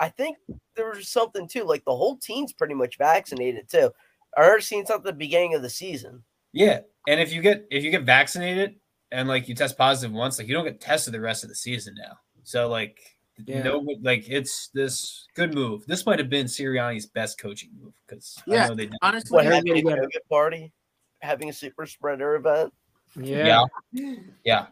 I 0.00 0.08
think 0.08 0.38
there 0.76 0.90
was 0.90 1.08
something 1.08 1.46
too. 1.46 1.62
Like 1.64 1.84
the 1.84 1.94
whole 1.94 2.16
team's 2.16 2.52
pretty 2.52 2.74
much 2.74 2.96
vaccinated 2.98 3.68
too. 3.68 3.90
I 4.36 4.44
heard 4.44 4.62
seen 4.62 4.86
something 4.86 5.08
at 5.08 5.14
the 5.14 5.18
beginning 5.18 5.54
of 5.54 5.62
the 5.62 5.70
season. 5.70 6.22
Yeah, 6.52 6.80
and 7.08 7.20
if 7.20 7.32
you 7.32 7.42
get 7.42 7.66
if 7.70 7.84
you 7.84 7.90
get 7.90 8.02
vaccinated 8.04 8.76
and 9.12 9.28
like 9.28 9.48
you 9.48 9.54
test 9.54 9.78
positive 9.78 10.14
once, 10.14 10.38
like 10.38 10.48
you 10.48 10.54
don't 10.54 10.64
get 10.64 10.80
tested 10.80 11.14
the 11.14 11.20
rest 11.20 11.42
of 11.42 11.48
the 11.48 11.54
season 11.54 11.94
now. 11.96 12.18
So 12.42 12.68
like 12.68 12.98
Yeah. 13.46 13.62
no, 13.62 13.84
like 14.02 14.28
it's 14.28 14.68
this 14.68 15.26
good 15.34 15.54
move. 15.54 15.86
This 15.86 16.06
might 16.06 16.18
have 16.18 16.30
been 16.30 16.46
Sirianni's 16.46 17.06
best 17.06 17.38
coaching 17.38 17.70
move 17.80 17.94
because 18.06 18.42
I 18.46 18.52
Yeah, 18.52 18.68
know 18.68 18.74
they 18.74 18.90
Honestly, 19.02 19.36
What 19.36 19.46
having 19.46 19.72
a 19.72 19.76
yeah, 19.76 19.96
yeah. 19.96 20.18
party, 20.30 20.72
having 21.20 21.48
a 21.48 21.52
super 21.52 21.86
spreader 21.86 22.36
event. 22.36 22.72
Yeah. 23.16 23.64
yeah 23.92 24.14
yeah 24.44 24.66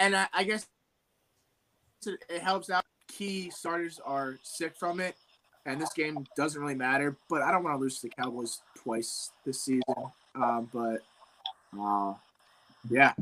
and 0.00 0.16
I, 0.16 0.26
I 0.32 0.44
guess 0.44 0.66
it, 2.06 2.24
it 2.28 2.40
helps 2.42 2.70
out. 2.70 2.84
Key 3.06 3.50
starters 3.50 4.00
are 4.04 4.38
sick 4.42 4.74
from 4.76 4.98
it, 4.98 5.14
and 5.66 5.80
this 5.80 5.92
game 5.92 6.24
doesn't 6.36 6.60
really 6.60 6.74
matter. 6.74 7.16
But 7.28 7.42
I 7.42 7.50
don't 7.52 7.62
want 7.64 7.76
to 7.76 7.80
lose 7.80 8.00
to 8.00 8.08
the 8.08 8.14
Cowboys 8.22 8.60
twice 8.76 9.30
this 9.44 9.62
season. 9.62 9.82
Um, 10.34 10.68
but 10.72 10.98
uh, 11.80 12.14
yeah, 12.88 13.12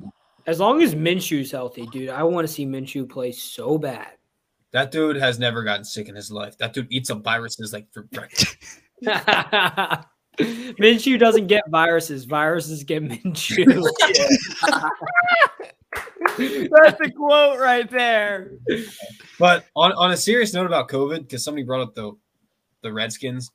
As 0.47 0.61
long 0.61 0.83
as 0.83 0.95
Minshew's 0.95 1.51
healthy, 1.51 1.87
dude, 1.87 2.11
I 2.11 2.23
want 2.23 2.47
to 2.47 2.53
see 2.53 2.65
Minshew 2.67 3.09
play 3.09 3.33
so 3.33 3.77
bad. 3.79 4.13
that 4.73 4.91
dude 4.93 5.17
has 5.17 5.39
never 5.39 5.63
gotten 5.63 5.85
sick 5.85 6.09
in 6.09 6.15
his 6.15 6.31
life. 6.31 6.57
That 6.59 6.73
dude 6.75 6.87
eats 6.91 7.11
up 7.11 7.23
viruses 7.25 7.73
like 7.73 7.87
for 7.93 8.03
breakfast. 8.13 8.57
Minshew 10.39 11.19
doesn't 11.19 11.49
get 11.49 11.65
viruses. 11.69 12.25
Viruses 12.25 12.85
get 12.85 13.03
Minshew. 13.03 13.67
That's 16.39 16.99
the 16.99 17.11
quote 17.17 17.59
right 17.59 17.91
there. 17.91 18.53
But 19.39 19.67
on, 19.75 19.93
on 19.93 20.13
a 20.13 20.17
serious 20.17 20.53
note 20.55 20.67
about 20.67 20.89
COVID, 20.89 21.21
because 21.21 21.43
somebody 21.43 21.65
brought 21.65 21.81
up 21.81 21.95
the 21.95 22.13
the 22.83 22.93
Redskins, 22.93 23.51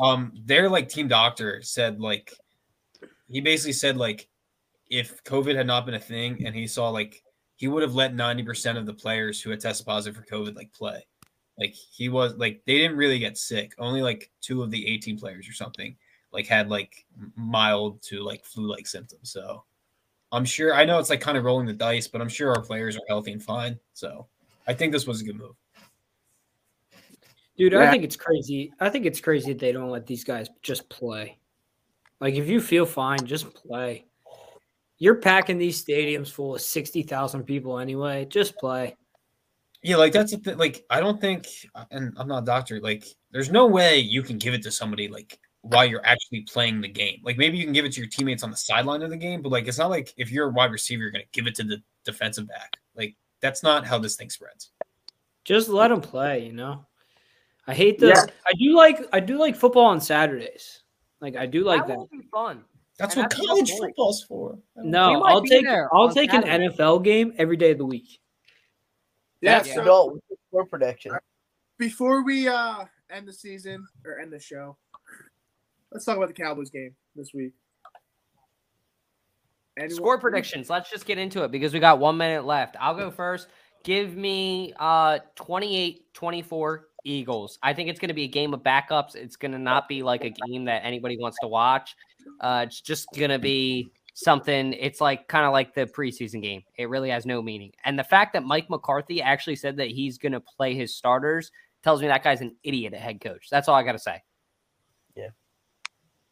um, 0.00 0.32
their 0.44 0.68
like 0.68 0.88
team 0.88 1.08
doctor 1.08 1.62
said 1.62 2.00
like 2.00 2.32
he 3.28 3.40
basically 3.40 3.72
said 3.72 3.96
like 3.96 4.28
if 4.90 5.22
COVID 5.24 5.54
had 5.54 5.66
not 5.66 5.84
been 5.84 5.94
a 5.94 6.00
thing 6.00 6.44
and 6.46 6.54
he 6.54 6.66
saw 6.66 6.88
like 6.88 7.22
he 7.56 7.68
would 7.68 7.82
have 7.82 7.94
let 7.94 8.14
90% 8.14 8.76
of 8.76 8.86
the 8.86 8.94
players 8.94 9.40
who 9.40 9.50
had 9.50 9.60
tested 9.60 9.86
positive 9.86 10.16
for 10.16 10.34
COVID 10.34 10.54
like 10.54 10.72
play. 10.72 11.04
Like 11.58 11.74
he 11.74 12.08
was 12.08 12.34
like 12.36 12.62
they 12.66 12.78
didn't 12.78 12.96
really 12.96 13.18
get 13.18 13.36
sick. 13.36 13.74
Only 13.78 14.00
like 14.00 14.30
two 14.40 14.62
of 14.62 14.70
the 14.70 14.86
18 14.86 15.18
players 15.18 15.48
or 15.48 15.52
something 15.52 15.96
like 16.32 16.46
had 16.46 16.68
like 16.68 17.04
mild 17.36 18.00
to 18.02 18.22
like 18.22 18.44
flu-like 18.44 18.86
symptoms. 18.86 19.32
So 19.32 19.64
I'm 20.30 20.44
sure 20.44 20.74
I 20.74 20.84
know 20.84 20.98
it's 20.98 21.10
like 21.10 21.20
kind 21.20 21.36
of 21.36 21.44
rolling 21.44 21.66
the 21.66 21.72
dice, 21.72 22.06
but 22.06 22.20
I'm 22.20 22.28
sure 22.28 22.54
our 22.54 22.62
players 22.62 22.96
are 22.96 23.02
healthy 23.08 23.32
and 23.32 23.42
fine. 23.42 23.78
So 23.94 24.26
I 24.66 24.74
think 24.74 24.92
this 24.92 25.06
was 25.06 25.20
a 25.20 25.24
good 25.24 25.36
move. 25.36 25.56
Dude, 27.58 27.72
Yeah. 27.72 27.80
I 27.80 27.90
think 27.90 28.04
it's 28.04 28.16
crazy. 28.16 28.72
I 28.80 28.88
think 28.88 29.04
it's 29.04 29.20
crazy 29.20 29.52
that 29.52 29.58
they 29.58 29.72
don't 29.72 29.90
let 29.90 30.06
these 30.06 30.24
guys 30.24 30.48
just 30.62 30.88
play. 30.88 31.38
Like, 32.20 32.34
if 32.34 32.48
you 32.48 32.60
feel 32.60 32.86
fine, 32.86 33.18
just 33.26 33.52
play. 33.52 34.06
You're 34.98 35.16
packing 35.16 35.58
these 35.58 35.84
stadiums 35.84 36.30
full 36.30 36.54
of 36.54 36.60
60,000 36.60 37.44
people 37.44 37.78
anyway. 37.78 38.24
Just 38.26 38.56
play. 38.56 38.96
Yeah, 39.82 39.96
like 39.96 40.12
that's 40.12 40.32
the 40.32 40.38
thing. 40.38 40.58
Like, 40.58 40.84
I 40.90 41.00
don't 41.00 41.20
think, 41.20 41.46
and 41.92 42.12
I'm 42.16 42.26
not 42.26 42.42
a 42.42 42.46
doctor. 42.46 42.80
Like, 42.80 43.04
there's 43.30 43.50
no 43.50 43.66
way 43.66 43.98
you 43.98 44.22
can 44.22 44.38
give 44.38 44.54
it 44.54 44.62
to 44.64 44.72
somebody 44.72 45.06
like 45.06 45.38
while 45.62 45.84
you're 45.84 46.04
actually 46.04 46.40
playing 46.42 46.80
the 46.80 46.88
game. 46.88 47.20
Like, 47.22 47.38
maybe 47.38 47.58
you 47.58 47.64
can 47.64 47.72
give 47.72 47.84
it 47.84 47.92
to 47.92 48.00
your 48.00 48.08
teammates 48.08 48.42
on 48.42 48.50
the 48.50 48.56
sideline 48.56 49.02
of 49.02 49.10
the 49.10 49.16
game, 49.16 49.40
but 49.40 49.52
like, 49.52 49.68
it's 49.68 49.78
not 49.78 49.90
like 49.90 50.12
if 50.16 50.32
you're 50.32 50.48
a 50.48 50.52
wide 50.52 50.72
receiver, 50.72 51.02
you're 51.02 51.12
gonna 51.12 51.24
give 51.32 51.46
it 51.46 51.54
to 51.56 51.64
the 51.64 51.80
defensive 52.04 52.48
back. 52.48 52.76
Like, 52.96 53.14
that's 53.40 53.62
not 53.62 53.86
how 53.86 53.98
this 53.98 54.16
thing 54.16 54.30
spreads. 54.30 54.70
Just 55.44 55.68
let 55.68 55.88
them 55.88 56.00
play, 56.00 56.44
you 56.44 56.52
know? 56.52 56.84
I 57.68 57.74
hate 57.74 57.98
the. 58.00 58.08
Yeah. 58.08 58.24
I 58.46 58.52
do 58.58 58.74
like. 58.74 58.98
I 59.12 59.20
do 59.20 59.38
like 59.38 59.54
football 59.54 59.84
on 59.84 60.00
Saturdays. 60.00 60.82
Like 61.20 61.36
I 61.36 61.46
do 61.46 61.62
like 61.64 61.82
that 61.82 61.88
that. 61.88 61.98
will 61.98 62.08
be 62.10 62.26
fun. 62.32 62.64
That's 62.98 63.14
And 63.14 63.22
what 63.24 63.30
that's 63.30 63.46
college 63.46 63.70
football's 63.72 64.24
for. 64.24 64.58
No, 64.76 65.22
I'll 65.22 65.42
take. 65.42 65.66
I'll 65.66 65.88
on 65.92 66.14
take 66.14 66.32
an 66.32 66.42
NFL 66.42 67.04
game 67.04 67.32
every 67.38 67.56
day 67.56 67.70
of 67.72 67.78
the 67.78 67.84
week. 67.86 68.18
yeah. 69.40 69.58
That's 69.58 69.74
So 69.74 69.84
no 69.84 70.04
what's 70.06 70.42
score 70.48 70.64
prediction. 70.66 71.12
before 71.78 72.24
we 72.24 72.48
uh 72.48 72.84
end 73.10 73.28
the 73.28 73.32
season 73.32 73.86
or 74.04 74.18
end 74.18 74.32
the 74.32 74.40
show, 74.40 74.76
let's 75.92 76.04
talk 76.04 76.16
about 76.16 76.28
the 76.28 76.34
Cowboys 76.34 76.70
game 76.70 76.94
this 77.14 77.32
week. 77.34 77.52
Anyone- 79.76 79.94
Score 79.94 80.18
predictions. 80.18 80.68
Let's 80.70 80.90
just 80.90 81.06
get 81.06 81.18
into 81.18 81.44
it 81.44 81.50
because 81.52 81.72
we 81.72 81.78
got 81.80 81.98
one 82.00 82.16
minute 82.16 82.44
left. 82.44 82.76
I'll 82.80 82.96
go 82.96 83.10
first. 83.10 83.48
Give 83.84 84.16
me 84.16 84.72
uh 84.78 85.20
28 85.36 86.12
24 86.14 86.88
Eagles. 87.08 87.58
I 87.62 87.72
think 87.72 87.88
it's 87.88 87.98
going 87.98 88.08
to 88.08 88.14
be 88.14 88.24
a 88.24 88.28
game 88.28 88.52
of 88.54 88.60
backups. 88.62 89.14
It's 89.16 89.36
going 89.36 89.52
to 89.52 89.58
not 89.58 89.88
be 89.88 90.02
like 90.02 90.24
a 90.24 90.30
game 90.30 90.64
that 90.66 90.82
anybody 90.84 91.16
wants 91.18 91.38
to 91.40 91.48
watch. 91.48 91.96
Uh, 92.40 92.64
it's 92.66 92.80
just 92.80 93.06
going 93.16 93.30
to 93.30 93.38
be 93.38 93.90
something. 94.14 94.74
It's 94.74 95.00
like 95.00 95.28
kind 95.28 95.46
of 95.46 95.52
like 95.52 95.74
the 95.74 95.86
preseason 95.86 96.42
game. 96.42 96.62
It 96.76 96.88
really 96.88 97.10
has 97.10 97.24
no 97.24 97.40
meaning. 97.40 97.72
And 97.84 97.98
the 97.98 98.04
fact 98.04 98.32
that 98.34 98.44
Mike 98.44 98.68
McCarthy 98.68 99.22
actually 99.22 99.56
said 99.56 99.76
that 99.78 99.88
he's 99.88 100.18
going 100.18 100.32
to 100.32 100.40
play 100.40 100.74
his 100.74 100.94
starters 100.94 101.50
tells 101.82 102.00
me 102.02 102.08
that 102.08 102.22
guy's 102.22 102.40
an 102.40 102.54
idiot 102.62 102.92
at 102.94 103.00
head 103.00 103.20
coach. 103.20 103.48
That's 103.50 103.68
all 103.68 103.74
I 103.74 103.82
got 103.82 103.92
to 103.92 103.98
say. 103.98 104.22
Yeah, 105.16 105.30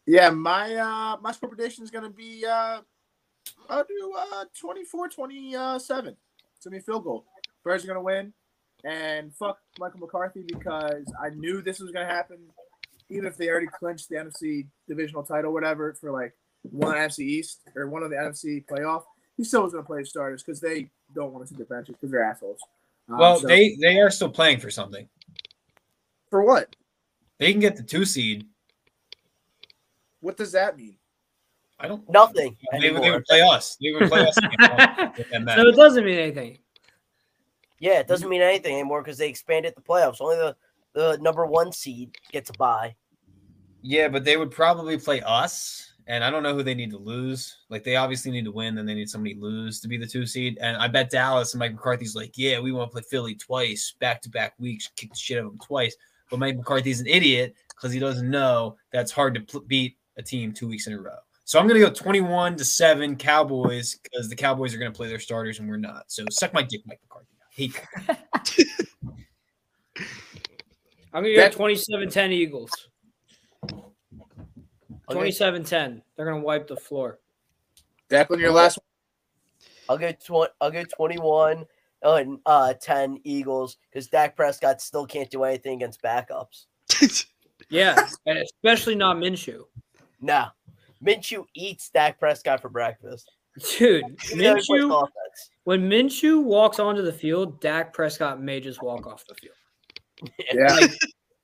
Yeah, 0.07 0.31
my 0.31 0.75
uh 0.75 1.17
my 1.21 1.33
score 1.33 1.49
prediction 1.49 1.83
is 1.83 1.91
gonna 1.91 2.11
be 2.11 2.45
uh 2.47 2.81
I'll 3.69 3.85
do 3.85 4.15
uh 4.17 4.45
24 4.59 5.09
27. 5.09 6.17
It's 6.57 6.65
gonna 6.65 6.77
be 6.77 6.79
a 6.79 6.83
field 6.83 7.05
goal. 7.05 7.25
Bears 7.65 7.85
are 7.85 7.89
gonna 7.89 8.03
win. 8.03 8.33
And 8.85 9.35
fuck 9.35 9.59
Michael 9.79 10.01
McCarthy 10.01 10.43
because 10.47 11.05
I 11.23 11.31
knew 11.31 11.61
this 11.63 11.81
was 11.81 11.91
gonna 11.91 12.07
happen, 12.07 12.39
even 13.09 13.27
if 13.27 13.37
they 13.37 13.49
already 13.49 13.67
clinched 13.67 14.09
the 14.09 14.17
NFC 14.17 14.67
divisional 14.89 15.23
title, 15.25 15.53
whatever, 15.53 15.93
for 15.95 16.11
like 16.13 16.35
one 16.71 16.95
NFC 16.97 17.21
East 17.21 17.61
or 17.75 17.89
one 17.89 18.03
of 18.03 18.11
the 18.11 18.17
NFC 18.17 18.65
playoff. 18.67 19.05
He 19.37 19.45
still 19.45 19.63
was 19.63 19.73
gonna 19.73 19.85
play 19.85 20.01
his 20.01 20.11
starters 20.11 20.43
because 20.43 20.61
they 20.61 20.91
don't 21.15 21.33
want 21.33 21.47
to 21.47 21.53
see 21.53 21.59
the 21.59 21.65
benches 21.65 21.95
because 21.97 22.11
they're 22.11 22.23
assholes. 22.23 22.61
Um, 23.09 23.19
Well, 23.19 23.41
so- 23.41 23.47
they 23.49 23.77
they 23.81 23.99
are 24.01 24.11
still 24.11 24.31
playing 24.31 24.61
for 24.61 24.71
something. 24.71 25.09
for 26.31 26.43
what? 26.45 26.75
They 27.39 27.53
can 27.53 27.61
get 27.61 27.77
the 27.77 27.83
two 27.83 28.05
seed. 28.05 28.47
What 30.21 30.37
does 30.37 30.53
that 30.53 30.77
mean? 30.77 30.97
I 31.79 31.89
don't. 31.89 32.09
Nothing 32.09 32.57
They, 32.73 32.91
they 32.91 33.11
would 33.11 33.25
play 33.27 33.43
us. 33.43 33.77
They 33.83 33.93
would 33.93 34.09
play 34.09 34.27
us. 34.27 34.37
again. 34.39 35.27
And 35.33 35.47
that- 35.47 35.57
So 35.59 35.69
it 35.69 35.77
doesn't 35.77 36.05
mean 36.05 36.19
anything. 36.19 36.59
Yeah, 37.79 38.01
it 38.01 38.09
doesn't 38.09 38.25
mm-hmm. 38.25 38.31
mean 38.31 38.43
anything 38.43 38.75
anymore 38.75 39.03
because 39.03 39.19
they 39.19 39.29
expanded 39.29 39.75
the 39.77 39.83
playoffs. 39.83 40.21
Only 40.21 40.37
the, 40.37 40.57
the 40.95 41.19
number 41.21 41.47
one 41.47 41.73
seed 41.73 42.17
gets 42.33 42.51
a 42.51 42.53
bye. 42.55 42.95
Yeah, 43.83 44.09
but 44.09 44.25
they 44.25 44.37
would 44.37 44.51
probably 44.51 44.99
play 44.99 45.21
us, 45.23 45.93
and 46.07 46.25
I 46.25 46.31
don't 46.31 46.43
know 46.43 46.55
who 46.55 46.63
they 46.63 46.75
need 46.75 46.91
to 46.91 46.99
lose. 46.99 47.57
Like 47.69 47.85
they 47.85 47.97
obviously 47.97 48.33
need 48.33 48.45
to 48.47 48.53
win, 48.53 48.75
then 48.75 48.87
they 48.87 48.95
need 48.95 49.09
somebody 49.09 49.35
to 49.35 49.41
lose 49.41 49.81
to 49.81 49.89
be 49.89 49.97
the 49.97 50.07
two 50.07 50.27
seed. 50.27 50.59
And 50.61 50.77
I 50.77 50.89
bet 50.89 51.11
Dallas 51.11 51.55
and 51.55 51.61
Mike 51.61 51.73
McCarthy's 51.73 52.17
like, 52.17 52.33
yeah, 52.37 52.59
we 52.59 52.73
want 52.73 52.91
to 52.91 52.93
play 52.93 53.03
Philly 53.09 53.35
twice, 53.35 53.95
back 54.01 54.23
to 54.23 54.31
back 54.31 54.55
weeks, 54.59 54.91
kick 54.97 55.11
the 55.11 55.17
shit 55.17 55.39
out 55.39 55.45
of 55.45 55.51
them 55.51 55.59
twice. 55.59 55.97
But 56.31 56.41
Mike 56.41 56.57
McCarthy's 56.57 57.01
an 57.01 57.07
idiot 57.07 57.55
because 57.69 57.93
he 57.93 58.01
doesn't 58.01 58.29
know 58.29 58.77
that's 58.91 59.13
hard 59.13 59.35
to 59.35 59.41
pl- 59.41 59.61
beat 59.69 59.97
a 60.17 60.23
team 60.23 60.53
two 60.53 60.67
weeks 60.67 60.87
in 60.87 60.95
a 60.95 61.01
row. 61.01 61.19
So 61.45 61.61
I'm 61.61 61.69
gonna 61.69 61.79
go 61.79 61.91
21 61.91 62.57
to 62.57 62.65
seven 62.65 63.15
Cowboys 63.15 63.97
because 64.03 64.29
the 64.29 64.35
Cowboys 64.35 64.75
are 64.75 64.79
gonna 64.79 64.91
play 64.91 65.07
their 65.07 65.21
starters 65.21 65.61
and 65.61 65.69
we're 65.69 65.77
not. 65.77 66.05
So 66.09 66.25
suck 66.31 66.53
my 66.53 66.63
dick, 66.63 66.81
Mike 66.87 66.99
McCarthy. 67.05 67.36
I 67.57 67.63
hate 67.63 67.81
that. 68.07 68.29
I'm 71.13 71.23
gonna 71.23 71.35
go 71.35 71.41
That- 71.41 71.55
27-10 71.55 72.33
Eagles. 72.33 72.71
Okay. 75.09 75.31
27-10. 75.31 76.03
They're 76.17 76.27
gonna 76.27 76.41
wipe 76.43 76.67
the 76.67 76.77
floor. 76.77 77.19
Declan, 78.11 78.41
your 78.41 78.51
last 78.53 78.79
I'll 79.89 79.97
go 79.99 80.13
tw- 80.13 80.53
I'll 80.61 80.71
go 80.71 80.85
21 80.85 81.65
and 82.03 82.39
uh 82.45 82.75
10 82.75 83.21
Eagles 83.25 83.79
because 83.89 84.09
Dak 84.09 84.37
Prescott 84.37 84.81
still 84.81 85.07
can't 85.07 85.31
do 85.31 85.45
anything 85.45 85.75
against 85.77 86.03
backups. 86.03 86.67
Yeah, 87.69 88.07
and 88.27 88.39
especially 88.39 88.95
not 88.95 89.17
Minshew. 89.17 89.63
No. 90.21 90.47
Minshew 91.05 91.47
eats 91.55 91.89
Dak 91.89 92.21
Prescott 92.21 92.61
for 92.61 92.69
breakfast. 92.69 93.33
Dude, 93.79 94.05
Even 94.33 94.39
though 94.39 94.55
he 94.57 94.63
plays 94.63 94.83
Minshew, 94.85 95.09
when 95.65 95.89
Minshew 95.89 96.43
walks 96.43 96.79
onto 96.79 97.03
the 97.03 97.13
field, 97.13 97.61
Dak 97.61 97.93
Prescott 97.93 98.41
may 98.41 98.61
just 98.61 98.83
walk 98.83 99.07
off 99.07 99.25
the 99.27 99.35
field. 99.35 100.31
Yeah. 100.53 100.87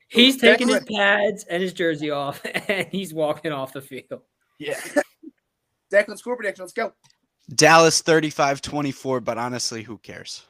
He's 0.09 0.37
taking 0.37 0.69
his 0.69 0.85
pads 0.95 1.45
and 1.45 1.63
his 1.63 1.73
jersey 1.73 2.11
off, 2.11 2.45
and 2.69 2.87
he's 2.89 3.15
walking 3.15 3.51
off 3.51 3.73
the 3.73 3.81
field. 3.81 4.21
Yeah. 4.59 4.79
Declan 5.91 6.19
score 6.19 6.37
prediction. 6.37 6.65
Let's 6.65 6.75
go. 6.75 6.93
Dallas 7.55 8.03
35-24, 8.03 9.25
but 9.25 9.39
honestly, 9.39 9.83
who 9.83 9.97
cares? 9.97 10.45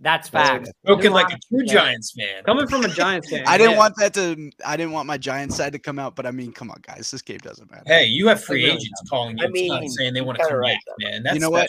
That's 0.00 0.30
That's 0.30 0.48
facts. 0.48 0.70
Spoken 0.84 1.12
like 1.12 1.32
a 1.32 1.38
true 1.48 1.64
Giants 1.64 2.12
fan. 2.12 2.44
Coming 2.44 2.68
from 2.68 2.84
a 2.84 2.88
Giants 2.88 3.30
fan, 3.30 3.44
I 3.46 3.58
didn't 3.58 3.72
yeah. 3.72 3.78
want 3.78 3.96
that 3.96 4.14
to. 4.14 4.50
I 4.64 4.76
didn't 4.76 4.92
want 4.92 5.06
my 5.06 5.18
Giants 5.18 5.56
side 5.56 5.72
to 5.72 5.78
come 5.78 5.98
out, 5.98 6.14
but 6.14 6.24
I 6.24 6.30
mean, 6.30 6.52
come 6.52 6.70
on, 6.70 6.80
guys, 6.82 7.10
this 7.10 7.22
game 7.22 7.38
doesn't 7.38 7.70
matter. 7.70 7.82
Hey, 7.86 8.04
you 8.04 8.28
have 8.28 8.42
free 8.42 8.64
really 8.64 8.76
agents 8.76 9.02
calling 9.10 9.38
you 9.38 9.46
tonight 9.46 9.80
mean, 9.80 9.88
saying 9.90 10.14
they 10.14 10.20
want 10.20 10.38
to 10.38 10.44
come 10.44 10.58
right, 10.58 10.78
back, 10.86 11.10
man. 11.10 11.22
That's 11.24 11.34
You 11.34 11.40
know 11.40 11.50
what? 11.50 11.68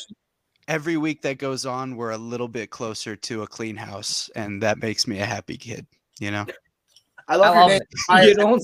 every 0.69 0.97
week 0.97 1.23
that 1.23 1.39
goes 1.39 1.65
on, 1.65 1.95
we're 1.95 2.11
a 2.11 2.17
little 2.17 2.47
bit 2.47 2.69
closer 2.69 3.15
to 3.15 3.41
a 3.41 3.47
clean 3.47 3.75
house, 3.75 4.29
and 4.35 4.61
that 4.63 4.79
makes 4.79 5.07
me 5.07 5.19
a 5.19 5.25
happy 5.25 5.57
kid. 5.57 5.85
You 6.19 6.31
know? 6.31 6.45
I 7.27 7.35
love 7.35 7.55
I 7.55 7.59
love 7.61 7.71
it. 7.71 7.83
Fire- 8.07 8.27
you 8.27 8.35
don't 8.35 8.63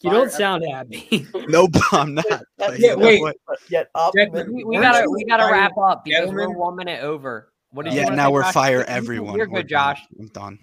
you 0.00 0.10
don't 0.10 0.32
sound 0.32 0.64
happy. 0.70 1.26
Nope, 1.48 1.70
I'm 1.92 2.14
not. 2.14 2.42
That's 2.58 2.78
Yeah, 2.78 2.94
wait. 2.94 3.20
what? 3.20 3.36
but 3.46 3.58
yet 3.68 3.88
optimistic. 3.94 4.48
We, 4.52 4.64
we 4.64 4.76
gotta 4.78 5.02
you 5.02 5.12
we 5.12 5.24
gotta 5.24 5.52
wrap 5.52 5.76
up 5.78 6.04
because 6.04 6.30
we're 6.30 6.50
one 6.50 6.76
minute 6.76 7.02
over. 7.02 7.51
What 7.72 7.84
did 7.84 7.94
Yeah, 7.94 8.04
wanna 8.04 8.16
now 8.16 8.26
say, 8.28 8.32
we're 8.32 8.42
Josh? 8.42 8.52
fire 8.54 8.72
You- 8.72 8.78
you- 8.80 8.84
everyone. 8.88 9.36
You're 9.36 9.48
We're 9.50 9.58
good, 9.62 9.68
done. 9.68 9.96
Josh. 9.96 10.04
I'm 10.18 10.28
done. 10.28 10.58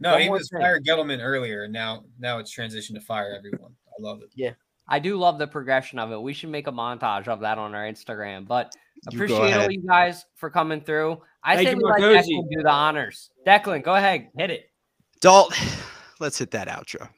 No, 0.00 0.12
One 0.12 0.20
he 0.22 0.28
was 0.30 0.48
thing. 0.50 0.60
fire 0.60 0.80
Gettleman 0.80 1.20
earlier. 1.22 1.68
Now, 1.68 2.04
now 2.18 2.38
it's 2.38 2.54
transitioned 2.54 2.94
to 2.94 3.00
fire 3.00 3.34
everyone. 3.36 3.72
I 3.88 4.02
love 4.02 4.22
it. 4.22 4.30
Yeah, 4.34 4.50
I 4.88 4.98
do 4.98 5.16
love 5.16 5.38
the 5.38 5.46
progression 5.46 5.98
of 5.98 6.10
it. 6.12 6.20
We 6.20 6.32
should 6.34 6.50
make 6.50 6.66
a 6.66 6.72
montage 6.72 7.28
of 7.28 7.40
that 7.40 7.58
on 7.58 7.74
our 7.74 7.84
Instagram. 7.84 8.46
But 8.46 8.74
You 9.10 9.16
appreciate 9.16 9.54
all 9.54 9.70
you 9.70 9.82
guys 9.86 10.24
for 10.36 10.50
coming 10.50 10.80
through. 10.80 11.22
I 11.42 11.54
Thank 11.56 11.68
say 11.68 11.74
you, 11.74 11.76
we 11.78 11.84
let 11.84 12.00
Marcosi. 12.00 12.28
Declan 12.28 12.50
do 12.50 12.62
the 12.62 12.70
honors. 12.70 13.30
Declan, 13.46 13.82
go 13.84 13.94
ahead, 13.94 14.28
hit 14.36 14.50
it. 14.50 14.70
Dalt, 15.20 15.54
let's 16.20 16.38
hit 16.38 16.50
that 16.52 16.68
outro. 16.68 17.08